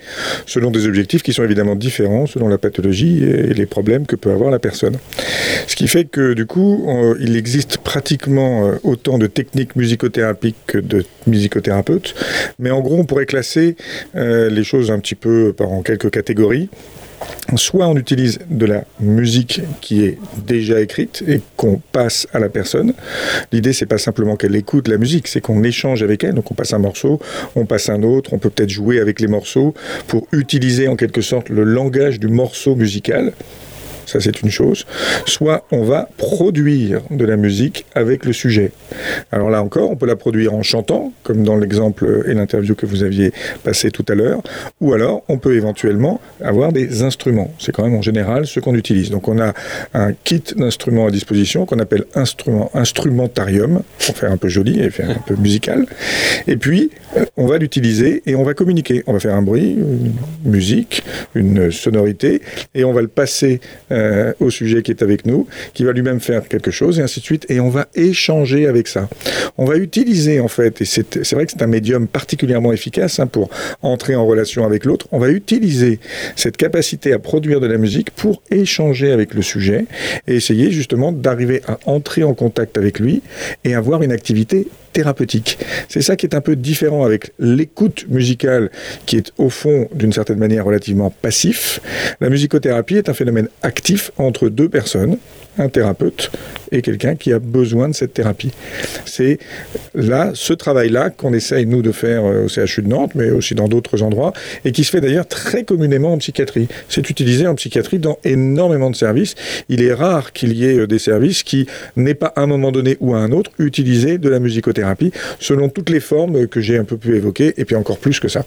selon 0.46 0.72
des 0.72 0.88
objectifs 0.88 1.24
qui 1.24 1.34
sont 1.34 1.44
évidemment 1.44 1.76
différents 1.76 2.26
selon 2.26 2.48
la 2.48 2.58
pathologie 2.58 3.24
et 3.24 3.54
les 3.54 3.66
problèmes 3.66 4.06
que 4.06 4.16
peut 4.16 4.32
avoir 4.32 4.52
la 4.52 4.60
personne. 4.60 4.98
Ce 5.68 5.76
qui 5.76 5.88
fait 5.88 6.06
que 6.06 6.34
du 6.34 6.46
coup, 6.46 6.88
il 7.20 7.36
existe 7.36 7.78
pratiquement 7.78 8.68
euh, 8.68 8.76
autant 8.84 9.18
de 9.18 9.28
techniques 9.28 9.76
musicothérapiques 9.76 10.56
que 10.68 10.78
de 10.78 11.06
musicothérapeutes, 11.28 12.16
mais 12.60 12.72
en 12.72 12.82
gros, 12.82 12.98
on 12.98 13.06
pourrait 13.06 13.26
classer 13.26 13.76
les 14.14 14.64
choses 14.64 14.92
un 14.92 15.00
petit 15.00 15.16
peu 15.16 15.54
par 15.54 15.72
en 15.72 15.82
quelques 15.82 16.10
catégories. 16.10 16.70
Soit 17.56 17.88
on 17.88 17.98
utilise 17.98 18.40
de 18.50 18.66
la 18.66 18.84
musique 19.00 19.62
qui 19.82 20.04
est 20.04 20.18
déjà 20.38 20.80
écrite 20.82 21.24
et 21.28 21.42
qu'on 21.58 21.82
passe 21.92 22.28
à 22.34 22.40
la 22.40 22.50
personne. 22.50 22.94
L'idée, 23.52 23.74
c'est 23.74 23.86
pas 23.86 23.98
simplement 23.98 24.36
qu'elle 24.36 24.56
écoute 24.56 24.88
la 24.88 24.98
musique, 24.98 25.28
c'est 25.28 25.42
qu'on 25.42 25.64
échange 25.64 26.04
avec 26.04 26.24
elle. 26.24 26.36
Donc 26.36 26.52
on 26.52 26.54
passe 26.54 26.74
un 26.74 26.80
morceau, 26.80 27.20
on 27.56 27.66
passe 27.66 27.90
un 27.90 28.04
autre, 28.04 28.34
on 28.34 28.38
peut 28.38 28.50
peut-être 28.50 28.70
jouer 28.70 29.00
avec 29.00 29.20
les 29.20 29.28
morceaux 29.28 29.74
pour 30.08 30.28
utiliser 30.32 30.88
en 30.88 30.96
quelque 30.96 31.22
sorte 31.22 31.50
le 31.50 31.64
langage 31.64 32.20
du 32.20 32.28
morceau 32.28 32.76
musical 32.76 33.34
ça 34.10 34.20
c'est 34.20 34.42
une 34.42 34.50
chose, 34.50 34.86
soit 35.26 35.66
on 35.72 35.84
va 35.84 36.10
produire 36.18 37.02
de 37.12 37.26
la 37.26 37.38
musique 37.38 37.86
avec 37.96 38.26
le 38.26 38.34
sujet. 38.34 38.72
Alors 39.32 39.50
là 39.50 39.62
encore, 39.64 39.90
on 39.92 39.96
peut 39.96 40.08
la 40.08 40.16
produire 40.16 40.54
en 40.54 40.64
chantant, 40.64 41.14
comme 41.24 41.44
dans 41.44 41.58
l'exemple 41.58 42.24
et 42.28 42.34
l'interview 42.34 42.76
que 42.76 42.86
vous 42.86 43.04
aviez 43.04 43.32
passé 43.64 43.92
tout 43.92 44.06
à 44.10 44.16
l'heure, 44.16 44.42
ou 44.82 44.94
alors 44.94 45.24
on 45.28 45.38
peut 45.38 45.56
éventuellement 45.56 46.20
avoir 46.44 46.72
des 46.72 47.04
instruments. 47.04 47.54
C'est 47.60 47.72
quand 47.72 47.84
même 47.84 47.96
en 47.96 48.02
général 48.02 48.46
ce 48.46 48.60
qu'on 48.60 48.76
utilise. 48.76 49.10
Donc 49.10 49.28
on 49.28 49.40
a 49.40 49.54
un 49.94 50.14
kit 50.14 50.44
d'instruments 50.56 51.08
à 51.08 51.12
disposition 51.12 51.66
qu'on 51.66 51.80
appelle 51.80 52.06
instrument, 52.16 52.70
instrumentarium, 52.74 53.82
pour 54.06 54.18
faire 54.18 54.32
un 54.32 54.38
peu 54.38 54.50
joli 54.50 54.80
et 54.80 54.90
faire 54.90 55.10
un 55.10 55.22
peu 55.26 55.36
musical. 55.36 55.86
Et 56.48 56.58
puis, 56.58 56.92
on 57.38 57.46
va 57.46 57.58
l'utiliser 57.58 58.24
et 58.26 58.36
on 58.36 58.44
va 58.44 58.54
communiquer. 58.54 59.04
On 59.08 59.14
va 59.14 59.20
faire 59.20 59.36
un 59.36 59.42
bruit, 59.42 59.78
une 59.78 60.14
musique, 60.46 61.04
une 61.36 61.72
sonorité, 61.72 62.42
et 62.74 62.84
on 62.84 62.94
va 62.94 63.02
le 63.02 63.08
passer 63.08 63.60
euh, 63.92 63.99
au 64.40 64.50
sujet 64.50 64.82
qui 64.82 64.92
est 64.92 65.02
avec 65.02 65.26
nous, 65.26 65.48
qui 65.74 65.84
va 65.84 65.92
lui-même 65.92 66.20
faire 66.20 66.48
quelque 66.48 66.72
chose, 66.72 67.00
et 67.00 67.02
ainsi 67.02 67.20
de 67.20 67.26
suite, 67.26 67.46
et 67.50 67.60
on 67.60 67.70
va 67.70 67.88
échanger 67.96 68.68
avec 68.68 68.88
ça. 68.88 69.10
On 69.58 69.66
va 69.66 69.78
utiliser, 69.78 70.40
en 70.40 70.48
fait, 70.48 70.82
et 70.82 70.86
c'est 70.86 71.32
vrai 71.32 71.46
que 71.46 71.52
c'est 71.52 71.62
un 71.62 71.68
médium 71.68 72.08
particulièrement 72.08 72.74
efficace 72.74 73.20
hein, 73.20 73.28
pour 73.28 73.50
entrer 73.82 74.16
en 74.16 74.26
relation 74.26 74.66
avec 74.66 74.86
l'autre, 74.86 75.08
on 75.12 75.20
va 75.20 75.30
utiliser 75.30 76.00
cette 76.36 76.58
capacité 76.58 77.14
à 77.14 77.20
produire 77.20 77.60
de 77.60 77.68
la 77.68 77.78
musique 77.78 78.12
pour 78.12 78.42
échanger 78.52 79.12
avec 79.12 79.34
le 79.34 79.42
sujet 79.42 79.86
et 80.28 80.36
essayer 80.36 80.72
justement 80.72 81.12
d'arriver 81.12 81.62
à 81.68 81.80
entrer 81.86 82.24
en 82.24 82.34
contact 82.34 82.78
avec 82.78 83.00
lui 83.00 83.22
et 83.64 83.76
avoir 83.76 84.04
une 84.04 84.12
activité 84.12 84.68
thérapeutique. 84.92 85.58
C'est 85.88 86.02
ça 86.02 86.16
qui 86.16 86.26
est 86.26 86.36
un 86.36 86.42
peu 86.42 86.56
différent 86.56 87.04
avec 87.04 87.32
l'écoute 87.40 88.06
musicale 88.10 88.72
qui 89.06 89.18
est 89.18 89.32
au 89.38 89.50
fond 89.50 89.88
d'une 89.94 90.14
certaine 90.14 90.38
manière 90.38 90.66
relativement 90.66 91.10
passif. 91.10 91.80
La 92.22 92.30
musicothérapie 92.30 92.98
est 92.98 93.10
un 93.10 93.14
phénomène 93.14 93.50
actif 93.62 94.12
entre 94.18 94.50
deux 94.50 94.70
personnes, 94.70 95.18
un 95.60 95.70
thérapeute 95.70 96.32
et 96.72 96.82
quelqu'un 96.82 97.16
qui 97.16 97.34
a 97.34 97.40
besoin 97.40 97.90
de 97.90 97.94
cette 97.94 98.14
thérapie. 98.14 98.52
C'est 99.06 99.40
là, 99.96 100.32
ce 100.34 100.54
travail-là 100.54 101.10
qu'on 101.10 101.34
essaye, 101.34 101.66
nous, 101.66 101.82
de 101.82 101.92
faire 101.92 102.26
euh, 102.26 102.46
au 102.46 102.48
CHU 102.48 102.82
de 102.82 102.88
Nantes, 102.88 103.14
mais 103.16 103.32
aussi 103.32 103.56
dans 103.56 103.68
d'autres 103.68 104.04
endroits, 104.04 104.34
et 104.66 104.72
qui 104.72 104.84
se 104.84 104.92
fait 104.92 105.02
d'ailleurs 105.02 105.28
très 105.28 105.64
communément 105.64 106.14
en 106.14 106.18
psychiatrie. 106.18 106.68
C'est 106.88 107.10
utilisé 107.10 107.48
en 107.48 107.56
psychiatrie 107.56 108.00
dans 108.00 108.18
énormément 108.24 108.90
de 108.90 108.96
services. 108.96 109.36
Il 109.68 109.82
est 109.82 109.94
rare 109.94 110.34
qu'il 110.34 110.54
y 110.54 110.66
ait 110.66 110.80
euh, 110.80 110.88
des 110.88 111.00
services 111.00 111.44
qui 111.44 111.68
n'aient 111.96 112.14
pas 112.14 112.34
à 112.36 112.42
un 112.42 112.48
moment 112.48 112.72
donné 112.72 112.98
ou 113.00 113.14
à 113.16 113.20
un 113.20 113.32
autre 113.32 113.52
utilisé 113.60 114.18
de 114.18 114.30
la 114.30 114.40
musicothérapie, 114.40 115.12
selon 115.40 115.70
toutes 115.70 115.90
les 115.90 116.00
formes 116.00 116.48
que 116.48 116.62
j'ai 116.62 116.78
un 116.78 116.84
peu 116.84 116.98
pu 116.98 117.16
évoquer, 117.16 117.54
et 117.58 117.66
puis 117.66 117.76
encore 117.76 117.98
plus 117.98 118.20
que 118.20 118.28
ça. 118.28 118.46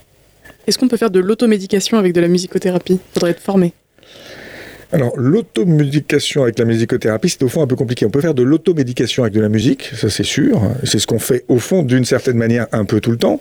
Est-ce 0.66 0.78
qu'on 0.78 0.88
peut 0.88 0.96
faire 0.96 1.10
de 1.10 1.18
l'automédication 1.18 1.98
avec 1.98 2.12
de 2.12 2.20
la 2.20 2.28
musicothérapie? 2.28 2.94
Il 2.94 3.14
faudrait 3.14 3.32
être 3.32 3.40
formé. 3.40 3.72
Alors, 4.94 5.14
l'automédication 5.16 6.42
avec 6.42 6.58
la 6.58 6.66
musicothérapie, 6.66 7.30
c'est 7.30 7.42
au 7.42 7.48
fond 7.48 7.62
un 7.62 7.66
peu 7.66 7.76
compliqué. 7.76 8.04
On 8.04 8.10
peut 8.10 8.20
faire 8.20 8.34
de 8.34 8.42
l'automédication 8.42 9.22
avec 9.22 9.32
de 9.32 9.40
la 9.40 9.48
musique, 9.48 9.90
ça 9.94 10.10
c'est 10.10 10.22
sûr. 10.22 10.60
C'est 10.84 10.98
ce 10.98 11.06
qu'on 11.06 11.18
fait 11.18 11.46
au 11.48 11.58
fond 11.58 11.82
d'une 11.82 12.04
certaine 12.04 12.36
manière 12.36 12.66
un 12.72 12.84
peu 12.84 13.00
tout 13.00 13.10
le 13.10 13.16
temps, 13.16 13.40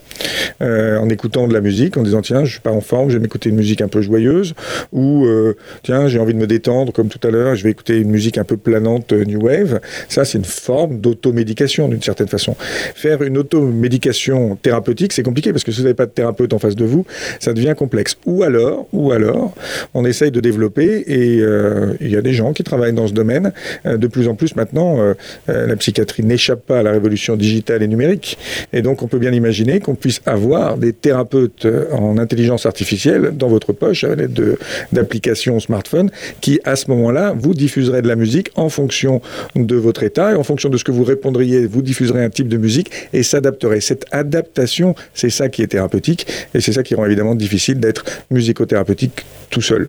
euh, 0.62 0.98
en 0.98 1.10
écoutant 1.10 1.50
de 1.50 1.54
la 1.54 1.60
musique, 1.60 1.98
en 1.98 2.04
disant 2.04 2.22
tiens, 2.22 2.46
je 2.46 2.54
suis 2.54 2.62
pas 2.62 2.72
en 2.72 2.80
forme, 2.80 3.10
je 3.10 3.18
vais 3.18 3.22
m'écouter 3.22 3.50
une 3.50 3.58
musique 3.58 3.82
un 3.82 3.90
peu 3.90 4.02
joyeuse, 4.02 4.54
ou 4.94 5.26
euh, 5.26 5.58
tiens, 5.84 6.08
j'ai 6.08 6.20
envie 6.20 6.34
de 6.34 6.40
me 6.40 6.48
détendre, 6.48 6.94
comme 6.94 7.10
tout 7.10 7.20
à 7.28 7.32
l'heure, 7.32 7.54
je 7.56 7.64
vais 7.66 7.72
écouter 7.72 7.98
une 7.98 8.12
musique 8.12 8.38
un 8.38 8.46
peu 8.46 8.56
planante, 8.56 9.12
euh, 9.12 9.26
new 9.26 9.42
wave. 9.42 9.82
Ça, 10.08 10.24
c'est 10.24 10.38
une 10.38 10.46
forme 10.46 11.02
d'automédication 11.02 11.90
d'une 11.90 12.02
certaine 12.02 12.30
façon. 12.30 12.56
Faire 12.96 13.24
une 13.24 13.38
automédication 13.38 14.56
thérapeutique, 14.56 15.12
c'est 15.12 15.24
compliqué 15.24 15.52
parce 15.52 15.66
que 15.66 15.74
si 15.74 15.80
vous 15.80 15.84
n'avez 15.84 15.96
pas 15.96 16.06
de 16.06 16.12
thérapeute 16.12 16.54
en 16.54 16.60
face 16.60 16.78
de 16.78 16.86
vous, 16.86 17.06
ça 17.42 17.52
devient 17.52 17.74
complexe. 17.78 18.16
Ou 18.26 18.44
alors, 18.44 18.88
ou 18.94 19.12
alors, 19.12 19.54
on 19.94 20.06
essaye 20.06 20.32
de 20.32 20.40
développer 20.40 21.04
et 21.08 21.41
euh, 21.42 21.94
il 22.02 22.10
y 22.10 22.18
a 22.18 22.22
des 22.22 22.34
gens 22.34 22.54
qui 22.54 22.64
travaillent 22.64 22.94
dans 22.94 23.08
ce 23.08 23.14
domaine. 23.14 23.54
Euh, 23.86 23.98
de 23.98 24.08
plus 24.08 24.28
en 24.28 24.36
plus 24.36 24.56
maintenant, 24.56 25.00
euh, 25.00 25.14
la 25.48 25.76
psychiatrie 25.76 26.24
n'échappe 26.24 26.66
pas 26.66 26.80
à 26.80 26.84
la 26.84 26.92
révolution 26.92 27.36
digitale 27.36 27.84
et 27.84 27.88
numérique. 27.88 28.38
Et 28.74 28.82
donc 28.82 29.02
on 29.02 29.08
peut 29.08 29.20
bien 29.20 29.32
imaginer 29.32 29.80
qu'on 29.80 29.96
puisse 29.96 30.22
avoir 30.26 30.78
des 30.78 30.94
thérapeutes 30.94 31.68
en 31.92 32.18
intelligence 32.18 32.66
artificielle 32.66 33.32
dans 33.34 33.48
votre 33.48 33.74
poche 33.74 34.04
à 34.04 34.16
l'aide 34.16 34.58
d'applications 34.92 35.60
smartphone 35.60 36.10
qui, 36.42 36.60
à 36.64 36.76
ce 36.76 36.90
moment-là, 36.92 37.34
vous 37.38 37.54
diffuseraient 37.54 38.02
de 38.02 38.08
la 38.08 38.16
musique 38.16 38.52
en 38.56 38.70
fonction 38.70 39.22
de 39.56 39.76
votre 39.76 40.04
état 40.04 40.32
et 40.32 40.36
en 40.36 40.44
fonction 40.44 40.70
de 40.70 40.78
ce 40.78 40.84
que 40.84 40.92
vous 40.92 41.04
répondriez, 41.04 41.66
vous 41.66 41.82
diffuserez 41.82 42.24
un 42.24 42.30
type 42.30 42.48
de 42.48 42.58
musique 42.58 42.92
et 43.14 43.24
s'adapterait. 43.24 43.82
Cette 43.82 44.06
adaptation, 44.12 44.96
c'est 45.14 45.30
ça 45.30 45.50
qui 45.50 45.62
est 45.62 45.68
thérapeutique 45.68 46.28
et 46.54 46.62
c'est 46.62 46.74
ça 46.74 46.84
qui 46.84 46.96
rend 46.96 47.06
évidemment 47.06 47.36
difficile 47.36 47.80
d'être 47.80 48.04
musicothérapeutique 48.30 49.26
tout 49.50 49.62
seul. 49.62 49.88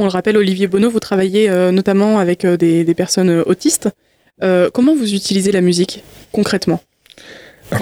On 0.00 0.04
le 0.04 0.10
rappelle, 0.10 0.36
Olivier 0.36 0.68
Bonneau, 0.68 0.90
vous 0.90 1.00
travaillez 1.00 1.50
euh, 1.50 1.72
notamment 1.72 2.20
avec 2.20 2.44
euh, 2.44 2.56
des, 2.56 2.94
personnes 2.94 3.30
euh, 3.30 3.42
autistes. 3.46 3.88
comment 4.72 4.94
vous 4.94 5.12
utilisez 5.12 5.50
la 5.50 5.60
musique 5.60 6.04
concrètement? 6.30 6.80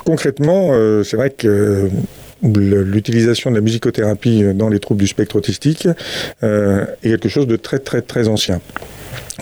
Concrètement, 0.05 0.73
c'est 1.05 1.17
vrai 1.17 1.31
que 1.31 1.91
l'utilisation 2.43 3.51
de 3.51 3.57
la 3.57 3.61
musicothérapie 3.61 4.43
dans 4.55 4.71
les 4.71 4.81
troubles 4.81 5.01
du 5.01 5.07
spectre 5.07 5.37
autistique 5.37 5.87
est 6.43 6.87
quelque 7.03 7.29
chose 7.29 7.47
de 7.47 7.57
très 7.57 7.79
très 7.79 8.01
très 8.01 8.27
ancien. 8.27 8.61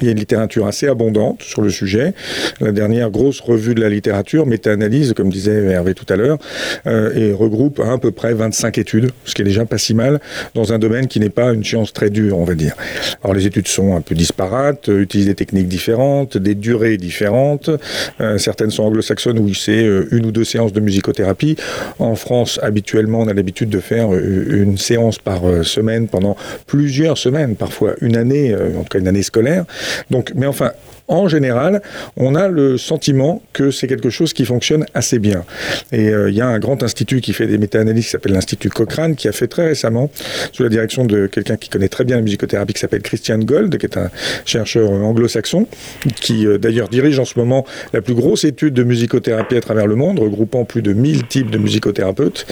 Il 0.00 0.06
y 0.06 0.08
a 0.08 0.12
une 0.12 0.18
littérature 0.18 0.66
assez 0.66 0.88
abondante 0.88 1.42
sur 1.42 1.62
le 1.62 1.70
sujet. 1.70 2.14
La 2.60 2.72
dernière 2.72 3.10
grosse 3.10 3.40
revue 3.40 3.76
de 3.76 3.80
la 3.80 3.88
littérature, 3.88 4.44
méta-analyse, 4.44 5.12
comme 5.12 5.30
disait 5.30 5.66
Hervé 5.70 5.94
tout 5.94 6.06
à 6.08 6.16
l'heure, 6.16 6.38
euh, 6.86 7.14
et 7.14 7.32
regroupe 7.32 7.78
à, 7.78 7.96
peu 7.98 8.10
près 8.10 8.34
25 8.34 8.76
études, 8.78 9.12
ce 9.24 9.34
qui 9.34 9.42
est 9.42 9.44
déjà 9.44 9.64
pas 9.66 9.78
si 9.78 9.94
mal, 9.94 10.20
dans 10.54 10.72
un 10.72 10.80
domaine 10.80 11.06
qui 11.06 11.20
n'est 11.20 11.30
pas 11.30 11.52
une 11.52 11.62
science 11.62 11.92
très 11.92 12.10
dure, 12.10 12.38
on 12.38 12.44
va 12.44 12.56
dire. 12.56 12.74
Alors 13.22 13.34
les 13.34 13.46
études 13.46 13.68
sont 13.68 13.94
un 13.94 14.00
peu 14.00 14.16
disparates, 14.16 14.88
euh, 14.88 15.02
utilisent 15.02 15.28
des 15.28 15.36
techniques 15.36 15.68
différentes, 15.68 16.36
des 16.38 16.56
durées 16.56 16.96
différentes. 16.96 17.70
Euh, 18.20 18.36
certaines 18.38 18.70
sont 18.70 18.82
anglo-saxonnes 18.82 19.38
où 19.38 19.54
c'est 19.54 19.84
une 20.10 20.26
ou 20.26 20.32
deux 20.32 20.44
séances 20.44 20.72
de 20.72 20.80
musicothérapie. 20.80 21.56
En 22.00 22.16
France, 22.16 22.58
habituellement, 22.62 23.20
on 23.20 23.28
a 23.28 23.32
l'habitude 23.32 23.70
de 23.70 23.80
faire 23.80 24.12
une 24.12 24.76
séance 24.76 25.18
par 25.18 25.42
semaine 25.62 26.08
pendant 26.08 26.36
plusieurs 26.66 27.16
semaines, 27.16 27.54
parfois 27.54 27.94
une 28.00 28.16
année, 28.16 28.54
en 28.54 28.82
tout 28.82 28.88
cas 28.90 28.98
une 28.98 29.08
année 29.08 29.22
scolaire. 29.22 29.64
Donc, 30.10 30.32
mais 30.34 30.46
enfin, 30.46 30.72
en 31.06 31.28
général, 31.28 31.82
on 32.16 32.34
a 32.34 32.48
le 32.48 32.78
sentiment 32.78 33.42
que 33.52 33.70
c'est 33.70 33.86
quelque 33.86 34.08
chose 34.08 34.32
qui 34.32 34.46
fonctionne 34.46 34.86
assez 34.94 35.18
bien. 35.18 35.44
Et 35.92 36.08
euh, 36.08 36.30
il 36.30 36.36
y 36.36 36.40
a 36.40 36.46
un 36.46 36.58
grand 36.58 36.82
institut 36.82 37.20
qui 37.20 37.34
fait 37.34 37.46
des 37.46 37.58
méta-analyses 37.58 38.06
qui 38.06 38.10
s'appelle 38.10 38.32
l'Institut 38.32 38.70
Cochrane, 38.70 39.14
qui 39.14 39.28
a 39.28 39.32
fait 39.32 39.46
très 39.46 39.66
récemment, 39.66 40.10
sous 40.52 40.62
la 40.62 40.70
direction 40.70 41.04
de 41.04 41.26
quelqu'un 41.26 41.56
qui 41.56 41.68
connaît 41.68 41.88
très 41.88 42.04
bien 42.04 42.16
la 42.16 42.22
musicothérapie, 42.22 42.72
qui 42.72 42.80
s'appelle 42.80 43.02
Christian 43.02 43.38
Gold, 43.38 43.76
qui 43.76 43.84
est 43.84 43.98
un 43.98 44.10
chercheur 44.46 44.90
anglo-saxon, 44.90 45.66
qui 46.20 46.46
euh, 46.46 46.56
d'ailleurs 46.56 46.88
dirige 46.88 47.18
en 47.18 47.26
ce 47.26 47.38
moment 47.38 47.66
la 47.92 48.00
plus 48.00 48.14
grosse 48.14 48.44
étude 48.44 48.72
de 48.72 48.82
musicothérapie 48.82 49.56
à 49.56 49.60
travers 49.60 49.86
le 49.86 49.96
monde, 49.96 50.18
regroupant 50.20 50.64
plus 50.64 50.80
de 50.80 50.94
1000 50.94 51.26
types 51.26 51.50
de 51.50 51.58
musicothérapeutes, 51.58 52.46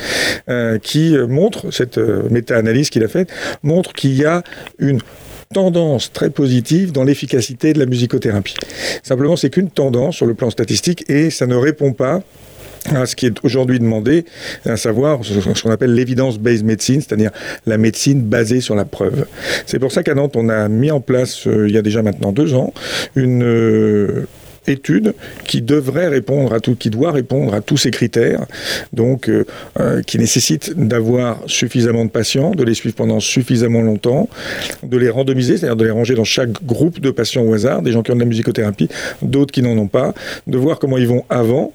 euh, 0.50 0.78
qui 0.78 1.16
montre, 1.28 1.70
cette 1.70 1.98
méta-analyse 1.98 2.90
qu'il 2.90 3.02
a 3.02 3.08
faite, 3.08 3.30
montre 3.62 3.94
qu'il 3.94 4.14
y 4.14 4.26
a 4.26 4.42
une 4.78 5.00
tendance 5.52 6.12
très 6.12 6.30
positive 6.30 6.92
dans 6.92 7.04
l'efficacité 7.04 7.72
de 7.72 7.78
la 7.78 7.86
musicothérapie. 7.86 8.56
Simplement, 9.02 9.36
c'est 9.36 9.50
qu'une 9.50 9.70
tendance 9.70 10.16
sur 10.16 10.26
le 10.26 10.34
plan 10.34 10.50
statistique 10.50 11.04
et 11.08 11.30
ça 11.30 11.46
ne 11.46 11.54
répond 11.54 11.92
pas 11.92 12.22
à 12.86 13.06
ce 13.06 13.14
qui 13.14 13.26
est 13.26 13.44
aujourd'hui 13.44 13.78
demandé, 13.78 14.24
à 14.66 14.76
savoir 14.76 15.20
ce 15.24 15.62
qu'on 15.62 15.70
appelle 15.70 15.94
l'évidence-based 15.94 16.64
medicine, 16.64 17.00
c'est-à-dire 17.00 17.30
la 17.66 17.78
médecine 17.78 18.22
basée 18.22 18.60
sur 18.60 18.74
la 18.74 18.84
preuve. 18.84 19.26
C'est 19.66 19.78
pour 19.78 19.92
ça 19.92 20.02
qu'à 20.02 20.14
Nantes, 20.14 20.34
on 20.36 20.48
a 20.48 20.68
mis 20.68 20.90
en 20.90 21.00
place, 21.00 21.46
euh, 21.46 21.68
il 21.68 21.74
y 21.74 21.78
a 21.78 21.82
déjà 21.82 22.02
maintenant 22.02 22.32
deux 22.32 22.54
ans, 22.54 22.72
une... 23.14 23.44
Euh, 23.44 24.26
étude 24.66 25.14
qui 25.46 25.62
devrait 25.62 26.08
répondre 26.08 26.52
à 26.52 26.60
tout, 26.60 26.76
qui 26.76 26.90
doit 26.90 27.12
répondre 27.12 27.54
à 27.54 27.60
tous 27.60 27.76
ces 27.76 27.90
critères, 27.90 28.46
donc 28.92 29.28
euh, 29.28 29.44
euh, 29.80 30.02
qui 30.02 30.18
nécessite 30.18 30.74
d'avoir 30.76 31.40
suffisamment 31.46 32.04
de 32.04 32.10
patients, 32.10 32.52
de 32.52 32.64
les 32.64 32.74
suivre 32.74 32.94
pendant 32.94 33.20
suffisamment 33.20 33.82
longtemps, 33.82 34.28
de 34.82 34.96
les 34.96 35.10
randomiser, 35.10 35.56
c'est-à-dire 35.56 35.76
de 35.76 35.84
les 35.84 35.90
ranger 35.90 36.14
dans 36.14 36.24
chaque 36.24 36.64
groupe 36.64 37.00
de 37.00 37.10
patients 37.10 37.42
au 37.42 37.52
hasard, 37.54 37.82
des 37.82 37.92
gens 37.92 38.02
qui 38.02 38.10
ont 38.10 38.14
de 38.14 38.20
la 38.20 38.26
musicothérapie, 38.26 38.88
d'autres 39.20 39.52
qui 39.52 39.62
n'en 39.62 39.76
ont 39.78 39.88
pas, 39.88 40.14
de 40.46 40.58
voir 40.58 40.78
comment 40.78 40.98
ils 40.98 41.08
vont 41.08 41.24
avant, 41.28 41.72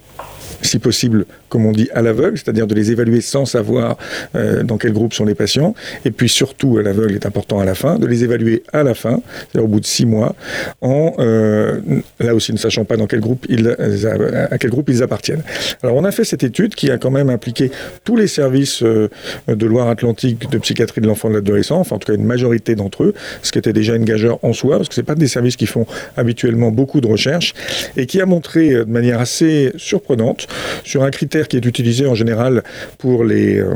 si 0.62 0.80
possible 0.80 1.26
comme 1.50 1.66
on 1.66 1.72
dit, 1.72 1.90
à 1.94 2.02
l'aveugle, 2.02 2.38
c'est-à-dire 2.38 2.68
de 2.68 2.76
les 2.76 2.92
évaluer 2.92 3.22
sans 3.22 3.46
savoir 3.46 3.98
euh, 4.36 4.64
dans 4.64 4.78
quel 4.78 4.92
groupe 4.92 5.14
sont 5.14 5.26
les 5.26 5.36
patients, 5.36 5.76
et 6.06 6.12
puis 6.12 6.30
surtout 6.30 6.78
à 6.78 6.84
l'aveugle 6.84 7.16
est 7.16 7.26
important 7.26 7.60
à 7.60 7.66
la 7.66 7.76
fin, 7.76 7.98
de 7.98 8.06
les 8.06 8.24
évaluer 8.24 8.64
à 8.74 8.84
la 8.84 8.94
fin, 8.94 9.22
c'est-à-dire 9.38 9.64
au 9.64 9.68
bout 9.68 9.80
de 9.80 9.86
six 9.86 10.06
mois, 10.06 10.36
en 10.82 11.14
euh, 11.20 11.80
là 12.20 12.36
aussi 12.36 12.52
ne 12.52 12.58
sachant 12.58 12.86
pas 12.86 12.98
dans 12.98 13.08
quel 13.08 13.22
groupe 13.22 13.46
ils, 13.50 13.70
à 13.70 14.58
quel 14.58 14.72
groupe 14.72 14.90
ils 14.90 15.04
appartiennent. 15.04 15.44
Alors 15.84 15.96
on 15.96 16.04
a 16.04 16.12
fait 16.12 16.24
cette 16.24 16.44
étude 16.44 16.76
qui 16.76 16.92
a 16.92 16.98
quand 16.98 17.12
même 17.12 17.30
impliqué 17.30 17.72
tous 18.04 18.16
les 18.16 18.28
services 18.28 18.84
euh, 18.84 19.10
de 19.48 19.66
Loire-Atlantique 19.66 20.50
de 20.50 20.58
psychiatrie 20.58 21.02
de 21.02 21.08
l'enfant 21.08 21.30
et 21.30 21.32
de 21.32 21.38
l'adolescent, 21.38 21.80
enfin 21.80 21.96
en 21.96 22.00
tout 22.00 22.12
cas 22.12 22.18
une 22.18 22.26
majorité 22.26 22.76
d'entre 22.76 23.04
eux, 23.04 23.14
ce 23.42 23.52
qui 23.52 23.60
était 23.60 23.74
déjà 23.74 23.96
une 23.96 24.06
gageur 24.06 24.40
en 24.44 24.54
soi, 24.54 24.78
parce 24.78 24.90
que 24.90 24.96
c'est 24.96 25.04
pas 25.04 25.16
des 25.16 25.28
services 25.28 25.56
qui 25.56 25.66
font 25.66 25.86
habituellement 26.18 26.72
beaucoup 26.72 27.02
de 27.02 27.08
recherches, 27.08 27.54
et 27.96 28.06
qui 28.06 28.20
a 28.20 28.26
montré 28.26 28.70
de 28.70 28.84
manière 28.84 29.20
assez 29.20 29.72
surprenante 29.78 30.47
sur 30.84 31.04
un 31.04 31.12
critère 31.12 31.48
qui 31.48 31.58
est 31.58 31.66
utilisé 31.66 32.06
en 32.06 32.16
général 32.16 32.64
pour 32.98 33.24
les, 33.24 33.60
euh, 33.60 33.76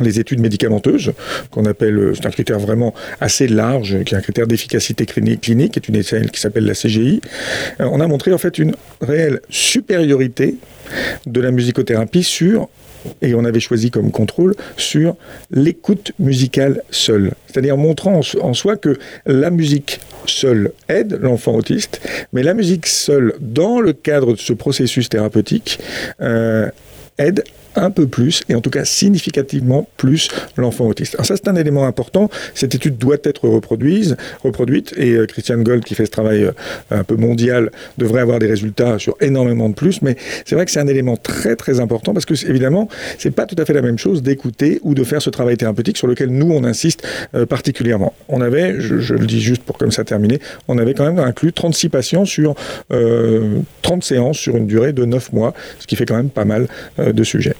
études 0.00 0.40
médicamenteuses, 0.40 1.12
qu'on 1.50 1.66
appelle, 1.66 2.12
c'est 2.14 2.26
un 2.26 2.30
critère 2.30 2.58
vraiment 2.58 2.94
assez 3.20 3.46
large, 3.46 4.02
qui 4.04 4.14
est 4.14 4.16
un 4.16 4.22
critère 4.22 4.46
d'efficacité 4.46 5.06
clinique, 5.06 5.76
est 5.76 5.88
une 5.88 5.96
échelle 5.96 6.30
qui 6.30 6.40
s'appelle 6.40 6.64
la 6.64 6.74
CGI. 6.74 7.20
on 7.78 8.00
a 8.00 8.06
montré 8.06 8.32
en 8.32 8.38
fait 8.38 8.58
une 8.58 8.74
réelle 9.00 9.40
supériorité 9.50 10.56
de 11.26 11.40
la 11.40 11.50
musicothérapie 11.50 12.24
sur 12.24 12.68
et 13.20 13.34
on 13.34 13.44
avait 13.44 13.60
choisi 13.60 13.90
comme 13.90 14.10
contrôle 14.10 14.54
sur 14.76 15.16
l'écoute 15.50 16.12
musicale 16.18 16.82
seule. 16.90 17.32
C'est-à-dire 17.46 17.76
montrant 17.76 18.20
en 18.40 18.54
soi 18.54 18.76
que 18.76 18.98
la 19.26 19.50
musique 19.50 20.00
seule 20.26 20.72
aide 20.88 21.18
l'enfant 21.20 21.54
autiste, 21.54 22.00
mais 22.32 22.42
la 22.42 22.54
musique 22.54 22.86
seule, 22.86 23.34
dans 23.40 23.80
le 23.80 23.92
cadre 23.92 24.32
de 24.32 24.38
ce 24.38 24.52
processus 24.52 25.08
thérapeutique, 25.08 25.78
euh, 26.20 26.68
aide 27.18 27.44
un 27.76 27.90
peu 27.90 28.06
plus, 28.06 28.42
et 28.48 28.54
en 28.54 28.60
tout 28.60 28.70
cas 28.70 28.84
significativement 28.84 29.88
plus, 29.96 30.28
l'enfant 30.56 30.86
autiste. 30.86 31.14
Alors 31.14 31.26
ça, 31.26 31.36
c'est 31.36 31.48
un 31.48 31.56
élément 31.56 31.86
important. 31.86 32.30
Cette 32.54 32.74
étude 32.74 32.98
doit 32.98 33.16
être 33.24 33.48
reproduite, 33.48 34.14
reproduite 34.42 34.94
et 34.96 35.12
euh, 35.12 35.26
Christian 35.26 35.58
Gold, 35.58 35.84
qui 35.84 35.94
fait 35.94 36.06
ce 36.06 36.10
travail 36.10 36.44
euh, 36.44 36.52
un 36.90 37.04
peu 37.04 37.16
mondial, 37.16 37.70
devrait 37.98 38.20
avoir 38.20 38.38
des 38.38 38.46
résultats 38.46 38.98
sur 38.98 39.16
énormément 39.20 39.68
de 39.68 39.74
plus. 39.74 40.02
Mais 40.02 40.16
c'est 40.44 40.54
vrai 40.54 40.64
que 40.64 40.70
c'est 40.70 40.80
un 40.80 40.86
élément 40.86 41.16
très 41.16 41.56
très 41.56 41.80
important 41.80 42.12
parce 42.12 42.26
que 42.26 42.34
évidemment, 42.48 42.88
c'est 43.18 43.30
pas 43.30 43.46
tout 43.46 43.56
à 43.58 43.64
fait 43.64 43.72
la 43.72 43.82
même 43.82 43.98
chose 43.98 44.22
d'écouter 44.22 44.80
ou 44.82 44.94
de 44.94 45.04
faire 45.04 45.22
ce 45.22 45.30
travail 45.30 45.56
thérapeutique 45.56 45.96
sur 45.96 46.06
lequel 46.06 46.30
nous 46.30 46.50
on 46.50 46.64
insiste 46.64 47.06
euh, 47.34 47.46
particulièrement. 47.46 48.14
On 48.28 48.40
avait, 48.40 48.80
je, 48.80 49.14
le 49.14 49.26
dis 49.26 49.40
juste 49.40 49.62
pour 49.62 49.78
comme 49.78 49.92
ça 49.92 50.04
terminer, 50.04 50.40
on 50.68 50.78
avait 50.78 50.94
quand 50.94 51.04
même 51.04 51.18
inclus 51.18 51.52
36 51.52 51.88
patients 51.88 52.24
sur 52.24 52.54
30 53.82 54.04
séances 54.04 54.38
sur 54.38 54.56
une 54.56 54.66
durée 54.66 54.92
de 54.92 55.04
9 55.04 55.32
mois, 55.32 55.54
ce 55.78 55.86
qui 55.86 55.96
fait 55.96 56.06
quand 56.06 56.16
même 56.16 56.30
pas 56.30 56.44
mal 56.44 56.68
de 56.98 57.24
sujets. 57.24 57.54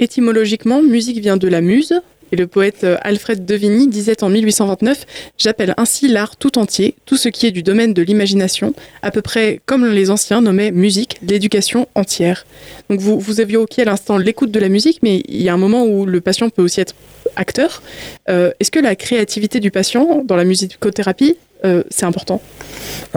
Étymologiquement, 0.00 0.82
musique 0.82 1.18
vient 1.18 1.36
de 1.36 1.48
la 1.48 1.60
muse, 1.60 2.00
et 2.32 2.36
le 2.36 2.46
poète 2.46 2.84
euh, 2.84 2.96
Alfred 3.02 3.44
de 3.44 3.54
Vigny 3.54 3.88
disait 3.88 4.22
en 4.22 4.28
1829 4.28 5.06
J'appelle 5.38 5.74
ainsi 5.76 6.08
l'art 6.08 6.36
tout 6.36 6.58
entier, 6.58 6.94
tout 7.06 7.16
ce 7.16 7.28
qui 7.28 7.46
est 7.46 7.50
du 7.50 7.62
domaine 7.62 7.94
de 7.94 8.02
l'imagination, 8.02 8.74
à 9.02 9.10
peu 9.10 9.22
près 9.22 9.60
comme 9.66 9.86
les 9.86 10.10
anciens 10.10 10.40
nommaient 10.40 10.70
musique 10.70 11.18
l'éducation 11.22 11.88
entière. 11.94 12.46
Donc 12.90 13.00
vous, 13.00 13.18
vous 13.18 13.40
évoquiez 13.40 13.84
à 13.84 13.86
l'instant 13.86 14.18
l'écoute 14.18 14.50
de 14.50 14.60
la 14.60 14.68
musique, 14.68 15.00
mais 15.02 15.22
il 15.28 15.42
y 15.42 15.48
a 15.48 15.54
un 15.54 15.58
moment 15.58 15.84
où 15.84 16.06
le 16.06 16.20
patient 16.20 16.50
peut 16.50 16.62
aussi 16.62 16.80
être 16.80 16.94
acteur. 17.36 17.82
Euh, 18.28 18.52
est-ce 18.60 18.70
que 18.70 18.80
la 18.80 18.96
créativité 18.96 19.60
du 19.60 19.70
patient 19.70 20.22
dans 20.24 20.36
la 20.36 20.44
musicothérapie, 20.44 21.36
euh, 21.64 21.82
c'est 21.90 22.06
important? 22.06 22.42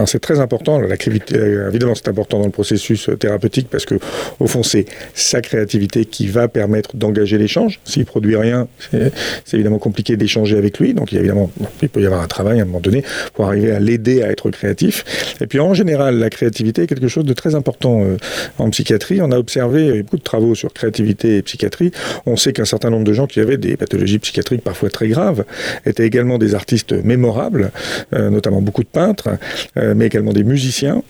C'est 0.06 0.20
très 0.20 0.40
important, 0.40 0.80
la 0.80 0.98
créativité, 0.98 1.38
évidemment 1.68 1.96
c'est 1.96 2.08
important 2.08 2.40
dans 2.40 2.46
le 2.46 2.52
processus 2.52 3.10
thérapeutique 3.20 3.68
parce 3.70 3.86
que 3.86 3.96
au 4.40 4.48
fond 4.48 4.64
c'est 4.64 4.86
sa 5.14 5.42
créativité 5.42 6.06
qui 6.06 6.28
va 6.28 6.48
permettre 6.48 6.96
d'engager 6.96 7.38
l'échange. 7.38 7.80
S'il 7.84 8.06
produit 8.06 8.36
rien, 8.36 8.68
c'est 8.92 9.54
évidemment 9.54 9.80
compliqué 9.80 10.18
d'échanger 10.18 10.58
avec 10.58 10.80
lui, 10.80 10.94
donc 10.94 11.12
il, 11.12 11.34
il 11.82 11.90
peut 11.90 12.02
y 12.02 12.06
avoir 12.06 12.22
un 12.22 12.28
travail 12.28 12.60
à 12.60 12.64
un 12.64 12.66
moment 12.66 12.80
donné 12.80 13.04
pour 13.34 13.46
arriver 13.46 13.72
à 13.72 13.80
l'aider 13.80 14.24
à 14.24 14.30
être 14.30 14.50
créatif. 14.52 15.04
Et 15.42 15.48
puis 15.48 15.60
en 15.60 15.74
général, 15.74 16.18
la 16.18 16.30
créativité 16.30 16.84
est 16.84 16.88
quelque 16.88 17.08
chose 17.08 17.26
de 17.26 17.34
très 17.34 17.56
important 17.56 18.04
euh, 18.04 18.18
en 18.58 18.70
psychiatrie. 18.70 19.22
On 19.22 19.32
a 19.32 19.38
observé 19.38 20.04
beaucoup 20.04 20.18
de 20.18 20.24
travaux 20.24 20.56
sur 20.56 20.74
créativité 20.74 21.38
et 21.38 21.42
psychiatrie. 21.42 21.92
On 22.26 22.36
sait 22.36 22.54
qu'un 22.54 22.66
certain 22.66 22.90
nombre 22.90 23.04
de 23.04 23.14
gens 23.14 23.28
qui 23.28 23.40
avaient 23.40 23.58
des 23.58 23.78
pathologies 23.78 24.20
psychiatriques 24.20 24.64
parfois 24.64 24.90
très 24.90 25.08
graves 25.08 25.46
étaient 25.86 26.06
également 26.06 26.38
des 26.38 26.56
artistes 26.56 26.94
mémorables, 26.94 27.72
euh, 28.14 28.30
notamment 28.30 28.62
beaucoup 28.62 28.84
de 28.84 28.90
peintres. 28.90 29.30
Euh, 29.78 29.94
mais 29.96 30.08
également 30.08 30.34
des 30.34 30.44
musiciens. 30.44 31.02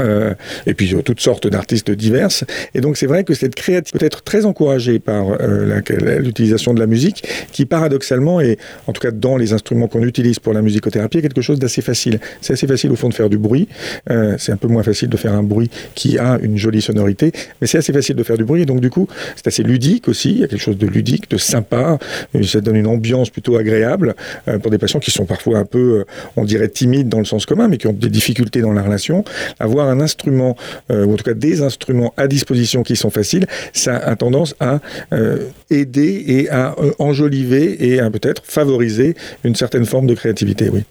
Euh, 0.00 0.34
et 0.66 0.74
puis 0.74 0.94
toutes 1.04 1.20
sortes 1.20 1.46
d'artistes 1.46 1.90
diverses. 1.90 2.44
Et 2.74 2.80
donc 2.80 2.96
c'est 2.96 3.06
vrai 3.06 3.24
que 3.24 3.34
cette 3.34 3.54
créativité 3.54 3.98
peut 3.98 4.04
être 4.04 4.22
très 4.22 4.46
encouragée 4.46 4.98
par 4.98 5.24
euh, 5.40 5.80
l'utilisation 6.18 6.72
de 6.72 6.80
la 6.80 6.86
musique, 6.86 7.24
qui 7.52 7.66
paradoxalement, 7.66 8.40
et 8.40 8.58
en 8.86 8.92
tout 8.92 9.00
cas 9.00 9.10
dans 9.10 9.36
les 9.36 9.52
instruments 9.52 9.88
qu'on 9.88 10.02
utilise 10.02 10.38
pour 10.38 10.54
la 10.54 10.62
musicothérapie, 10.62 11.18
est 11.18 11.22
quelque 11.22 11.42
chose 11.42 11.58
d'assez 11.58 11.82
facile. 11.82 12.20
C'est 12.40 12.54
assez 12.54 12.66
facile 12.66 12.90
au 12.92 12.96
fond 12.96 13.08
de 13.08 13.14
faire 13.14 13.28
du 13.28 13.38
bruit. 13.38 13.68
Euh, 14.10 14.36
c'est 14.38 14.52
un 14.52 14.56
peu 14.56 14.68
moins 14.68 14.82
facile 14.82 15.08
de 15.08 15.16
faire 15.16 15.34
un 15.34 15.42
bruit 15.42 15.70
qui 15.94 16.18
a 16.18 16.38
une 16.42 16.56
jolie 16.56 16.80
sonorité, 16.80 17.32
mais 17.60 17.66
c'est 17.66 17.78
assez 17.78 17.92
facile 17.92 18.16
de 18.16 18.22
faire 18.22 18.38
du 18.38 18.44
bruit. 18.44 18.62
Et 18.62 18.66
donc 18.66 18.80
du 18.80 18.90
coup, 18.90 19.08
c'est 19.36 19.46
assez 19.46 19.62
ludique 19.62 20.08
aussi. 20.08 20.30
Il 20.30 20.38
y 20.38 20.44
a 20.44 20.48
quelque 20.48 20.62
chose 20.62 20.78
de 20.78 20.86
ludique, 20.86 21.30
de 21.30 21.36
sympa. 21.36 21.98
Ça 22.42 22.60
donne 22.60 22.76
une 22.76 22.86
ambiance 22.86 23.30
plutôt 23.30 23.56
agréable 23.56 24.14
pour 24.62 24.70
des 24.70 24.78
patients 24.78 25.00
qui 25.00 25.10
sont 25.10 25.26
parfois 25.26 25.58
un 25.58 25.64
peu, 25.64 26.04
on 26.36 26.44
dirait, 26.44 26.68
timides 26.68 27.08
dans 27.08 27.18
le 27.18 27.24
sens 27.24 27.46
commun, 27.46 27.68
mais 27.68 27.76
qui 27.76 27.86
ont 27.86 27.92
des 27.92 28.08
difficultés 28.08 28.60
dans 28.60 28.72
la 28.72 28.82
relation. 28.82 29.24
Avoir 29.58 29.81
un 29.84 30.00
instrument, 30.00 30.56
euh, 30.90 31.04
ou 31.04 31.14
en 31.14 31.16
tout 31.16 31.24
cas 31.24 31.34
des 31.34 31.62
instruments 31.62 32.12
à 32.16 32.28
disposition 32.28 32.82
qui 32.82 32.96
sont 32.96 33.10
faciles, 33.10 33.46
ça 33.72 33.96
a 33.96 34.16
tendance 34.16 34.54
à 34.60 34.80
euh, 35.12 35.48
aider 35.70 36.24
et 36.26 36.50
à 36.50 36.74
euh, 36.78 36.92
enjoliver 36.98 37.92
et 37.92 38.00
à 38.00 38.10
peut-être 38.10 38.42
favoriser 38.44 39.14
une 39.44 39.54
certaine 39.54 39.86
forme 39.86 40.06
de 40.06 40.14
créativité, 40.14 40.68
oui. 40.68 40.84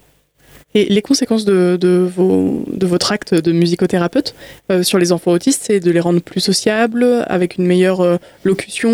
Et 0.74 0.86
les 0.86 1.02
conséquences 1.02 1.44
de, 1.44 1.76
de, 1.78 2.08
vos, 2.14 2.64
de 2.72 2.86
votre 2.86 3.12
acte 3.12 3.34
de 3.34 3.52
musicothérapeute 3.52 4.34
euh, 4.70 4.82
sur 4.82 4.98
les 4.98 5.12
enfants 5.12 5.32
autistes, 5.32 5.62
c'est 5.66 5.80
de 5.80 5.90
les 5.90 6.00
rendre 6.00 6.20
plus 6.20 6.40
sociables, 6.40 7.04
avec 7.26 7.58
une 7.58 7.66
meilleure 7.66 8.00
euh, 8.00 8.16
locution, 8.44 8.90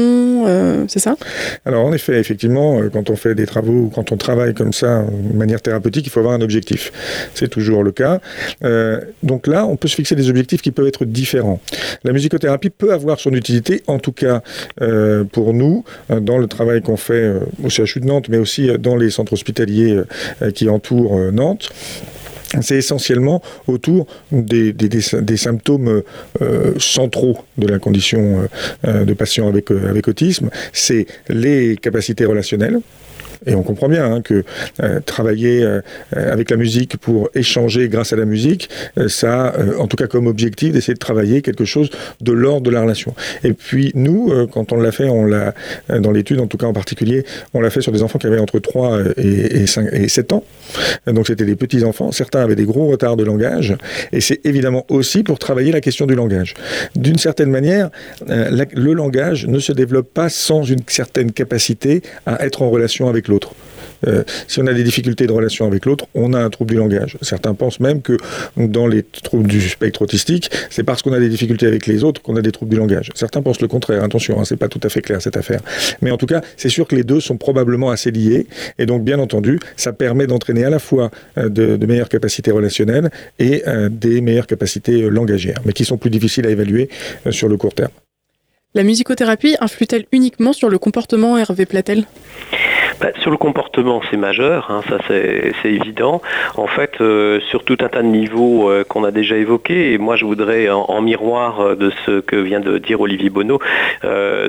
euh, 0.47 0.85
c'est 0.89 0.99
ça? 0.99 1.17
Alors 1.65 1.85
en 1.85 1.93
effet, 1.93 2.19
effectivement, 2.19 2.81
quand 2.93 3.11
on 3.11 3.17
fait 3.17 3.35
des 3.35 3.47
travaux, 3.47 3.91
quand 3.95 4.11
on 4.11 4.17
travaille 4.17 4.55
comme 4.55 4.73
ça, 4.73 5.05
de 5.05 5.37
manière 5.37 5.63
thérapeutique, 5.63 6.07
il 6.07 6.11
faut 6.11 6.21
avoir 6.21 6.35
un 6.35 6.41
objectif. 6.41 6.93
C'est 7.35 7.49
toujours 7.49 7.83
le 7.85 7.93
cas. 7.93 8.21
donc 9.23 9.47
là, 9.47 9.67
on 9.67 9.77
peut 9.77 9.89
se 9.89 9.95
fixer 9.95 10.15
des 10.15 10.31
objectifs 10.31 10.63
qui 10.63 10.71
peuvent 10.71 10.87
être 10.87 11.05
différents. 11.05 11.61
La 12.05 12.13
musicothérapie 12.13 12.71
peut 12.71 12.93
avoir 12.93 13.21
son 13.21 13.33
utilité, 13.33 13.83
en 13.87 13.99
tout 13.99 14.13
cas 14.13 14.43
pour 15.33 15.55
nous, 15.55 15.85
dans 16.09 16.39
le 16.39 16.47
travail 16.47 16.83
qu'on 16.83 16.97
fait 16.97 17.35
au 17.63 17.69
CHU 17.69 18.01
de 18.01 18.07
Nantes, 18.07 18.29
mais 18.29 18.39
aussi 18.39 18.71
dans 18.79 18.97
les 18.97 19.11
centres 19.11 19.33
hospitaliers 19.33 20.01
qui 20.55 20.69
entourent 20.69 21.19
Nantes 21.33 21.68
c'est 22.61 22.77
essentiellement 22.77 23.43
autour 23.67 24.07
des, 24.33 24.73
symptômes 25.37 26.03
euh, 26.41 26.73
centraux 26.79 27.39
de 27.59 27.67
la 27.67 27.79
condition 27.79 28.49
euh, 28.87 29.05
de 29.05 29.15
patient 29.15 29.49
avec, 29.49 29.71
euh, 29.71 29.91
avec 29.91 30.09
autisme. 30.09 30.51
C'est 30.73 31.07
les 31.29 31.77
capacités 31.77 32.25
relationnelles, 32.25 32.81
et 33.47 33.55
on 33.55 33.63
comprend 33.63 33.89
bien 33.89 34.05
hein, 34.05 34.23
que 34.23 34.45
euh, 34.83 35.01
travailler 35.01 35.63
euh, 35.63 35.81
avec 36.13 36.51
la 36.51 36.57
musique 36.57 36.97
pour 36.97 37.31
échanger 37.35 37.89
grâce 37.89 38.13
à 38.13 38.17
la 38.17 38.25
musique, 38.25 38.69
euh, 38.99 39.09
ça 39.09 39.49
a 39.49 39.77
en 39.79 39.87
tout 39.87 39.97
cas 39.97 40.07
comme 40.07 40.27
objectif 40.27 40.73
d'essayer 40.73 40.95
de 40.95 40.99
travailler 40.99 41.43
quelque 41.43 41.65
chose 41.65 41.91
de 42.21 42.33
l'ordre 42.33 42.63
de 42.63 42.71
la 42.71 42.83
relation. 42.83 43.15
Et 43.45 43.53
puis 43.53 43.93
nous, 43.95 44.33
quand 44.53 44.73
on 44.73 44.81
l'a 44.81 44.93
fait, 44.93 45.09
on 45.09 45.25
l'a 45.25 45.55
dans 45.89 46.11
l'étude 46.11 46.41
en 46.41 46.47
tout 46.47 46.57
cas 46.57 46.67
en 46.67 46.73
particulier, 46.73 47.25
on 47.55 47.61
l'a 47.61 47.71
fait 47.71 47.81
sur 47.81 47.93
des 47.93 48.03
enfants 48.03 48.19
qui 48.19 48.27
avaient 48.27 48.39
entre 48.39 48.59
3 48.59 48.99
et, 49.17 49.67
5, 49.67 49.89
et 49.93 50.09
7 50.09 50.33
ans. 50.33 50.45
Donc 51.07 51.27
c'était 51.27 51.45
des 51.45 51.57
petits 51.57 51.85
enfants. 51.85 52.13
Certains 52.13 52.41
avaient 52.41 52.57
des 52.57 52.65
gros 52.65 52.89
retards 52.89 53.17
de 53.17 53.25
langage. 53.25 53.77
Et 54.13 54.21
c'est 54.21 54.45
évidemment 54.45 54.85
aussi 54.89 55.23
pour 55.23 55.39
travailler 55.39 55.73
la 55.73 55.81
question 55.81 56.07
du 56.07 56.15
langage. 56.15 56.55
D'une 56.97 57.19
certaine 57.19 57.51
manière, 57.51 57.91
le 58.27 58.93
langage 58.93 59.47
ne 59.47 59.59
se 59.59 59.73
développe 59.73 60.13
pas 60.13 60.29
sans 60.29 60.63
une 60.63 60.83
certaine 60.87 61.33
capacité 61.33 62.03
à 62.27 62.45
être 62.45 62.63
en 62.63 62.71
relation 62.71 63.09
avec 63.09 63.28
l'autre. 63.29 63.53
Euh, 64.07 64.23
si 64.47 64.61
on 64.61 64.67
a 64.67 64.73
des 64.73 64.85
difficultés 64.85 65.27
de 65.27 65.33
relation 65.33 65.67
avec 65.67 65.87
l'autre, 65.87 66.07
on 66.15 66.33
a 66.33 66.39
un 66.39 66.51
trouble 66.51 66.73
du 66.73 66.77
langage. 66.77 67.17
Certains 67.23 67.55
pensent 67.55 67.81
même 67.81 68.03
que 68.03 68.17
dans 68.57 68.87
les 68.87 69.03
troubles 69.03 69.49
du 69.49 69.61
spectre 69.61 70.03
autistique, 70.03 70.51
c'est 70.71 70.85
parce 70.85 71.03
qu'on 71.03 71.13
a 71.13 71.19
des 71.19 71.29
difficultés 71.29 71.67
avec 71.67 71.87
les 71.87 72.05
autres 72.05 72.23
qu'on 72.23 72.37
a 72.37 72.43
des 72.43 72.53
troubles 72.53 72.71
du 72.71 72.77
langage. 72.77 73.11
Certains 73.15 73.43
pensent 73.43 73.61
le 73.61 73.69
contraire. 73.69 74.03
Attention, 74.03 74.41
hein, 74.41 74.45
c'est 74.45 74.57
pas 74.57 74.69
tout 74.69 74.81
à 74.83 74.89
fait 74.89 75.01
clair 75.01 75.21
cette 75.21 75.37
affaire. 75.37 75.61
Mais 76.03 76.11
en 76.11 76.17
tout 76.17 76.27
cas, 76.27 76.43
c'est 76.57 76.69
sûr 76.69 76.87
que 76.87 76.95
les 76.95 77.05
deux 77.05 77.21
sont 77.21 77.37
probablement 77.37 77.91
assez 77.91 78.11
liés. 78.11 78.47
Et 78.79 78.87
donc, 78.87 79.05
bien 79.05 79.19
entendu, 79.19 79.59
ça 79.77 79.93
permet 79.93 80.27
d'entraîner 80.27 80.65
à 80.65 80.71
la 80.71 80.79
fois 80.79 81.11
euh, 81.37 81.49
de, 81.49 81.87
meilleures 81.87 82.09
capacités 82.09 82.51
relationnelles 82.51 83.11
et 83.39 83.63
euh, 83.67 83.89
des 83.89 84.21
meilleures 84.21 84.47
capacités 84.47 85.09
langagères, 85.09 85.61
mais 85.65 85.73
qui 85.73 85.85
sont 85.85 85.97
plus 85.97 86.11
difficiles 86.11 86.47
à 86.47 86.51
évaluer 86.51 86.91
sur 87.31 87.49
le 87.49 87.57
court 87.57 87.75
terme. 87.75 87.91
La 88.75 88.83
musicothérapie 88.83 89.57
influe-t-elle 89.61 90.05
uniquement 90.13 90.53
sur 90.53 90.69
le 90.69 90.79
comportement 90.79 91.39
Hervé 91.39 91.65
Platel 91.65 92.05
bah, 93.01 93.11
sur 93.21 93.31
le 93.31 93.37
comportement, 93.37 94.01
c'est 94.11 94.17
majeur, 94.17 94.71
hein, 94.71 94.81
ça 94.89 94.99
c'est 95.07 95.53
évident. 95.65 96.21
En 96.57 96.67
fait, 96.67 97.01
euh, 97.01 97.39
sur 97.49 97.63
tout 97.65 97.77
un 97.81 97.89
tas 97.89 98.03
de 98.03 98.09
niveaux 98.09 98.69
euh, 98.69 98.83
qu'on 98.83 99.05
a 99.05 99.13
déjà 99.13 99.37
évoqués, 99.37 99.93
et 99.93 99.99
moi 99.99 100.17
je 100.17 100.25
voudrais 100.25 100.69
en, 100.69 101.01
miroir 101.01 101.61
euh, 101.61 101.75
de 101.77 101.93
ce 102.05 102.21
que 102.21 102.35
vient 102.35 102.59
de 102.59 102.79
dire 102.79 103.01
Olivier 103.01 103.31
Bonneau, 103.31 103.61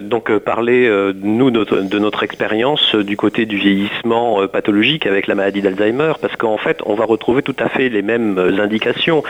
donc 0.01 0.35
parler 0.39 0.89
nous 1.21 1.51
de 1.51 1.99
notre 1.99 2.23
expérience 2.23 2.95
du 2.95 3.17
côté 3.17 3.45
du 3.45 3.57
vieillissement 3.57 4.47
pathologique 4.47 5.05
avec 5.05 5.27
la 5.27 5.35
maladie 5.35 5.61
d'Alzheimer, 5.61 6.13
parce 6.21 6.35
qu'en 6.35 6.57
fait 6.57 6.79
on 6.85 6.95
va 6.95 7.05
retrouver 7.05 7.41
tout 7.41 7.55
à 7.59 7.69
fait 7.69 7.89
les 7.89 8.01
mêmes 8.01 8.37
indications. 8.59 9.23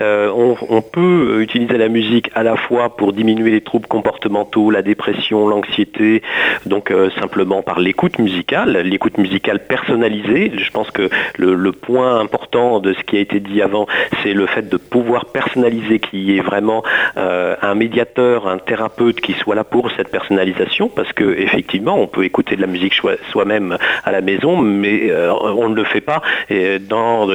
On, 0.00 0.56
on, 0.68 0.82
peut 0.82 1.40
utiliser 1.40 1.78
la 1.78 1.88
musique 1.88 2.30
à 2.34 2.42
la 2.42 2.56
fois 2.56 2.96
pour 2.96 3.12
diminuer 3.12 3.50
les 3.50 3.60
troubles 3.60 3.86
comportementaux, 3.86 4.70
la 4.70 4.82
dépression, 4.82 5.48
l'anxiété, 5.48 6.22
donc 6.66 6.92
simplement 7.20 7.62
par 7.62 7.80
l'écoute 7.80 8.18
musicale 8.18 8.61
l'écoute 8.66 9.18
musicale 9.18 9.60
personnalisée. 9.66 10.52
Je 10.56 10.70
pense 10.70 10.90
que 10.90 11.08
le, 11.38 11.72
point 11.72 12.20
important 12.20 12.80
de 12.80 12.92
ce 12.92 13.02
qui 13.02 13.16
a 13.16 13.20
été 13.20 13.40
dit 13.40 13.62
avant, 13.62 13.86
c'est 14.22 14.34
le 14.34 14.46
fait 14.46 14.68
de 14.68 14.76
pouvoir 14.76 15.26
personnaliser 15.26 15.98
qui 15.98 16.36
est 16.36 16.40
vraiment 16.40 16.84
euh, 17.16 17.56
un 17.60 17.74
médiateur, 17.74 18.46
un 18.46 18.58
thérapeute 18.58 19.20
qui 19.20 19.32
soit 19.32 19.54
là 19.54 19.64
pour 19.64 19.90
cette 19.92 20.10
personnalisation, 20.10 20.88
parce 20.88 21.12
que 21.12 21.36
effectivement, 21.38 21.98
on 21.98 22.06
peut 22.06 22.24
écouter 22.24 22.56
de 22.56 22.60
la 22.60 22.66
musique 22.66 22.94
soi-même 22.94 23.78
à 24.04 24.12
la 24.12 24.20
maison, 24.20 24.56
mais 24.56 25.10
on 25.54 25.68
ne 25.70 25.74
le 25.74 25.84
fait 25.84 26.00
pas 26.00 26.22
dans 26.88 27.28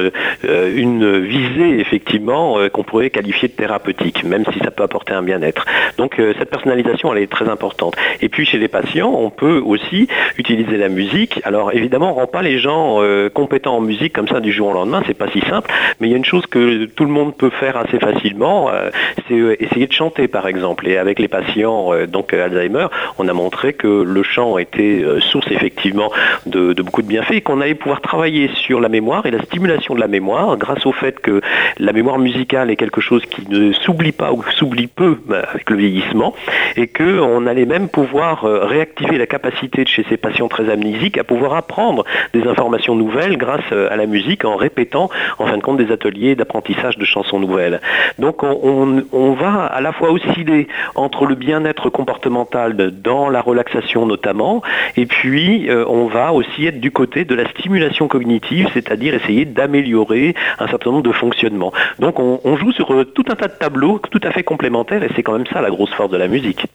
une 0.52 1.18
visée 1.18 1.80
effectivement 1.80 2.56
qu'on 2.72 2.84
pourrait 2.84 3.10
qualifier 3.10 3.48
de 3.48 3.54
thérapeutique, 3.54 4.24
même 4.24 4.44
si 4.52 4.58
ça 4.60 4.70
peut 4.70 4.84
apporter 4.84 5.12
un 5.12 5.22
bien-être. 5.22 5.66
Donc 5.96 6.16
cette 6.38 6.50
personnalisation, 6.50 7.12
elle 7.12 7.22
est 7.22 7.30
très 7.30 7.48
importante. 7.48 7.96
Et 8.20 8.28
puis 8.28 8.46
chez 8.46 8.58
les 8.58 8.68
patients, 8.68 9.12
on 9.12 9.30
peut 9.30 9.60
aussi 9.64 10.08
utiliser 10.36 10.76
la 10.76 10.88
musique. 10.88 11.17
Alors 11.44 11.72
évidemment, 11.72 12.12
on 12.12 12.14
rend 12.14 12.26
pas 12.26 12.42
les 12.42 12.58
gens 12.58 12.98
compétents 13.34 13.76
en 13.76 13.80
musique 13.80 14.12
comme 14.12 14.28
ça 14.28 14.40
du 14.40 14.52
jour 14.52 14.68
au 14.68 14.72
lendemain, 14.72 15.02
c'est 15.06 15.14
pas 15.14 15.28
si 15.30 15.40
simple, 15.40 15.70
mais 16.00 16.08
il 16.08 16.10
y 16.10 16.14
a 16.14 16.16
une 16.16 16.24
chose 16.24 16.46
que 16.46 16.84
tout 16.84 17.04
le 17.04 17.10
monde 17.10 17.36
peut 17.36 17.50
faire 17.50 17.76
assez 17.76 17.98
facilement, 17.98 18.70
euh, 18.70 18.90
c'est 19.28 19.34
euh, 19.34 19.62
essayer 19.62 19.86
de 19.86 19.92
chanter 19.92 20.28
par 20.28 20.46
exemple. 20.46 20.88
Et 20.88 20.98
avec 20.98 21.18
les 21.18 21.28
patients 21.28 21.92
euh, 21.92 22.06
donc 22.06 22.32
Alzheimer, 22.32 22.86
on 23.18 23.28
a 23.28 23.32
montré 23.32 23.72
que 23.72 24.02
le 24.02 24.22
chant 24.22 24.58
était 24.58 25.04
source 25.20 25.46
effectivement 25.50 26.10
de, 26.46 26.72
beaucoup 26.82 27.02
de 27.02 27.08
bienfaits 27.08 27.32
et 27.32 27.40
qu'on 27.40 27.60
allait 27.60 27.74
pouvoir 27.74 28.00
travailler 28.00 28.50
sur 28.54 28.80
la 28.80 28.88
mémoire 28.88 29.26
et 29.26 29.30
la 29.30 29.42
stimulation 29.42 29.94
de 29.94 30.00
la 30.00 30.08
mémoire 30.08 30.56
grâce 30.56 30.86
au 30.86 30.92
fait 30.92 31.20
que 31.20 31.40
la 31.78 31.92
mémoire 31.92 32.18
musicale 32.18 32.70
est 32.70 32.76
quelque 32.76 33.00
chose 33.00 33.24
qui 33.26 33.48
ne 33.48 33.72
s'oublie 33.72 34.12
pas 34.12 34.32
ou 34.32 34.42
s'oublie 34.56 34.86
peu 34.86 35.18
avec 35.30 35.70
le 35.70 35.76
vieillissement 35.76 36.34
et 36.76 36.86
qu'on 36.86 37.46
allait 37.46 37.66
même 37.66 37.88
pouvoir 37.88 38.42
réactiver 38.42 39.18
la 39.18 39.26
capacité 39.26 39.84
de 39.84 39.88
chez 39.88 40.04
ces 40.08 40.16
patients 40.16 40.48
très 40.48 40.70
amnésiques 40.70 41.07
à 41.16 41.24
pouvoir 41.24 41.54
apprendre 41.54 42.04
des 42.34 42.46
informations 42.46 42.94
nouvelles 42.94 43.38
grâce 43.38 43.72
à 43.72 43.96
la 43.96 44.06
musique 44.06 44.44
en 44.44 44.56
répétant 44.56 45.08
en 45.38 45.46
fin 45.46 45.56
de 45.56 45.62
compte 45.62 45.78
des 45.78 45.92
ateliers 45.92 46.34
d'apprentissage 46.34 46.98
de 46.98 47.04
chansons 47.04 47.38
nouvelles. 47.38 47.80
Donc 48.18 48.42
on, 48.42 49.32
va 49.32 49.66
à 49.66 49.80
la 49.80 49.92
fois 49.92 50.10
osciller 50.10 50.68
entre 50.94 51.26
le 51.26 51.34
bien-être 51.34 51.90
comportemental 51.90 52.74
dans 53.02 53.28
la 53.28 53.40
relaxation 53.40 54.06
notamment, 54.06 54.62
et 54.96 55.06
puis 55.06 55.70
euh, 55.70 55.84
on 55.86 56.06
va 56.06 56.32
aussi 56.32 56.66
être 56.66 56.80
du 56.80 56.90
côté 56.90 57.24
de 57.24 57.34
la 57.34 57.48
stimulation 57.50 58.08
cognitive, 58.08 58.68
c'est-à-dire 58.74 59.14
essayer 59.14 59.44
d'améliorer 59.44 60.34
un 60.58 60.66
certain 60.68 60.90
nombre 60.90 61.04
de 61.04 61.12
fonctionnements. 61.12 61.72
Donc 61.98 62.18
on, 62.18 62.40
on 62.44 62.56
joue 62.56 62.72
sur 62.72 62.92
euh, 62.92 63.04
tout 63.04 63.24
un 63.30 63.36
tas 63.36 63.48
de 63.48 63.58
tableaux 63.58 64.00
tout 64.10 64.20
à 64.24 64.30
fait 64.32 64.42
complémentaires, 64.42 65.02
et 65.02 65.10
c'est 65.14 65.22
quand 65.22 65.32
même 65.32 65.46
ça 65.52 65.60
la 65.60 65.70
grosse 65.70 65.92
force 65.92 66.10
de 66.10 66.16
la 66.16 66.28
musique. 66.28 66.66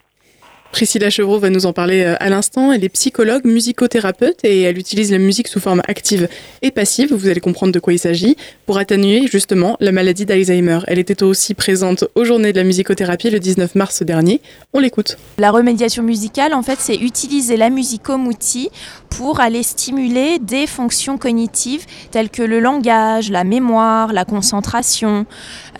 Priscilla 0.74 1.12
Chevreau 1.12 1.38
va 1.38 1.52
nous 1.52 1.68
en 1.68 1.72
parler 1.72 2.02
euh, 2.02 2.16
à 2.20 2.30
l'instant. 2.30 2.74
Elle 2.74 2.84
est 2.84 2.90
psychologue, 2.90 3.46
musicothérapeute 3.46 4.40
et 4.44 4.64
elle 4.64 4.80
utilise 4.80 5.12
la 5.12 5.20
musique 5.20 5.48
sous 5.48 5.60
forme 5.60 5.84
active 5.88 6.28
et 6.64 6.72
passive, 6.72 7.14
vous 7.14 7.28
allez 7.28 7.42
comprendre 7.42 7.72
de 7.72 7.80
quoi 7.80 7.94
il 7.94 8.00
s'agit, 8.00 8.36
pour 8.66 8.80
atténuer 8.80 9.28
justement 9.28 9.78
la 9.80 9.92
maladie 9.92 10.26
d'Alzheimer. 10.26 10.80
Elle 10.88 10.98
était 10.98 11.22
aussi 11.22 11.54
présente 11.54 12.06
aux 12.16 12.26
journées 12.26 12.54
de 12.54 12.58
la 12.58 12.64
musicothérapie 12.64 13.30
le 13.30 13.40
19 13.40 13.76
mars 13.76 14.02
dernier. 14.02 14.42
On 14.74 14.80
l'écoute. 14.80 15.18
La 15.38 15.52
remédiation 15.52 16.02
musicale, 16.02 16.56
en 16.56 16.64
fait, 16.64 16.80
c'est 16.80 16.96
utiliser 16.96 17.56
la 17.56 17.70
musique 17.70 18.02
comme 18.02 18.26
outil 18.28 18.70
pour 19.12 19.42
aller 19.42 19.62
stimuler 19.62 20.40
des 20.40 20.66
fonctions 20.66 21.20
cognitives 21.20 21.86
telles 22.10 22.32
que 22.32 22.42
le 22.42 22.60
langage, 22.60 23.30
la 23.30 23.44
mémoire, 23.44 24.12
la 24.12 24.26
concentration. 24.26 25.28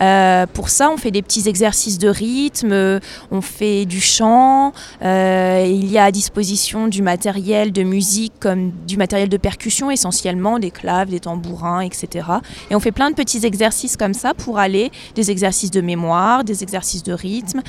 Euh, 0.00 0.46
pour 0.46 0.68
ça, 0.68 0.88
on 0.90 0.96
fait 0.96 1.10
des 1.10 1.22
petits 1.22 1.48
exercices 1.48 1.98
de 1.98 2.08
rythme, 2.08 3.00
on 3.32 3.40
fait 3.40 3.86
du 3.86 4.00
chant, 4.00 4.72
euh, 5.04 5.64
il 5.66 5.90
y 5.90 5.98
a 5.98 6.04
à 6.04 6.10
disposition 6.10 6.88
du 6.88 7.02
matériel 7.02 7.72
de 7.72 7.82
musique 7.82 8.32
comme 8.40 8.72
du 8.86 8.96
matériel 8.96 9.28
de 9.28 9.36
percussion 9.36 9.90
essentiellement, 9.90 10.58
des 10.58 10.70
claves, 10.70 11.10
des 11.10 11.20
tambourins, 11.20 11.80
etc. 11.80 12.26
Et 12.70 12.74
on 12.74 12.80
fait 12.80 12.92
plein 12.92 13.10
de 13.10 13.14
petits 13.14 13.44
exercices 13.44 13.96
comme 13.96 14.14
ça 14.14 14.34
pour 14.34 14.58
aller, 14.58 14.90
des 15.14 15.30
exercices 15.30 15.70
de 15.70 15.80
mémoire, 15.80 16.44
des 16.44 16.62
exercices 16.62 17.02
de 17.02 17.12
rythme, 17.12 17.60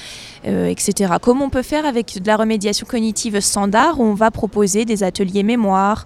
euh, 0.47 0.67
etc. 0.67 1.13
Comme 1.21 1.41
on 1.41 1.49
peut 1.49 1.63
faire 1.63 1.85
avec 1.85 2.21
de 2.21 2.27
la 2.27 2.37
remédiation 2.37 2.85
cognitive 2.87 3.39
standard, 3.39 3.99
on 3.99 4.13
va 4.13 4.31
proposer 4.31 4.85
des 4.85 5.03
ateliers 5.03 5.43
mémoire, 5.43 6.05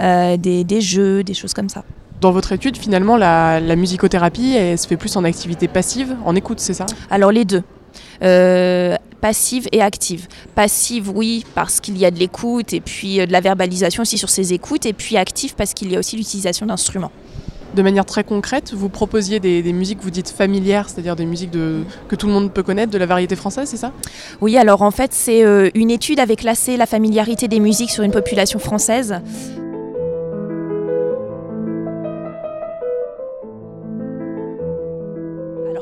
euh, 0.00 0.36
des, 0.36 0.80
jeux, 0.80 1.22
des 1.22 1.34
choses 1.34 1.54
comme 1.54 1.68
ça. 1.68 1.84
Dans 2.20 2.32
votre 2.32 2.52
étude, 2.52 2.76
finalement, 2.76 3.16
la, 3.16 3.60
la 3.60 3.76
musicothérapie, 3.76 4.54
elle 4.54 4.78
se 4.78 4.86
fait 4.86 4.98
plus 4.98 5.16
en 5.16 5.24
activité 5.24 5.68
passive, 5.68 6.16
en 6.24 6.36
écoute, 6.36 6.60
c'est 6.60 6.74
ça? 6.74 6.86
Alors 7.10 7.32
les 7.32 7.44
deux. 7.44 7.62
Euh, 8.22 8.96
passive 9.20 9.68
et 9.72 9.82
active. 9.82 10.26
Passive, 10.54 11.10
oui, 11.14 11.44
parce 11.54 11.80
qu'il 11.80 11.96
y 11.98 12.04
a 12.04 12.10
de 12.10 12.18
l'écoute 12.18 12.72
et 12.72 12.80
puis 12.80 13.20
euh, 13.20 13.26
de 13.26 13.32
la 13.32 13.40
verbalisation 13.40 14.02
aussi 14.02 14.18
sur 14.18 14.30
ces 14.30 14.52
écoutes, 14.52 14.86
et 14.86 14.92
puis 14.92 15.16
active 15.16 15.54
parce 15.54 15.74
qu'il 15.74 15.90
y 15.92 15.96
a 15.96 15.98
aussi 15.98 16.16
l'utilisation 16.16 16.66
d'instruments. 16.66 17.12
De 17.74 17.82
manière 17.82 18.04
très 18.04 18.24
concrète, 18.24 18.72
vous 18.74 18.88
proposiez 18.88 19.38
des, 19.38 19.62
musiques, 19.72 20.00
vous 20.02 20.10
dites 20.10 20.28
familières, 20.28 20.88
c'est-à-dire 20.88 21.14
des 21.14 21.26
musiques 21.26 21.52
de, 21.52 21.84
que 22.08 22.16
tout 22.16 22.26
le 22.26 22.32
monde 22.32 22.52
peut 22.52 22.64
connaître, 22.64 22.90
de 22.90 22.98
la 22.98 23.06
variété 23.06 23.36
française, 23.36 23.68
c'est 23.68 23.76
ça? 23.76 23.92
Oui, 24.40 24.56
alors 24.56 24.82
en 24.82 24.90
fait, 24.90 25.12
c'est 25.14 25.44
euh, 25.44 25.70
une 25.74 25.92
étude 25.92 26.18
avait 26.18 26.34
classé 26.34 26.76
la 26.76 26.86
familiarité 26.86 27.46
des 27.46 27.60
musiques 27.60 27.90
sur 27.90 28.02
une 28.02 28.10
population 28.10 28.58
française. 28.58 29.20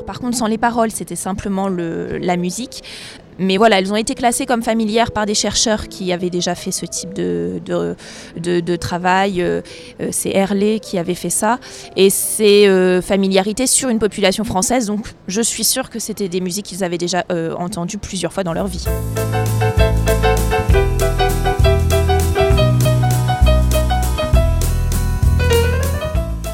Par 0.09 0.21
contre, 0.21 0.39
sans 0.39 0.47
les 0.47 0.57
paroles, 0.57 0.91
c'était 0.91 1.17
simplement 1.17 1.69
la 1.69 2.37
musique. 2.39 2.83
Mais 3.39 3.57
voilà, 3.57 3.79
elles 3.79 3.93
ont 3.93 3.97
été 3.97 4.15
classées 4.15 4.47
comme 4.47 4.63
familières 4.63 5.13
par 5.13 5.25
des 5.25 5.35
chercheurs 5.35 5.89
qui 5.89 6.13
avaient 6.13 6.31
déjà 6.31 6.55
fait 6.55 6.73
ce 6.73 6.87
type 6.87 7.15
de, 7.15 7.61
de, 8.37 8.77
travail. 8.77 9.41
Euh, 9.41 9.61
euh, 10.01 10.09
c'est 10.11 10.31
Herlé 10.31 10.81
qui 10.81 10.99
avait 10.99 11.15
fait 11.15 11.31
ça. 11.31 11.59
Et 11.97 12.11
c'est 12.11 12.67
euh, 12.67 13.01
familiarité 13.01 13.67
sur 13.67 13.89
une 13.89 13.99
population 13.99 14.45
française. 14.45 14.87
Donc 14.87 15.15
je 15.29 15.41
suis 15.41 15.65
sûre 15.65 15.89
que 15.89 15.99
c'était 15.99 16.29
des 16.29 16.41
musiques 16.41 16.67
qu'ils 16.67 16.83
avaient 16.85 16.99
déjà 16.99 17.25
entendues 17.59 17.99
plusieurs 17.99 18.33
fois 18.33 18.45
dans 18.45 18.53
leur 18.53 18.67
vie. 18.67 18.85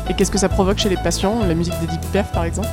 Et 0.09 0.15
qu'est-ce 0.15 0.31
que 0.31 0.39
ça 0.39 0.49
provoque 0.49 0.79
chez 0.79 0.89
les 0.89 0.97
patients, 0.97 1.45
la 1.47 1.55
musique 1.55 1.75
d'Edith 1.81 2.01
Piaf 2.13 2.31
par 2.33 2.45
exemple? 2.45 2.69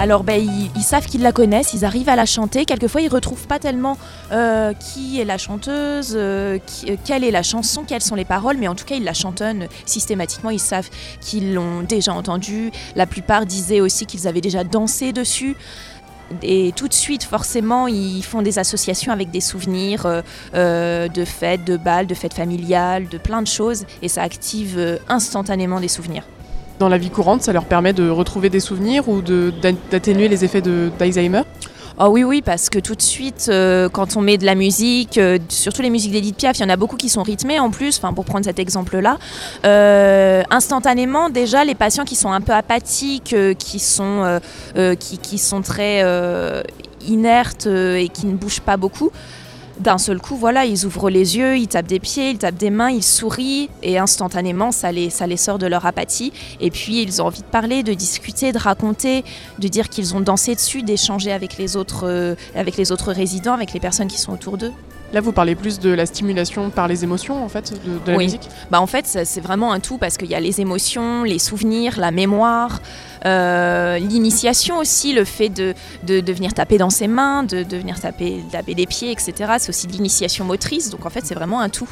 Alors 0.00 0.24
ben, 0.24 0.40
ils, 0.74 0.82
savent 0.82 1.04
qu'ils 1.04 1.20
la 1.20 1.30
connaissent, 1.30 1.74
ils 1.74 1.84
arrivent 1.84 2.08
à 2.08 2.16
la 2.16 2.24
chanter. 2.24 2.64
Quelquefois, 2.64 3.02
ils 3.02 3.10
retrouvent 3.10 3.46
pas 3.46 3.58
tellement 3.58 3.98
euh, 4.32 4.72
qui 4.72 5.20
est 5.20 5.26
la 5.26 5.36
chanteuse, 5.36 6.14
euh, 6.16 6.58
euh, 6.88 6.96
quelle 7.04 7.22
est 7.22 7.30
la 7.30 7.42
chanson, 7.42 7.84
quelles 7.86 8.00
sont 8.00 8.14
les 8.14 8.24
paroles, 8.24 8.56
mais 8.56 8.66
en 8.66 8.74
tout 8.74 8.86
cas, 8.86 8.94
ils 8.94 9.04
la 9.04 9.12
chantonnent 9.12 9.68
systématiquement. 9.84 10.48
Ils 10.48 10.58
savent 10.58 10.88
qu'ils 11.20 11.52
l'ont 11.52 11.82
déjà 11.82 12.14
entendue. 12.14 12.70
La 12.96 13.04
plupart 13.04 13.44
disaient 13.44 13.82
aussi 13.82 14.06
qu'ils 14.06 14.26
avaient 14.26 14.40
déjà 14.40 14.64
dansé 14.64 15.12
dessus. 15.12 15.54
Et 16.42 16.72
tout 16.74 16.88
de 16.88 16.94
suite, 16.94 17.22
forcément, 17.22 17.86
ils 17.86 18.22
font 18.22 18.40
des 18.40 18.58
associations 18.58 19.12
avec 19.12 19.30
des 19.30 19.42
souvenirs 19.42 20.22
de 20.54 21.24
fêtes, 21.26 21.64
de 21.64 21.76
balles, 21.76 22.06
de 22.06 22.14
fêtes 22.14 22.34
familiales, 22.34 23.08
de 23.08 23.18
plein 23.18 23.42
de 23.42 23.48
choses, 23.48 23.84
et 24.00 24.08
ça 24.08 24.22
active 24.22 25.00
instantanément 25.08 25.80
des 25.80 25.88
souvenirs 25.88 26.22
dans 26.80 26.88
la 26.88 26.98
vie 26.98 27.10
courante, 27.10 27.42
ça 27.42 27.52
leur 27.52 27.66
permet 27.66 27.92
de 27.92 28.08
retrouver 28.08 28.50
des 28.50 28.58
souvenirs 28.58 29.08
ou 29.08 29.20
d'atténuer 29.22 30.28
les 30.28 30.44
effets 30.44 30.62
d'Alzheimer? 30.62 31.42
Oh 32.02 32.06
oui, 32.06 32.24
oui, 32.24 32.40
parce 32.40 32.70
que 32.70 32.78
tout 32.78 32.94
de 32.94 33.02
suite, 33.02 33.48
euh, 33.50 33.90
quand 33.90 34.16
on 34.16 34.22
met 34.22 34.38
de 34.38 34.46
la 34.46 34.54
musique, 34.54 35.18
euh, 35.18 35.38
surtout 35.50 35.82
les 35.82 35.90
musiques 35.90 36.12
d'Edith 36.12 36.36
Piaf, 36.38 36.58
il 36.58 36.62
y 36.62 36.64
en 36.64 36.70
a 36.70 36.76
beaucoup 36.76 36.96
qui 36.96 37.10
sont 37.10 37.22
rythmées 37.22 37.60
en 37.60 37.70
plus, 37.70 37.98
pour 37.98 38.24
prendre 38.24 38.46
cet 38.46 38.58
exemple-là, 38.58 39.18
euh, 39.66 40.42
instantanément, 40.48 41.28
déjà, 41.28 41.62
les 41.62 41.74
patients 41.74 42.04
qui 42.04 42.16
sont 42.16 42.32
un 42.32 42.40
peu 42.40 42.52
apathiques, 42.52 43.36
qui, 43.58 43.78
qui, 45.20 45.38
sont 45.38 45.62
très 45.62 46.02
inertes 47.06 47.66
et 47.66 48.08
qui 48.08 48.26
ne 48.26 48.34
bougent 48.34 48.60
pas 48.60 48.78
beaucoup, 48.78 49.10
d'un 49.80 49.98
seul 49.98 50.20
coup, 50.20 50.36
voilà, 50.36 50.64
ils 50.64 50.84
ouvrent 50.84 51.10
les 51.10 51.36
yeux, 51.36 51.56
ils 51.56 51.68
tapent 51.68 51.86
des 51.86 52.00
pieds, 52.00 52.30
ils 52.30 52.38
tapent 52.38 52.56
des 52.56 52.70
mains, 52.70 52.90
ils 52.90 53.02
sourient 53.02 53.68
et 53.82 53.98
instantanément, 53.98 54.72
ça 54.72 54.92
les, 54.92 55.10
ça 55.10 55.26
les 55.26 55.36
sort 55.36 55.58
de 55.58 55.66
leur 55.66 55.86
apathie. 55.86 56.32
Et 56.60 56.70
puis, 56.70 57.02
ils 57.02 57.22
ont 57.22 57.26
envie 57.26 57.40
de 57.40 57.46
parler, 57.46 57.82
de 57.82 57.94
discuter, 57.94 58.52
de 58.52 58.58
raconter, 58.58 59.24
de 59.58 59.68
dire 59.68 59.88
qu'ils 59.88 60.14
ont 60.14 60.20
dansé 60.20 60.54
dessus, 60.54 60.82
d'échanger 60.82 61.32
avec 61.32 61.56
les 61.56 61.76
autres, 61.76 62.06
euh, 62.06 62.34
avec 62.54 62.76
les 62.76 62.92
autres 62.92 63.12
résidents, 63.12 63.54
avec 63.54 63.72
les 63.72 63.80
personnes 63.80 64.08
qui 64.08 64.18
sont 64.18 64.32
autour 64.32 64.58
d'eux. 64.58 64.72
Là, 65.12 65.20
vous 65.20 65.32
parlez 65.32 65.56
plus 65.56 65.80
de 65.80 65.90
la 65.90 66.06
stimulation 66.06 66.70
par 66.70 66.86
les 66.86 67.02
émotions, 67.02 67.44
en 67.44 67.48
fait, 67.48 67.72
de, 67.72 68.10
la 68.10 68.16
oui. 68.16 68.24
musique? 68.26 68.48
Bah, 68.70 68.80
En 68.80 68.86
fait, 68.86 69.06
c'est 69.06 69.40
vraiment 69.40 69.72
un 69.72 69.80
tout 69.80 69.98
parce 69.98 70.16
qu'il 70.16 70.30
y 70.30 70.36
a 70.36 70.40
les 70.40 70.60
émotions, 70.60 71.24
les 71.24 71.40
souvenirs, 71.40 71.98
la 71.98 72.12
mémoire, 72.12 72.80
euh, 73.26 73.98
l'initiation 73.98 74.78
aussi, 74.78 75.12
le 75.12 75.24
fait 75.24 75.48
de, 75.48 75.74
de, 76.04 76.32
venir 76.32 76.54
taper 76.54 76.78
dans 76.78 76.90
ses 76.90 77.08
mains, 77.08 77.42
de, 77.42 77.62
de 77.62 77.76
venir 77.76 78.00
taper, 78.00 78.42
taper 78.50 78.74
des 78.74 78.86
pieds, 78.86 79.10
etc. 79.10 79.54
C'est 79.58 79.68
aussi 79.68 79.86
l'initiation 79.86 80.44
motrice. 80.44 80.90
Donc, 80.90 81.06
en 81.06 81.10
fait, 81.10 81.24
c'est 81.24 81.34
vraiment 81.34 81.60
un 81.60 81.68
tout. 81.68 81.88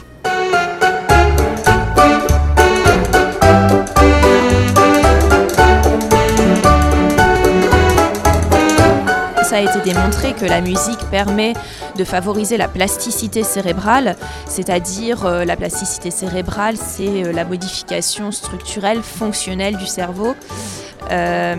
ça 9.48 9.56
a 9.56 9.60
été 9.60 9.80
démontré 9.80 10.34
que 10.34 10.44
la 10.44 10.60
musique 10.60 10.98
permet 11.10 11.54
de 11.96 12.04
favoriser 12.04 12.58
la 12.58 12.68
plasticité 12.68 13.42
cérébrale, 13.42 14.14
c'est-à-dire 14.46 15.24
euh, 15.24 15.46
la 15.46 15.56
plasticité 15.56 16.10
cérébrale, 16.10 16.76
c'est 16.76 17.24
euh, 17.24 17.32
la 17.32 17.46
modification 17.46 18.30
structurelle, 18.30 19.02
fonctionnelle 19.02 19.78
du 19.78 19.86
cerveau. 19.86 20.34
Euh, 21.10 21.56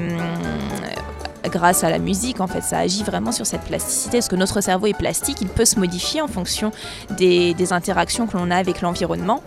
grâce 1.50 1.84
à 1.84 1.90
la 1.90 2.00
musique, 2.00 2.42
en 2.42 2.48
fait, 2.48 2.62
ça 2.62 2.80
agit 2.80 3.04
vraiment 3.04 3.32
sur 3.32 3.46
cette 3.46 3.62
plasticité, 3.62 4.18
parce 4.18 4.28
que 4.28 4.36
notre 4.36 4.62
cerveau 4.62 4.88
est 4.88 4.98
plastique, 4.98 5.38
il 5.42 5.48
peut 5.48 5.66
se 5.66 5.80
modifier 5.80 6.22
en 6.22 6.28
fonction 6.28 6.72
des, 7.18 7.56
interactions 7.72 8.28
que 8.28 8.38
l'on 8.38 8.52
a 8.52 8.56
avec 8.56 8.82
l'environnement. 8.82 9.42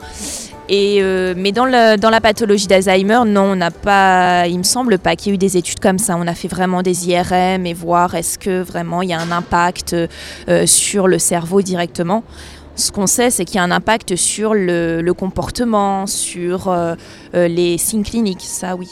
Euh, 0.71 1.35
mais 1.37 1.53
dans, 1.53 1.65
la 1.65 2.21
pathologie 2.21 2.67
d'Alzheimer, 2.67 3.21
non, 3.27 3.53
on 3.53 3.57
n'a 3.57 3.71
pas, 3.71 4.47
il 4.47 4.59
me 4.59 4.63
semble 4.63 4.99
pas 4.99 5.17
qu'il 5.17 5.29
y 5.29 5.31
ait 5.33 5.35
eu 5.35 5.39
des 5.39 5.57
études 5.57 5.81
comme 5.81 5.99
ça. 5.99 6.17
On 6.17 6.27
a 6.27 6.35
fait 6.35 6.49
vraiment 6.49 6.83
des 6.83 7.09
IRM 7.09 7.67
et 7.67 7.75
voir 7.75 8.15
est-ce 8.15 8.39
que 8.39 8.63
vraiment 8.63 9.03
il 9.03 9.11
y 9.11 9.13
a 9.13 9.21
un 9.21 9.33
impact 9.33 9.95
euh, 9.95 10.67
sur 10.67 11.09
le 11.09 11.19
cerveau 11.19 11.63
directement. 11.63 12.23
Ce 12.75 12.91
qu'on 12.91 13.07
sait, 13.07 13.31
c'est 13.31 13.45
qu'il 13.45 13.57
y 13.57 13.59
a 13.59 13.65
un 13.65 13.71
impact 13.71 14.17
sur 14.17 14.55
le, 14.55 15.13
comportement, 15.13 16.07
sur 16.07 16.75
les 17.35 17.77
signes 17.77 18.05
cliniques, 18.05 18.41
ça 18.41 18.77
oui. 18.77 18.89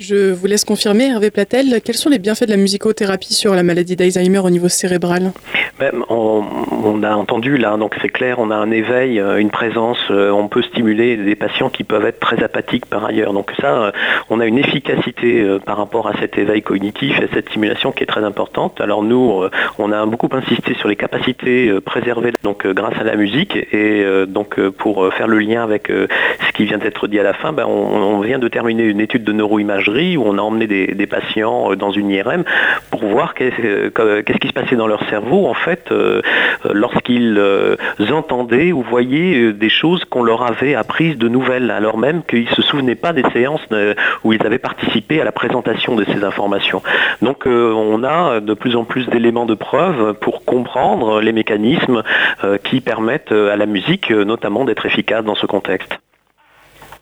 Je 0.00 0.32
vous 0.32 0.46
laisse 0.46 0.64
confirmer, 0.64 1.10
Hervé 1.10 1.30
Platel, 1.30 1.82
quels 1.84 1.94
sont 1.94 2.08
les 2.08 2.18
bienfaits 2.18 2.46
de 2.46 2.52
la 2.52 2.56
musicothérapie 2.56 3.34
sur 3.34 3.54
la 3.54 3.62
maladie 3.62 3.96
d'Alzheimer 3.96 4.38
au 4.38 4.48
niveau 4.48 4.70
cérébral? 4.70 5.32
Ben, 5.78 5.92
on, 6.08 7.02
a 7.02 7.14
entendu 7.14 7.58
là, 7.58 7.76
donc 7.76 7.96
c'est 8.00 8.08
clair, 8.08 8.38
on 8.38 8.50
a 8.50 8.54
un 8.54 8.70
éveil, 8.70 9.20
euh, 9.20 9.36
une 9.36 9.50
présence, 9.50 9.98
euh, 10.10 10.30
on 10.30 10.48
peut 10.48 10.62
stimuler 10.62 11.16
des 11.18 11.34
patients 11.34 11.68
qui 11.68 11.84
peuvent 11.84 12.04
être 12.06 12.18
très 12.18 12.42
apathiques 12.42 12.86
par 12.86 13.04
ailleurs. 13.04 13.34
Donc 13.34 13.52
ça, 13.60 13.84
euh, 13.84 13.92
on 14.30 14.40
a 14.40 14.46
une 14.46 14.58
efficacité 14.58 15.46
par 15.66 15.76
rapport 15.76 16.08
à 16.08 16.14
cet 16.18 16.38
éveil 16.38 16.62
cognitif 16.62 17.20
et 17.20 17.28
cette 17.34 17.50
stimulation 17.50 17.92
qui 17.92 18.02
est 18.02 18.06
très 18.06 18.24
importante. 18.24 18.80
Alors 18.80 19.02
nous, 19.02 19.48
on 19.78 19.92
a 19.92 20.06
beaucoup 20.06 20.28
insisté 20.32 20.74
sur 20.74 20.88
les 20.88 20.96
capacités 20.96 21.72
préservées 21.84 22.32
donc 22.42 22.66
grâce 22.66 22.98
à 22.98 23.04
la 23.04 23.16
musique 23.16 23.56
et 23.56 24.04
donc 24.26 24.60
pour 24.70 25.12
faire 25.14 25.28
le 25.28 25.38
lien 25.38 25.62
avec 25.62 25.88
ce 25.88 26.52
qui 26.54 26.64
vient 26.64 26.78
d'être 26.78 27.06
dit 27.06 27.18
à 27.18 27.22
la 27.22 27.32
fin, 27.32 27.52
ben, 27.52 27.66
on, 27.66 28.20
vient 28.20 28.38
de 28.38 28.48
terminer 28.48 28.84
une 28.84 29.00
étude 29.00 29.24
de 29.24 29.32
neuroimagerie 29.32 29.89
où 30.16 30.24
on 30.24 30.38
a 30.38 30.42
emmené 30.42 30.66
des, 30.66 31.06
patients 31.06 31.74
dans 31.74 31.90
une 31.90 32.10
IRM 32.10 32.44
pour 32.90 33.04
voir 33.04 33.34
qu'est-ce 33.34 34.38
qui 34.38 34.48
se 34.48 34.52
passait 34.52 34.76
dans 34.76 34.86
leur 34.86 35.08
cerveau 35.08 35.46
en 35.46 35.54
fait 35.54 35.90
euh, 35.90 36.22
lorsqu'ils 36.72 37.36
euh, 37.38 37.76
entendaient 38.10 38.72
ou 38.72 38.82
voyaient 38.82 39.36
euh, 39.36 39.52
des 39.52 39.68
choses 39.68 40.04
qu'on 40.04 40.22
leur 40.22 40.42
avait 40.42 40.74
apprises 40.74 41.16
de 41.16 41.28
nouvelles, 41.28 41.70
alors 41.70 41.98
même 41.98 42.22
qu'ils 42.22 42.44
ne 42.44 42.54
se 42.54 42.62
souvenaient 42.62 42.94
pas 42.94 43.12
des 43.12 43.24
séances 43.32 43.60
où 44.24 44.32
ils 44.32 44.46
avaient 44.46 44.58
participé 44.58 45.20
à 45.20 45.24
la 45.24 45.32
présentation 45.32 45.96
de 45.96 46.04
ces 46.04 46.24
informations. 46.24 46.82
Donc 47.22 47.46
on 47.46 48.04
a 48.04 48.40
de 48.40 48.54
plus 48.54 48.76
en 48.76 48.84
plus 48.84 49.06
d'éléments 49.06 49.46
de 49.46 49.54
preuve 49.54 50.14
pour 50.14 50.44
comprendre 50.44 51.20
les 51.20 51.32
mécanismes 51.32 52.02
qui 52.64 52.80
permettent 52.80 53.32
à 53.32 53.56
la 53.56 53.66
musique 53.66 54.10
notamment 54.10 54.64
d'être 54.64 54.86
efficace 54.86 55.24
dans 55.24 55.34
ce 55.34 55.46
contexte. 55.46 55.98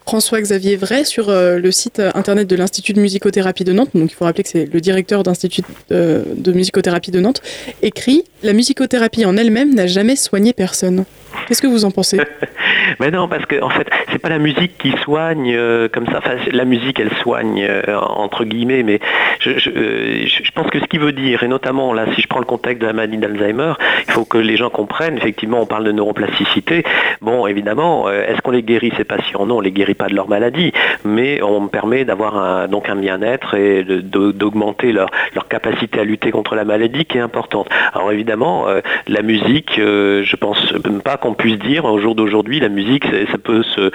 François-Xavier 0.09 0.76
Vrai 0.76 1.04
sur 1.04 1.28
euh, 1.28 1.59
le 1.59 1.70
site 1.70 2.00
internet 2.14 2.48
de 2.48 2.56
l'Institut 2.56 2.94
de 2.94 3.00
musicothérapie 3.02 3.64
de 3.64 3.74
Nantes, 3.74 3.90
donc 3.92 4.11
il 4.11 4.14
faut 4.14 4.24
rappeler 4.24 4.42
que 4.42 4.48
c'est 4.48 4.64
le 4.64 4.80
directeur 4.80 5.22
d'Institut 5.22 5.61
euh, 5.92 6.24
de 6.34 6.50
musicothérapie 6.52 7.11
de 7.11 7.20
Nantes, 7.20 7.42
écrit 7.82 8.24
La 8.42 8.54
musicothérapie 8.54 9.26
en 9.26 9.36
elle-même 9.36 9.74
n'a 9.74 9.86
jamais 9.86 10.16
soigné 10.16 10.54
personne. 10.54 11.04
Qu'est-ce 11.47 11.62
que 11.62 11.66
vous 11.66 11.84
en 11.84 11.91
pensez 11.91 12.18
Mais 13.01 13.11
non, 13.11 13.28
parce 13.28 13.47
que 13.47 13.62
en 13.62 13.70
fait, 13.70 13.89
c'est 14.11 14.18
pas 14.18 14.28
la 14.28 14.39
musique 14.39 14.78
qui 14.78 14.93
soigne 15.03 15.55
euh, 15.55 15.89
comme 15.89 16.07
ça. 16.07 16.20
La 16.53 16.64
musique, 16.64 17.01
elle 17.01 17.12
soigne 17.18 17.66
entre 17.89 18.45
guillemets, 18.45 18.82
mais 18.82 19.01
je, 19.41 20.51
pense 20.55 20.70
que 20.70 20.80
ce 20.80 20.84
qu'il 20.84 21.01
veut 21.01 21.12
dire, 21.12 21.43
et 21.43 21.49
notamment 21.49 21.93
là, 21.93 22.07
si 22.14 22.22
je 22.22 22.26
prends 22.26 22.41
le 22.41 22.45
contexte 22.45 22.82
de 22.82 22.86
la 22.86 22.93
maladie 22.93 23.18
d'Alzheimer, 23.18 23.74
il 24.07 24.12
faut 24.12 24.24
que 24.24 24.39
les 24.39 24.57
gens 24.57 24.70
comprennent. 24.70 25.16
Effectivement, 25.16 25.61
on 25.61 25.66
parle 25.66 25.84
de 25.84 25.93
neuroplasticité. 25.93 26.84
Bon, 27.20 27.47
évidemment, 27.47 28.11
est-ce 28.11 28.41
qu'on 28.43 28.51
les 28.51 28.62
guérit 28.62 28.93
ces 28.97 29.05
patients? 29.05 29.47
Non, 29.47 29.59
on 29.59 29.61
les 29.61 29.72
guérit 29.72 29.95
pas 29.95 30.09
de 30.09 30.14
leur 30.14 30.28
maladie, 30.28 30.72
mais 31.05 31.43
on 31.43 31.68
permet 31.68 32.05
d'avoir 32.05 32.36
un, 32.36 32.68
donc 32.68 32.89
un 32.89 32.97
bien-être 32.97 33.55
et 33.55 33.84
d'augmenter 33.84 34.93
leur, 34.93 35.11
leur, 35.34 35.49
capacité 35.49 36.01
à 36.01 36.05
lutter 36.05 36.30
contre 36.30 36.55
la 36.55 36.64
maladie 36.64 37.05
qui 37.05 37.18
est 37.18 37.20
importante. 37.20 37.68
Alors 37.95 38.12
évidemment, 38.12 38.68
euh, 38.68 38.80
la 39.07 39.22
musique, 39.22 39.78
euh, 39.78 40.22
je 40.24 40.36
pense 40.36 40.72
pas 41.05 41.16
qu'on 41.16 41.28
puisse 41.35 41.59
dire 41.59 41.85
au 41.85 41.99
jour 41.99 42.14
d'aujourd'hui, 42.14 42.61
la 42.61 42.68
musique, 42.68 43.05
ça 43.31 43.39
peut 43.39 43.62
se, 43.62 43.91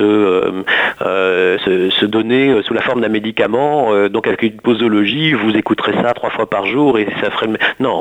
euh, 0.00 0.62
se, 1.58 1.90
se, 1.90 2.06
donner 2.06 2.62
sous 2.62 2.74
la 2.74 2.82
forme 2.82 3.00
d'un 3.00 3.08
médicament, 3.08 4.08
donc 4.08 4.26
avec 4.26 4.42
une 4.42 4.60
posologie, 4.60 5.32
vous 5.32 5.56
écouterez 5.56 5.92
ça 6.02 6.14
trois 6.14 6.30
fois 6.30 6.48
par 6.48 6.66
jour 6.66 6.98
et 6.98 7.06
ça 7.20 7.30
ferait... 7.30 7.48
Non, 7.80 7.92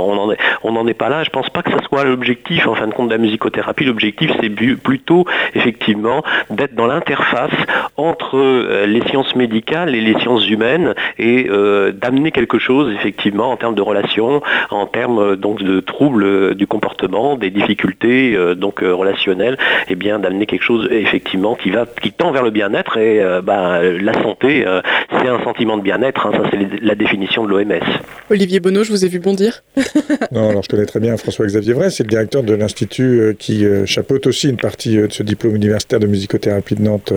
on 0.63 0.71
n'en 0.71 0.87
est, 0.87 0.93
pas 0.93 1.09
là. 1.09 1.23
Je 1.23 1.29
pense 1.29 1.49
pas 1.49 1.63
que 1.63 1.71
ce 1.71 1.83
soit 1.87 2.03
l'objectif, 2.03 2.67
en 2.67 2.75
fin 2.75 2.87
de 2.87 2.93
compte, 2.93 3.07
de 3.07 3.13
la 3.13 3.19
musicothérapie. 3.19 3.85
L'objectif, 3.85 4.31
c'est 4.41 4.49
plutôt, 4.49 5.25
effectivement, 5.53 6.23
d'être 6.49 6.75
dans 6.75 6.87
l'interface 6.87 7.51
entre 7.97 8.37
euh, 8.37 8.85
les 8.85 9.01
sciences 9.07 9.35
médicales 9.35 9.95
et 9.95 10.01
les 10.01 10.17
sciences 10.19 10.47
humaines 10.49 10.93
et 11.17 11.47
euh, 11.49 11.91
d'amener 11.91 12.31
quelque 12.31 12.59
chose 12.59 12.93
effectivement 12.93 13.51
en 13.51 13.57
termes 13.57 13.75
de 13.75 13.81
relations, 13.81 14.41
en 14.69 14.85
termes 14.85 15.19
euh, 15.19 15.35
donc 15.35 15.63
de 15.63 15.79
troubles 15.79 16.55
du 16.55 16.67
comportement, 16.67 17.35
des 17.35 17.49
difficultés 17.49 18.37
donc 18.65 18.79
relationnelles, 18.81 19.57
et 19.87 19.91
eh 19.91 19.95
bien 19.95 20.19
d'amener 20.19 20.45
quelque 20.45 20.63
chose 20.63 20.87
effectivement 20.91 21.55
qui 21.55 21.69
va 21.69 21.85
qui 22.01 22.11
tend 22.11 22.31
vers 22.31 22.43
le 22.43 22.51
bien-être 22.51 22.97
et 22.97 23.21
bah, 23.43 23.81
la 23.81 24.13
santé 24.13 24.65
c'est 25.11 25.27
un 25.27 25.43
sentiment 25.43 25.77
de 25.77 25.83
bien-être, 25.83 26.25
hein, 26.25 26.31
ça 26.33 26.49
c'est 26.51 26.81
la 26.81 26.95
définition 26.95 27.45
de 27.45 27.49
l'OMS. 27.49 27.87
Olivier 28.29 28.59
Bonneau, 28.59 28.83
je 28.83 28.91
vous 28.91 29.05
ai 29.05 29.07
vu 29.07 29.19
bondir. 29.19 29.63
non, 30.31 30.49
alors 30.49 30.63
je 30.63 30.69
connais 30.69 30.85
très 30.85 30.99
bien 30.99 31.15
François-Xavier 31.17 31.73
Vrai, 31.73 31.89
c'est 31.89 32.03
le 32.03 32.09
directeur 32.09 32.43
de 32.43 32.53
l'institut 32.53 33.35
qui 33.37 33.65
chapeaute 33.85 34.27
aussi 34.27 34.49
une 34.49 34.57
partie 34.57 34.97
de 34.97 35.11
ce 35.11 35.23
diplôme 35.23 35.55
universitaire 35.55 35.99
de 35.99 36.07
musicothérapie 36.07 36.75
de 36.75 36.81
Nantes 36.81 37.13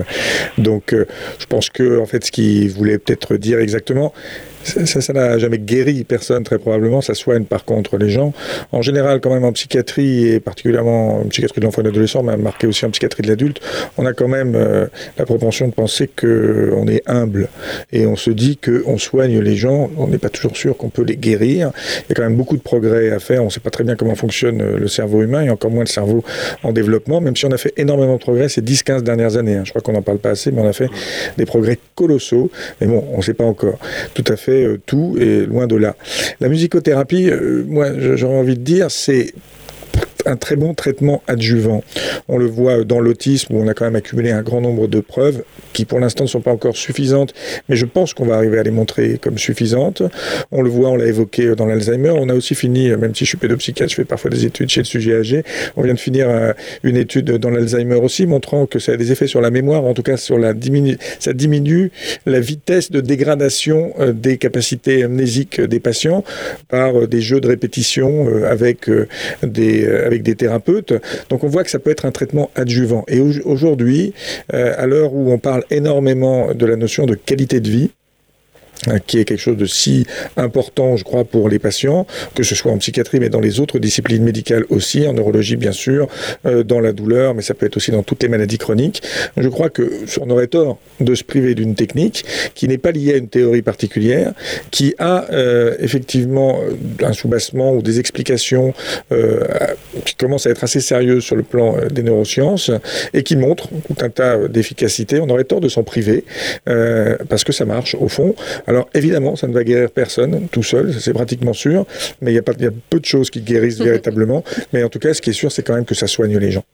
donc, 0.59 0.93
euh, 0.93 1.07
je 1.39 1.47
pense 1.47 1.71
que, 1.71 1.99
en 1.99 2.07
fait, 2.07 2.25
ce 2.25 2.33
qu'il 2.33 2.71
voulait 2.71 2.99
peut-être 2.99 3.37
dire 3.37 3.59
exactement, 3.59 4.13
ça, 4.69 5.13
n'a 5.13 5.39
jamais 5.39 5.59
guéri 5.59 6.05
personne, 6.05 6.45
très 6.45 6.59
probablement. 6.59 7.01
Ça 7.01 7.15
soigne 7.15 7.45
par 7.45 7.65
contre 7.65 7.97
les 7.97 8.11
gens. 8.11 8.33
En 8.73 8.83
général, 8.83 9.21
quand 9.21 9.33
même 9.33 9.45
en 9.45 9.53
psychiatrie, 9.53 10.29
et 10.29 10.41
particulièrement 10.41 11.21
en 11.21 11.25
psychiatrie 11.25 11.61
de 11.61 11.67
l'enfant 11.67 11.81
et 11.81 11.85
de 11.85 11.89
l'adolescent, 11.89 12.23
mais 12.23 12.37
marqué 12.37 12.67
aussi 12.67 12.85
en 12.85 12.91
psychiatrie 12.91 13.23
de 13.23 13.29
l'adulte, 13.29 13.61
on 13.97 14.07
a 14.07 14.13
quand 14.13 14.29
même 14.29 14.55
euh, 14.55 14.87
la 15.17 15.25
propension 15.25 15.69
de 15.69 15.73
penser 15.73 16.09
qu'on 16.09 16.87
est 16.89 17.03
humble. 17.07 17.49
Et 17.93 18.07
on 18.07 18.17
se 18.17 18.31
dit 18.31 18.59
qu'on 18.59 18.99
soigne 18.99 19.39
les 19.41 19.57
gens. 19.57 19.91
On 19.97 20.09
n'est 20.09 20.19
pas 20.19 20.29
toujours 20.29 20.57
sûr 20.57 20.77
qu'on 20.77 20.89
peut 20.89 21.03
les 21.05 21.17
guérir. 21.17 21.71
Il 22.01 22.11
y 22.11 22.13
a 22.13 22.15
quand 22.15 22.23
même 22.23 22.37
beaucoup 22.37 22.57
de 22.57 22.63
progrès 22.63 23.11
à 23.11 23.19
faire. 23.19 23.43
On 23.43 23.47
ne 23.47 23.51
sait 23.51 23.61
pas 23.61 23.71
très 23.71 23.85
bien 23.85 23.97
comment 23.97 24.15
fonctionne 24.15 24.61
euh, 24.61 24.79
le 24.79 24.89
cerveau 24.89 25.23
humain 25.23 25.43
et 25.43 25.51
encore 25.51 25.71
moins 25.71 25.85
le 25.85 25.89
cerveau 25.89 26.23
en 26.63 26.73
développement, 26.73 27.21
même 27.21 27.37
si 27.37 27.47
on 27.47 27.51
a 27.51 27.59
fait 27.59 27.73
énormément 27.77 28.15
de 28.15 28.21
progrès 28.21 28.49
ces 28.49 28.63
10-15 28.63 29.03
dernières 29.03 29.37
années. 29.37 29.57
Hein. 29.57 29.63
Je 29.65 29.71
crois 29.71 29.83
qu'on 29.83 29.93
n'en 29.93 30.03
parle 30.03 30.19
pas 30.19 30.31
assez, 30.31 30.51
mais 30.51 30.61
on 30.61 30.69
a 30.69 30.73
fait 30.73 30.89
des 31.37 31.47
progrès 31.47 31.79
colossaux. 31.95 32.51
Mais 32.81 32.87
bon, 32.87 33.05
on 33.13 33.19
ne 33.19 33.23
sait 33.23 33.35
pas 33.35 33.45
encore 33.45 33.79
tout 34.15 34.25
à 34.29 34.37
fait 34.37 34.58
euh, 34.58 34.58
tout 34.87 35.17
et 35.21 35.47
loin 35.47 35.67
de 35.67 35.77
là. 35.77 35.97
La 36.41 36.49
musicothérapie, 36.49 37.31
euh, 37.31 37.65
moi 37.67 37.87
j'aurais 37.99 38.39
envie 38.39 38.57
de 38.57 38.63
dire, 38.63 38.91
c'est 38.91 39.33
un 40.27 40.37
très 40.37 40.57
bon 40.57 40.75
traitement 40.75 41.23
adjuvant. 41.27 41.83
On 42.29 42.39
le 42.39 42.47
voit 42.47 42.85
dans 42.85 43.01
l'autisme 43.01 43.55
où 43.55 43.61
on 43.61 43.69
a 43.69 43.75
quand 43.75 43.85
même 43.85 43.97
accumulé 43.97 44.31
un 44.31 44.43
grand 44.43 44.61
nombre 44.61 44.87
de 44.87 45.01
preuves 45.01 45.43
qui 45.73 45.85
pour 45.85 46.01
l'instant 46.01 46.25
ne 46.25 46.29
sont 46.29 46.41
pas 46.41 46.51
encore 46.51 46.77
suffisantes, 46.77 47.35
mais 47.69 47.77
je 47.77 47.87
pense 47.87 48.15
qu'on 48.15 48.27
va 48.27 48.37
arriver 48.37 48.59
à 48.59 48.63
les 48.63 48.71
montrer 48.71 49.19
comme 49.21 49.39
suffisantes. 49.39 50.03
On 50.51 50.63
le 50.63 50.71
voit, 50.71 50.91
on 50.91 50.97
l'a 50.97 51.07
évoqué 51.07 51.55
dans 51.55 51.67
l'Alzheimer. 51.67 52.11
On 52.11 52.29
a 52.29 52.35
aussi 52.35 52.55
fini, 52.55 52.89
même 52.91 53.15
si 53.15 53.25
je 53.25 53.31
suis 53.31 53.39
pédopsychiatre, 53.39 53.91
je 53.91 53.97
fais 53.97 54.05
parfois 54.05 54.31
des 54.31 54.45
études 54.45 54.71
chez 54.71 54.81
le 54.81 54.87
sujet 54.87 55.15
âgé. 55.15 55.45
On 55.77 55.83
vient 55.83 55.95
de 55.95 55.99
finir 55.99 56.29
euh, 56.29 56.53
une 56.83 56.97
étude 56.97 57.31
dans 57.31 57.51
l'Alzheimer 57.51 57.97
aussi, 57.97 58.27
montrant 58.27 58.67
que 58.67 58.79
ça 58.79 58.93
a 58.93 58.97
des 58.97 59.13
effets 59.13 59.27
sur 59.27 59.41
la 59.41 59.51
mémoire, 59.51 59.85
en 59.85 59.95
tout 59.95 60.03
cas 60.03 60.17
sur 60.17 60.39
la 60.39 60.53
diminu 60.55 60.97
ça 61.19 61.33
diminue 61.33 61.91
la 62.27 62.41
vitesse 62.41 62.91
de 62.91 63.01
dégradation 63.01 63.93
euh, 63.99 64.13
des 64.13 64.39
capacités 64.39 65.05
amnésiques 65.05 65.61
des 65.61 65.81
patients 65.81 66.25
par 66.69 66.99
euh, 66.99 67.07
des 67.07 67.21
jeux 67.21 67.41
de 67.41 67.49
répétition 67.49 68.27
avec 68.45 68.91
des 69.43 69.87
avec 69.87 70.18
des 70.23 70.35
thérapeutes. 70.35 70.95
Donc 71.29 71.45
on 71.45 71.49
voit 71.49 71.65
que 71.65 71.71
ça 71.71 71.79
peut 71.79 71.91
être 71.91 72.05
un 72.05 72.13
traitement 72.13 72.51
adjuvant. 72.55 73.05
Et 73.09 73.21
aujourd'hui, 73.21 74.15
à 74.51 74.87
l'heure 74.87 75.15
où 75.15 75.33
on 75.33 75.39
parle 75.39 75.65
énormément 75.71 76.55
de 76.55 76.67
la 76.67 76.77
notion 76.77 77.07
de 77.07 77.15
qualité 77.15 77.61
de 77.61 77.69
vie, 77.69 77.91
qui 79.07 79.19
est 79.19 79.25
quelque 79.25 79.41
chose 79.41 79.57
de 79.57 79.67
si 79.67 80.07
important, 80.37 80.97
je 80.97 81.05
crois, 81.05 81.25
pour 81.25 81.49
les 81.49 81.59
patients, 81.59 82.07
que 82.35 82.43
ce 82.43 82.55
soit 82.55 82.73
en 82.73 82.79
psychiatrie, 82.79 83.21
mais 83.21 83.29
dans 83.29 83.41
les 83.41 83.61
autres 83.61 83.79
disciplines 83.79 84.23
médicales 84.23 84.65
aussi, 84.71 85.07
en 85.07 85.13
neurologie 85.13 85.57
bien 85.57 85.73
sûr, 85.73 86.09
euh, 86.47 86.63
dans 86.63 86.81
la 86.81 86.93
douleur, 86.93 87.35
mais 87.35 87.43
ça 87.43 87.55
peut 87.55 87.67
être 87.67 87.77
aussi 87.77 87.91
dans 87.91 88.03
toutes 88.03 88.23
les 88.23 88.29
maladies 88.29 88.59
chroniques. 88.59 89.03
Je 89.37 89.49
crois 89.49 89.71
que 89.71 90.05
on 90.21 90.31
aurait 90.31 90.47
tort 90.47 90.79
de 91.01 91.15
se 91.15 91.25
priver 91.25 91.55
d'une 91.55 91.75
technique 91.75 92.25
qui 92.55 92.69
n'est 92.69 92.79
pas 92.79 92.93
liée 92.93 93.15
à 93.15 93.17
une 93.17 93.29
théorie 93.29 93.63
particulière, 93.63 94.33
qui 94.71 94.95
a 94.99 95.27
euh, 95.31 95.77
effectivement 95.81 96.61
euh, 96.61 97.07
un 97.07 97.13
soubassement 97.13 97.73
ou 97.73 97.83
des 97.83 97.99
explications 98.01 98.73
qui 100.05 100.15
commencent 100.15 100.47
à 100.47 100.51
être 100.51 100.65
assez 100.65 100.81
sérieuses 100.81 101.25
sur 101.25 101.37
le 101.37 101.43
plan 101.43 101.77
des 101.91 102.03
neurosciences 102.03 102.71
et 103.15 103.23
qui 103.23 103.37
montrent 103.37 103.69
tout 103.69 104.05
un 104.05 104.11
tas 104.11 104.49
d'efficacité. 104.49 105.21
On 105.21 105.29
aurait 105.29 105.45
tort 105.45 105.61
de 105.61 105.69
s'en 105.69 105.83
priver 105.83 106.25
parce 107.29 107.45
que 107.45 107.53
ça 107.53 107.65
marche 107.65 107.97
au 107.99 108.09
fond. 108.09 108.35
Alors 108.69 108.87
évidemment, 108.93 109.35
ça 109.35 109.47
ne 109.49 109.55
va 109.55 109.65
guérir 109.65 109.91
personne 109.91 110.47
tout 110.53 110.63
seul, 110.63 110.93
c'est 110.93 111.15
pratiquement 111.15 111.55
sûr, 111.55 111.87
mais 112.21 112.33
il 112.33 112.35
y, 112.35 112.39
a 112.39 112.43
peu 112.43 113.01
de 113.01 113.05
choses 113.05 113.31
qui 113.31 113.41
guérissent 113.41 113.81
véritablement. 113.91 114.45
Mais 114.75 114.83
en 114.85 114.91
tout 114.91 114.99
cas, 114.99 115.15
ce 115.15 115.23
qui 115.23 115.31
est 115.31 115.33
sûr, 115.33 115.51
c'est 115.51 115.63
quand 115.63 115.75
même 115.75 115.87
que 115.87 115.95
ça 115.95 116.07
soigne 116.07 116.37
les 116.37 116.51
gens. 116.51 116.65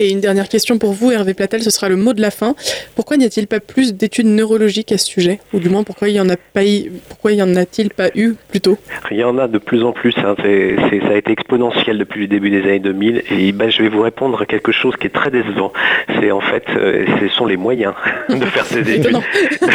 Et 0.00 0.10
une 0.10 0.20
dernière 0.20 0.48
question 0.48 0.78
pour 0.78 0.92
vous, 0.92 1.10
Hervé 1.10 1.34
Platel, 1.34 1.60
ce 1.62 1.70
sera 1.70 1.88
le 1.88 1.96
mot 1.96 2.12
de 2.12 2.20
la 2.20 2.30
fin. 2.30 2.54
Pourquoi 2.94 3.16
n'y 3.16 3.24
a-t-il 3.24 3.48
pas 3.48 3.58
plus 3.58 3.94
d'études 3.94 4.26
neurologiques 4.26 4.92
à 4.92 4.98
ce 4.98 5.06
sujet? 5.06 5.40
Ou 5.52 5.58
du 5.58 5.68
moins, 5.68 5.82
pourquoi 5.82 6.08
il 6.08 6.12
n'y 6.12 6.20
en, 6.20 6.28
a 6.28 6.36
pas 6.36 6.62
pourquoi 7.08 7.32
y 7.32 7.42
en 7.42 7.56
a-t-il 7.56 7.90
pas 7.90 8.08
eu 8.14 8.34
plus 8.48 8.60
tôt? 8.60 8.78
Il 9.10 9.16
y 9.16 9.24
en 9.24 9.38
a 9.38 9.48
de 9.48 9.58
plus 9.58 9.82
en 9.82 9.92
plus. 9.92 10.14
Hein. 10.18 10.36
ça 10.38 11.12
a 11.12 11.16
été 11.16 11.32
exponentiel 11.32 11.98
depuis 11.98 12.22
le 12.22 12.26
début 12.28 12.50
des 12.50 12.62
années 12.62 12.78
2000. 12.78 13.24
Et 13.32 13.50
ben, 13.50 13.70
je 13.70 13.82
vais 13.82 13.88
vous 13.88 14.02
répondre 14.02 14.40
à 14.40 14.46
quelque 14.46 14.70
chose 14.70 14.94
qui 14.96 15.08
est 15.08 15.10
très 15.10 15.32
décevant. 15.32 15.72
C'est 16.20 16.30
en 16.30 16.40
fait, 16.40 16.64
euh, 16.76 17.04
ce 17.20 17.28
sont 17.28 17.46
les 17.46 17.56
moyens 17.56 17.94
de 18.28 18.44
faire 18.44 18.66
ces 18.66 18.88
études. 18.94 19.18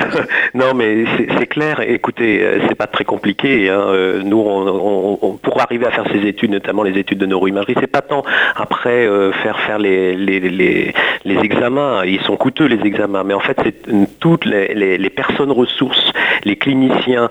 non, 0.53 0.73
mais 0.73 1.03
c'est 1.37 1.47
clair. 1.47 1.81
Écoutez, 1.81 2.41
euh, 2.41 2.59
c'est 2.69 2.75
pas 2.75 2.87
très 2.87 3.03
compliqué. 3.03 3.69
Hein. 3.69 3.87
Euh, 3.89 4.21
nous, 4.23 4.39
on, 4.39 5.37
pour 5.41 5.61
arriver 5.61 5.85
à 5.85 5.91
faire 5.91 6.05
ces 6.13 6.25
études, 6.25 6.51
notamment 6.51 6.83
les 6.83 6.97
études 6.97 7.17
de 7.17 7.25
neuroimagerie, 7.25 7.75
c'est 7.77 7.87
pas 7.87 8.01
tant 8.01 8.23
après 8.55 9.07
faire 9.43 9.59
faire 9.61 9.79
les, 9.79 10.12
les, 10.15 10.93
examens. 11.25 12.03
Ils 12.05 12.21
sont 12.21 12.37
coûteux 12.37 12.65
les 12.65 12.85
examens, 12.85 13.23
mais 13.23 13.33
en 13.33 13.39
fait, 13.39 13.57
c'est 13.63 14.19
toutes 14.19 14.45
les, 14.45 15.09
personnes 15.09 15.51
ressources, 15.51 16.11
les 16.43 16.55
cliniciens, 16.55 17.29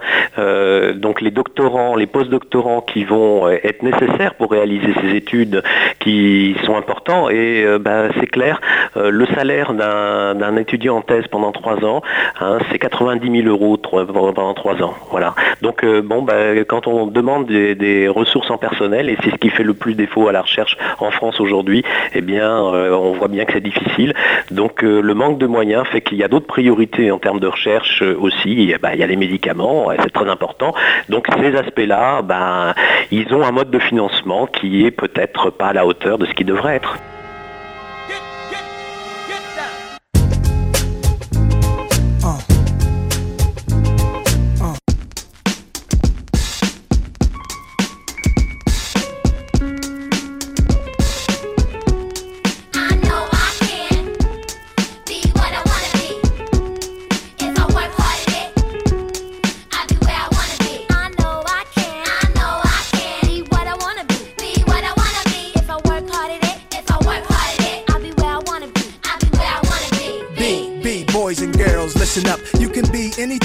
donc 0.94 1.20
les 1.20 1.30
doctorants, 1.30 1.96
les 1.96 2.06
post-doctorants 2.06 2.80
qui 2.80 3.04
vont 3.04 3.48
être 3.48 3.82
nécessaires 3.82 4.34
pour 4.34 4.50
réaliser 4.50 4.92
ces 5.00 5.16
études 5.16 5.62
qui 6.00 6.56
sont 6.64 6.76
importants. 6.76 7.28
Et 7.30 7.66
bah, 7.80 8.08
c'est 8.18 8.26
clair, 8.26 8.60
le 8.96 9.26
salaire 9.26 9.74
d'un 9.74 10.56
étudiant 10.56 10.96
en 10.96 11.00
thèse 11.02 11.26
pendant 11.28 11.52
trois 11.52 11.84
ans, 11.84 12.02
hein, 12.40 12.58
c'est 12.70 12.78
90 12.78 13.42
000 13.42 13.48
euros 13.48 13.76
pendant 13.76 14.54
trois 14.54 14.82
ans. 14.82 14.94
Voilà. 15.10 15.34
Donc 15.60 15.84
euh, 15.84 16.02
bon, 16.02 16.22
bah, 16.22 16.54
quand 16.66 16.86
on 16.86 17.06
demande 17.06 17.46
des, 17.46 18.08
ressources 18.08 18.50
en 18.50 18.58
personnel, 18.58 19.08
et 19.08 19.16
c'est 19.22 19.30
ce 19.30 19.36
qui 19.36 19.48
fait 19.48 19.62
le 19.62 19.74
plus 19.74 19.94
défaut 19.94 20.28
à 20.28 20.32
la 20.32 20.42
recherche 20.42 20.76
en 20.98 21.10
France 21.10 21.40
aujourd'hui, 21.40 21.84
eh 22.14 22.20
bien, 22.20 22.50
euh, 22.50 22.90
on 22.90 23.12
voit 23.12 23.28
bien 23.28 23.44
que 23.44 23.52
c'est 23.52 23.60
difficile. 23.60 24.14
Donc 24.50 24.82
euh, 24.82 25.00
le 25.00 25.14
manque 25.14 25.38
de 25.38 25.46
moyens 25.46 25.86
fait 25.86 26.00
qu'il 26.00 26.18
y 26.18 26.24
a 26.24 26.28
d'autres 26.28 26.46
priorités 26.46 27.10
en 27.10 27.18
termes 27.18 27.40
de 27.40 27.46
recherche 27.46 28.02
aussi. 28.02 28.74
Bah, 28.82 28.90
il 28.94 29.00
y 29.00 29.02
a 29.02 29.06
les 29.06 29.16
médicaments, 29.16 29.88
c'est 30.02 30.12
très 30.12 30.28
important. 30.28 30.74
Donc 31.08 31.26
ces 31.40 31.56
aspects-là, 31.56 32.22
bah, 32.22 32.74
ils 33.10 33.32
ont 33.34 33.44
un 33.44 33.52
mode 33.52 33.70
de 33.70 33.78
financement 33.78 34.46
qui 34.46 34.84
est 34.84 34.90
peut-être 34.90 35.50
pas 35.50 35.68
à 35.68 35.72
la 35.72 35.86
hauteur 35.86 36.18
de 36.18 36.26
ce 36.26 36.34
qui 36.34 36.44
devrait 36.44 36.76
être. 36.76 36.96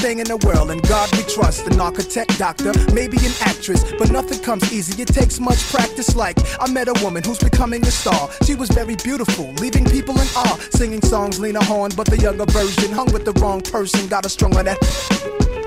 Anything 0.07 0.19
in 0.19 0.39
the 0.39 0.47
world, 0.47 0.71
and 0.71 0.81
God 0.87 1.09
we 1.15 1.23
trust. 1.23 1.67
An 1.67 1.79
architect, 1.79 2.37
doctor, 2.37 2.71
maybe 2.93 3.17
an 3.17 3.33
actress, 3.41 3.83
but 3.99 4.09
nothing 4.09 4.39
comes 4.39 4.71
easy. 4.71 5.01
It 5.01 5.07
takes 5.07 5.39
much 5.39 5.59
practice. 5.69 6.15
Like 6.15 6.37
I 6.59 6.71
met 6.71 6.87
a 6.87 6.93
woman 7.03 7.23
who's 7.23 7.39
becoming 7.39 7.85
a 7.85 7.91
star. 7.91 8.29
She 8.43 8.55
was 8.55 8.69
very 8.69 8.95
beautiful, 8.95 9.53
leaving 9.53 9.85
people 9.85 10.15
in 10.19 10.27
awe. 10.35 10.57
Singing 10.71 11.01
songs, 11.01 11.39
Lena 11.39 11.63
Horne, 11.63 11.91
but 11.95 12.07
the 12.07 12.17
younger 12.17 12.45
version 12.45 12.91
hung 12.91 13.11
with 13.11 13.25
the 13.25 13.33
wrong 13.41 13.61
person. 13.61 14.07
Got 14.07 14.25
a 14.25 14.29
strong 14.29 14.55
on 14.57 14.65
that 14.65 15.66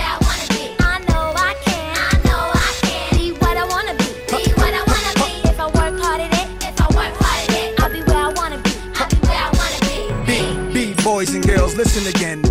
Again. 12.15 12.50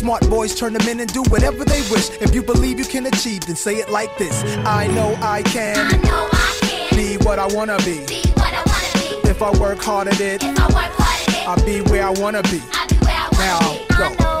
Smart 0.01 0.27
boys 0.31 0.55
turn 0.55 0.73
them 0.73 0.89
in 0.89 0.99
and 0.99 1.13
do 1.13 1.21
whatever 1.29 1.63
they 1.63 1.81
wish. 1.91 2.09
If 2.21 2.33
you 2.33 2.41
believe 2.41 2.79
you 2.79 2.85
can 2.85 3.05
achieve, 3.05 3.41
then 3.41 3.55
say 3.55 3.75
it 3.75 3.91
like 3.91 4.09
this 4.17 4.43
I 4.65 4.87
know 4.87 5.15
I 5.21 5.43
can. 5.43 5.77
I 5.77 5.95
know 5.97 6.27
I 6.33 6.57
can. 6.89 6.97
Be 6.97 7.23
what 7.23 7.37
I 7.37 7.45
wanna 7.45 7.77
be. 7.85 8.03
Be 8.07 8.23
what 8.31 8.51
I 8.51 8.63
wanna 8.65 9.21
be. 9.21 9.29
If 9.29 9.43
I 9.43 9.51
work 9.59 9.77
hard 9.77 10.07
at 10.07 10.19
it, 10.19 10.41
If 10.41 10.57
I 10.59 10.63
work 10.63 10.91
hard 10.97 11.29
at 11.29 11.35
it, 11.35 11.47
I'll 11.47 11.65
be 11.67 11.81
where 11.91 12.03
I 12.03 12.09
wanna 12.09 12.41
be. 12.41 12.63
I'll 12.73 12.87
be 12.87 12.95
where 12.95 13.15
I 13.15 13.29
wanna 13.31 13.45
Now, 13.45 14.09
be. 14.09 14.23
go. 14.23 14.40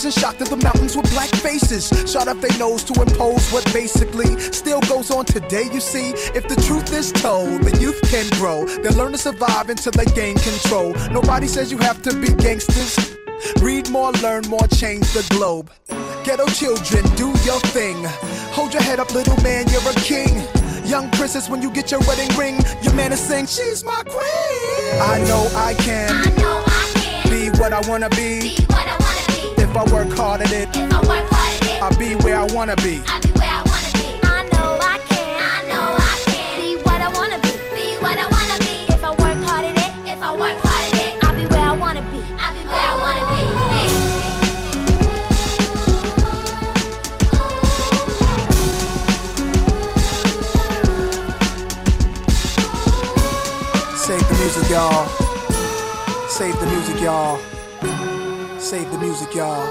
wasn't 0.00 0.24
shocked 0.24 0.38
that 0.38 0.48
the 0.48 0.56
mountains 0.56 0.96
were 0.96 1.02
black 1.12 1.28
faces. 1.28 1.92
Shot 2.10 2.26
up 2.26 2.40
their 2.40 2.56
nose 2.58 2.82
to 2.84 3.02
impose 3.02 3.52
what 3.52 3.62
basically 3.70 4.40
still 4.40 4.80
goes 4.88 5.10
on 5.10 5.26
today. 5.26 5.64
You 5.70 5.80
see, 5.80 6.12
if 6.32 6.48
the 6.48 6.56
truth 6.66 6.90
is 6.94 7.12
told, 7.12 7.60
the 7.64 7.76
youth 7.78 8.00
can 8.08 8.26
grow. 8.40 8.64
They 8.64 8.88
learn 8.96 9.12
to 9.12 9.18
survive 9.18 9.68
until 9.68 9.92
they 9.92 10.06
gain 10.16 10.36
control. 10.38 10.94
Nobody 11.12 11.46
says 11.46 11.70
you 11.70 11.76
have 11.84 12.00
to 12.08 12.18
be 12.18 12.32
gangsters. 12.32 13.14
Read 13.60 13.90
more, 13.90 14.10
learn 14.24 14.44
more, 14.48 14.66
change 14.68 15.04
the 15.12 15.26
globe. 15.28 15.70
Ghetto 16.24 16.46
children, 16.46 17.04
do 17.16 17.28
your 17.44 17.60
thing. 17.76 18.02
Hold 18.56 18.72
your 18.72 18.82
head 18.82 19.00
up, 19.00 19.12
little 19.12 19.36
man, 19.42 19.68
you're 19.68 19.86
a 19.86 19.94
king. 19.96 20.32
Young 20.86 21.10
princess, 21.10 21.50
when 21.50 21.60
you 21.60 21.70
get 21.70 21.90
your 21.90 22.00
wedding 22.08 22.34
ring, 22.38 22.58
your 22.80 22.94
man 22.94 23.12
is 23.12 23.20
saying, 23.20 23.48
She's 23.48 23.84
my 23.84 24.02
queen. 24.04 24.96
I 25.12 25.22
know 25.28 25.46
I 25.54 25.74
can 25.74 26.08
I 26.10 26.30
know 26.40 26.64
I 26.66 26.90
can. 26.94 27.30
be 27.30 27.58
what 27.60 27.74
I 27.74 27.86
wanna 27.86 28.08
be. 28.08 28.56
Be 28.56 28.69
if 29.70 29.76
I 29.76 29.84
work 29.92 30.10
hard 30.16 30.40
at 30.40 30.50
it, 30.50 30.68
if 30.74 30.92
I 30.92 31.00
work 31.06 31.30
hard 31.30 31.62
at 31.62 31.70
it. 31.70 31.82
I'll 31.82 31.96
be 31.96 32.16
where 32.24 32.36
I 32.36 32.44
wanna 32.52 32.74
be. 32.76 33.00
I'll 33.06 33.20
be 33.22 33.30
where 33.38 33.48
I 33.48 33.62
wanna 33.70 33.92
be. 33.94 34.18
I 34.26 34.42
know 34.50 34.78
I 34.82 34.98
can. 35.06 35.38
I 35.38 35.62
know 35.70 35.94
I 35.94 36.18
can. 36.26 36.58
Be 36.60 36.82
what 36.82 37.00
I 37.00 37.08
wanna 37.14 37.38
be. 37.38 37.54
Be 37.78 37.94
what 38.02 38.18
I 38.18 38.26
wanna 38.26 38.58
be. 38.66 38.90
If 38.92 39.04
I 39.04 39.10
work 39.10 39.38
hard 39.46 39.64
at 39.66 39.78
it, 39.78 39.92
if 40.10 40.20
I 40.22 40.32
work 40.34 40.58
hard 40.58 40.90
at 40.90 40.98
it, 40.98 41.22
I'll 41.22 41.36
be 41.36 41.46
where 41.46 41.62
I 41.62 41.76
wanna 41.76 42.02
be. 42.10 42.18
I'll 42.42 42.52
be 42.52 42.66
where 42.66 42.82
I 42.82 42.96
wanna 42.98 43.24
be. 43.30 43.46
Save 53.94 54.26
the 54.28 54.34
music, 54.34 54.68
y'all. 54.68 55.06
Save 56.28 56.58
the 56.58 56.66
music, 56.66 57.00
y'all. 57.00 57.49
Save 58.70 58.88
the 58.92 59.02
music, 59.02 59.34
y'all. 59.34 59.66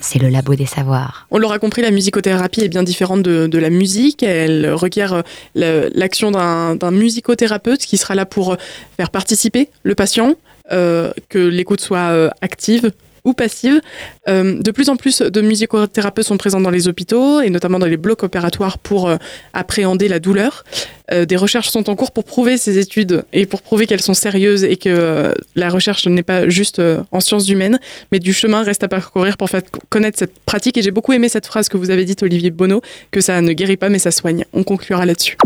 C'est 0.00 0.18
le 0.18 0.28
labo 0.28 0.56
des 0.56 0.66
savoirs. 0.66 1.28
On 1.30 1.38
l'aura 1.38 1.60
compris, 1.60 1.80
la 1.80 1.92
musicothérapie 1.92 2.62
est 2.62 2.68
bien 2.68 2.82
différente 2.82 3.22
de, 3.22 3.46
de 3.46 3.58
la 3.58 3.70
musique. 3.70 4.24
Elle 4.24 4.72
requiert 4.72 5.22
euh, 5.56 5.90
l'action 5.94 6.32
d'un 6.32 6.90
musicothérapeute 6.90 7.82
qui 7.82 7.98
sera 7.98 8.16
là 8.16 8.26
pour 8.26 8.56
faire 8.96 9.10
participer 9.10 9.68
le 9.84 9.94
patient, 9.94 10.34
euh, 10.72 11.12
que 11.28 11.38
l'écoute 11.38 11.80
soit 11.80 12.10
euh, 12.10 12.28
active 12.40 12.90
ou 13.24 13.32
passive. 13.32 13.80
Euh, 14.28 14.60
de 14.60 14.70
plus 14.70 14.88
en 14.88 14.96
plus 14.96 15.22
de 15.22 15.40
musicothérapeutes 15.40 16.26
sont 16.26 16.36
présents 16.36 16.60
dans 16.60 16.70
les 16.70 16.88
hôpitaux 16.88 17.40
et 17.40 17.50
notamment 17.50 17.78
dans 17.78 17.86
les 17.86 17.96
blocs 17.96 18.22
opératoires 18.22 18.78
pour 18.78 19.08
euh, 19.08 19.16
appréhender 19.52 20.08
la 20.08 20.18
douleur. 20.18 20.64
Euh, 21.12 21.26
des 21.26 21.36
recherches 21.36 21.68
sont 21.68 21.90
en 21.90 21.96
cours 21.96 22.12
pour 22.12 22.24
prouver 22.24 22.56
ces 22.56 22.78
études 22.78 23.24
et 23.32 23.46
pour 23.46 23.62
prouver 23.62 23.86
qu'elles 23.86 24.00
sont 24.00 24.14
sérieuses 24.14 24.64
et 24.64 24.76
que 24.76 24.88
euh, 24.88 25.32
la 25.54 25.68
recherche 25.68 26.06
n'est 26.06 26.22
pas 26.22 26.48
juste 26.48 26.78
euh, 26.78 27.02
en 27.10 27.20
sciences 27.20 27.48
humaines, 27.48 27.78
mais 28.12 28.18
du 28.18 28.32
chemin 28.32 28.62
reste 28.62 28.84
à 28.84 28.88
parcourir 28.88 29.36
pour 29.36 29.50
faire 29.50 29.62
connaître 29.88 30.18
cette 30.18 30.38
pratique. 30.40 30.76
Et 30.78 30.82
j'ai 30.82 30.90
beaucoup 30.90 31.12
aimé 31.12 31.28
cette 31.28 31.46
phrase 31.46 31.68
que 31.68 31.76
vous 31.76 31.90
avez 31.90 32.04
dite, 32.04 32.22
Olivier 32.22 32.50
Bonneau, 32.50 32.82
que 33.10 33.20
ça 33.20 33.40
ne 33.40 33.52
guérit 33.52 33.76
pas 33.76 33.88
mais 33.88 33.98
ça 33.98 34.10
soigne. 34.10 34.44
On 34.52 34.64
conclura 34.64 35.04
là-dessus. 35.04 35.36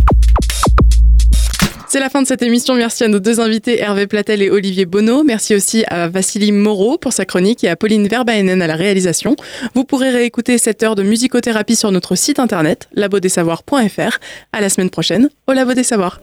C'est 1.96 2.00
la 2.00 2.10
fin 2.10 2.20
de 2.20 2.26
cette 2.26 2.42
émission. 2.42 2.74
Merci 2.74 3.04
à 3.04 3.08
nos 3.08 3.20
deux 3.20 3.40
invités, 3.40 3.80
Hervé 3.80 4.06
Platel 4.06 4.42
et 4.42 4.50
Olivier 4.50 4.84
Bonneau. 4.84 5.24
Merci 5.24 5.54
aussi 5.54 5.82
à 5.88 6.08
Vassili 6.08 6.52
Moreau 6.52 6.98
pour 6.98 7.14
sa 7.14 7.24
chronique 7.24 7.64
et 7.64 7.70
à 7.70 7.76
Pauline 7.76 8.06
Verbaenen 8.06 8.60
à 8.60 8.66
la 8.66 8.76
réalisation. 8.76 9.34
Vous 9.74 9.84
pourrez 9.84 10.10
réécouter 10.10 10.58
cette 10.58 10.82
heure 10.82 10.94
de 10.94 11.02
musicothérapie 11.02 11.74
sur 11.74 11.90
notre 11.92 12.14
site 12.14 12.38
internet 12.38 12.90
labodesavoirs.fr. 12.92 14.18
À 14.52 14.60
la 14.60 14.68
semaine 14.68 14.90
prochaine 14.90 15.30
au 15.46 15.54
Labo 15.54 15.72
des 15.72 15.84
Savoirs. 15.84 16.20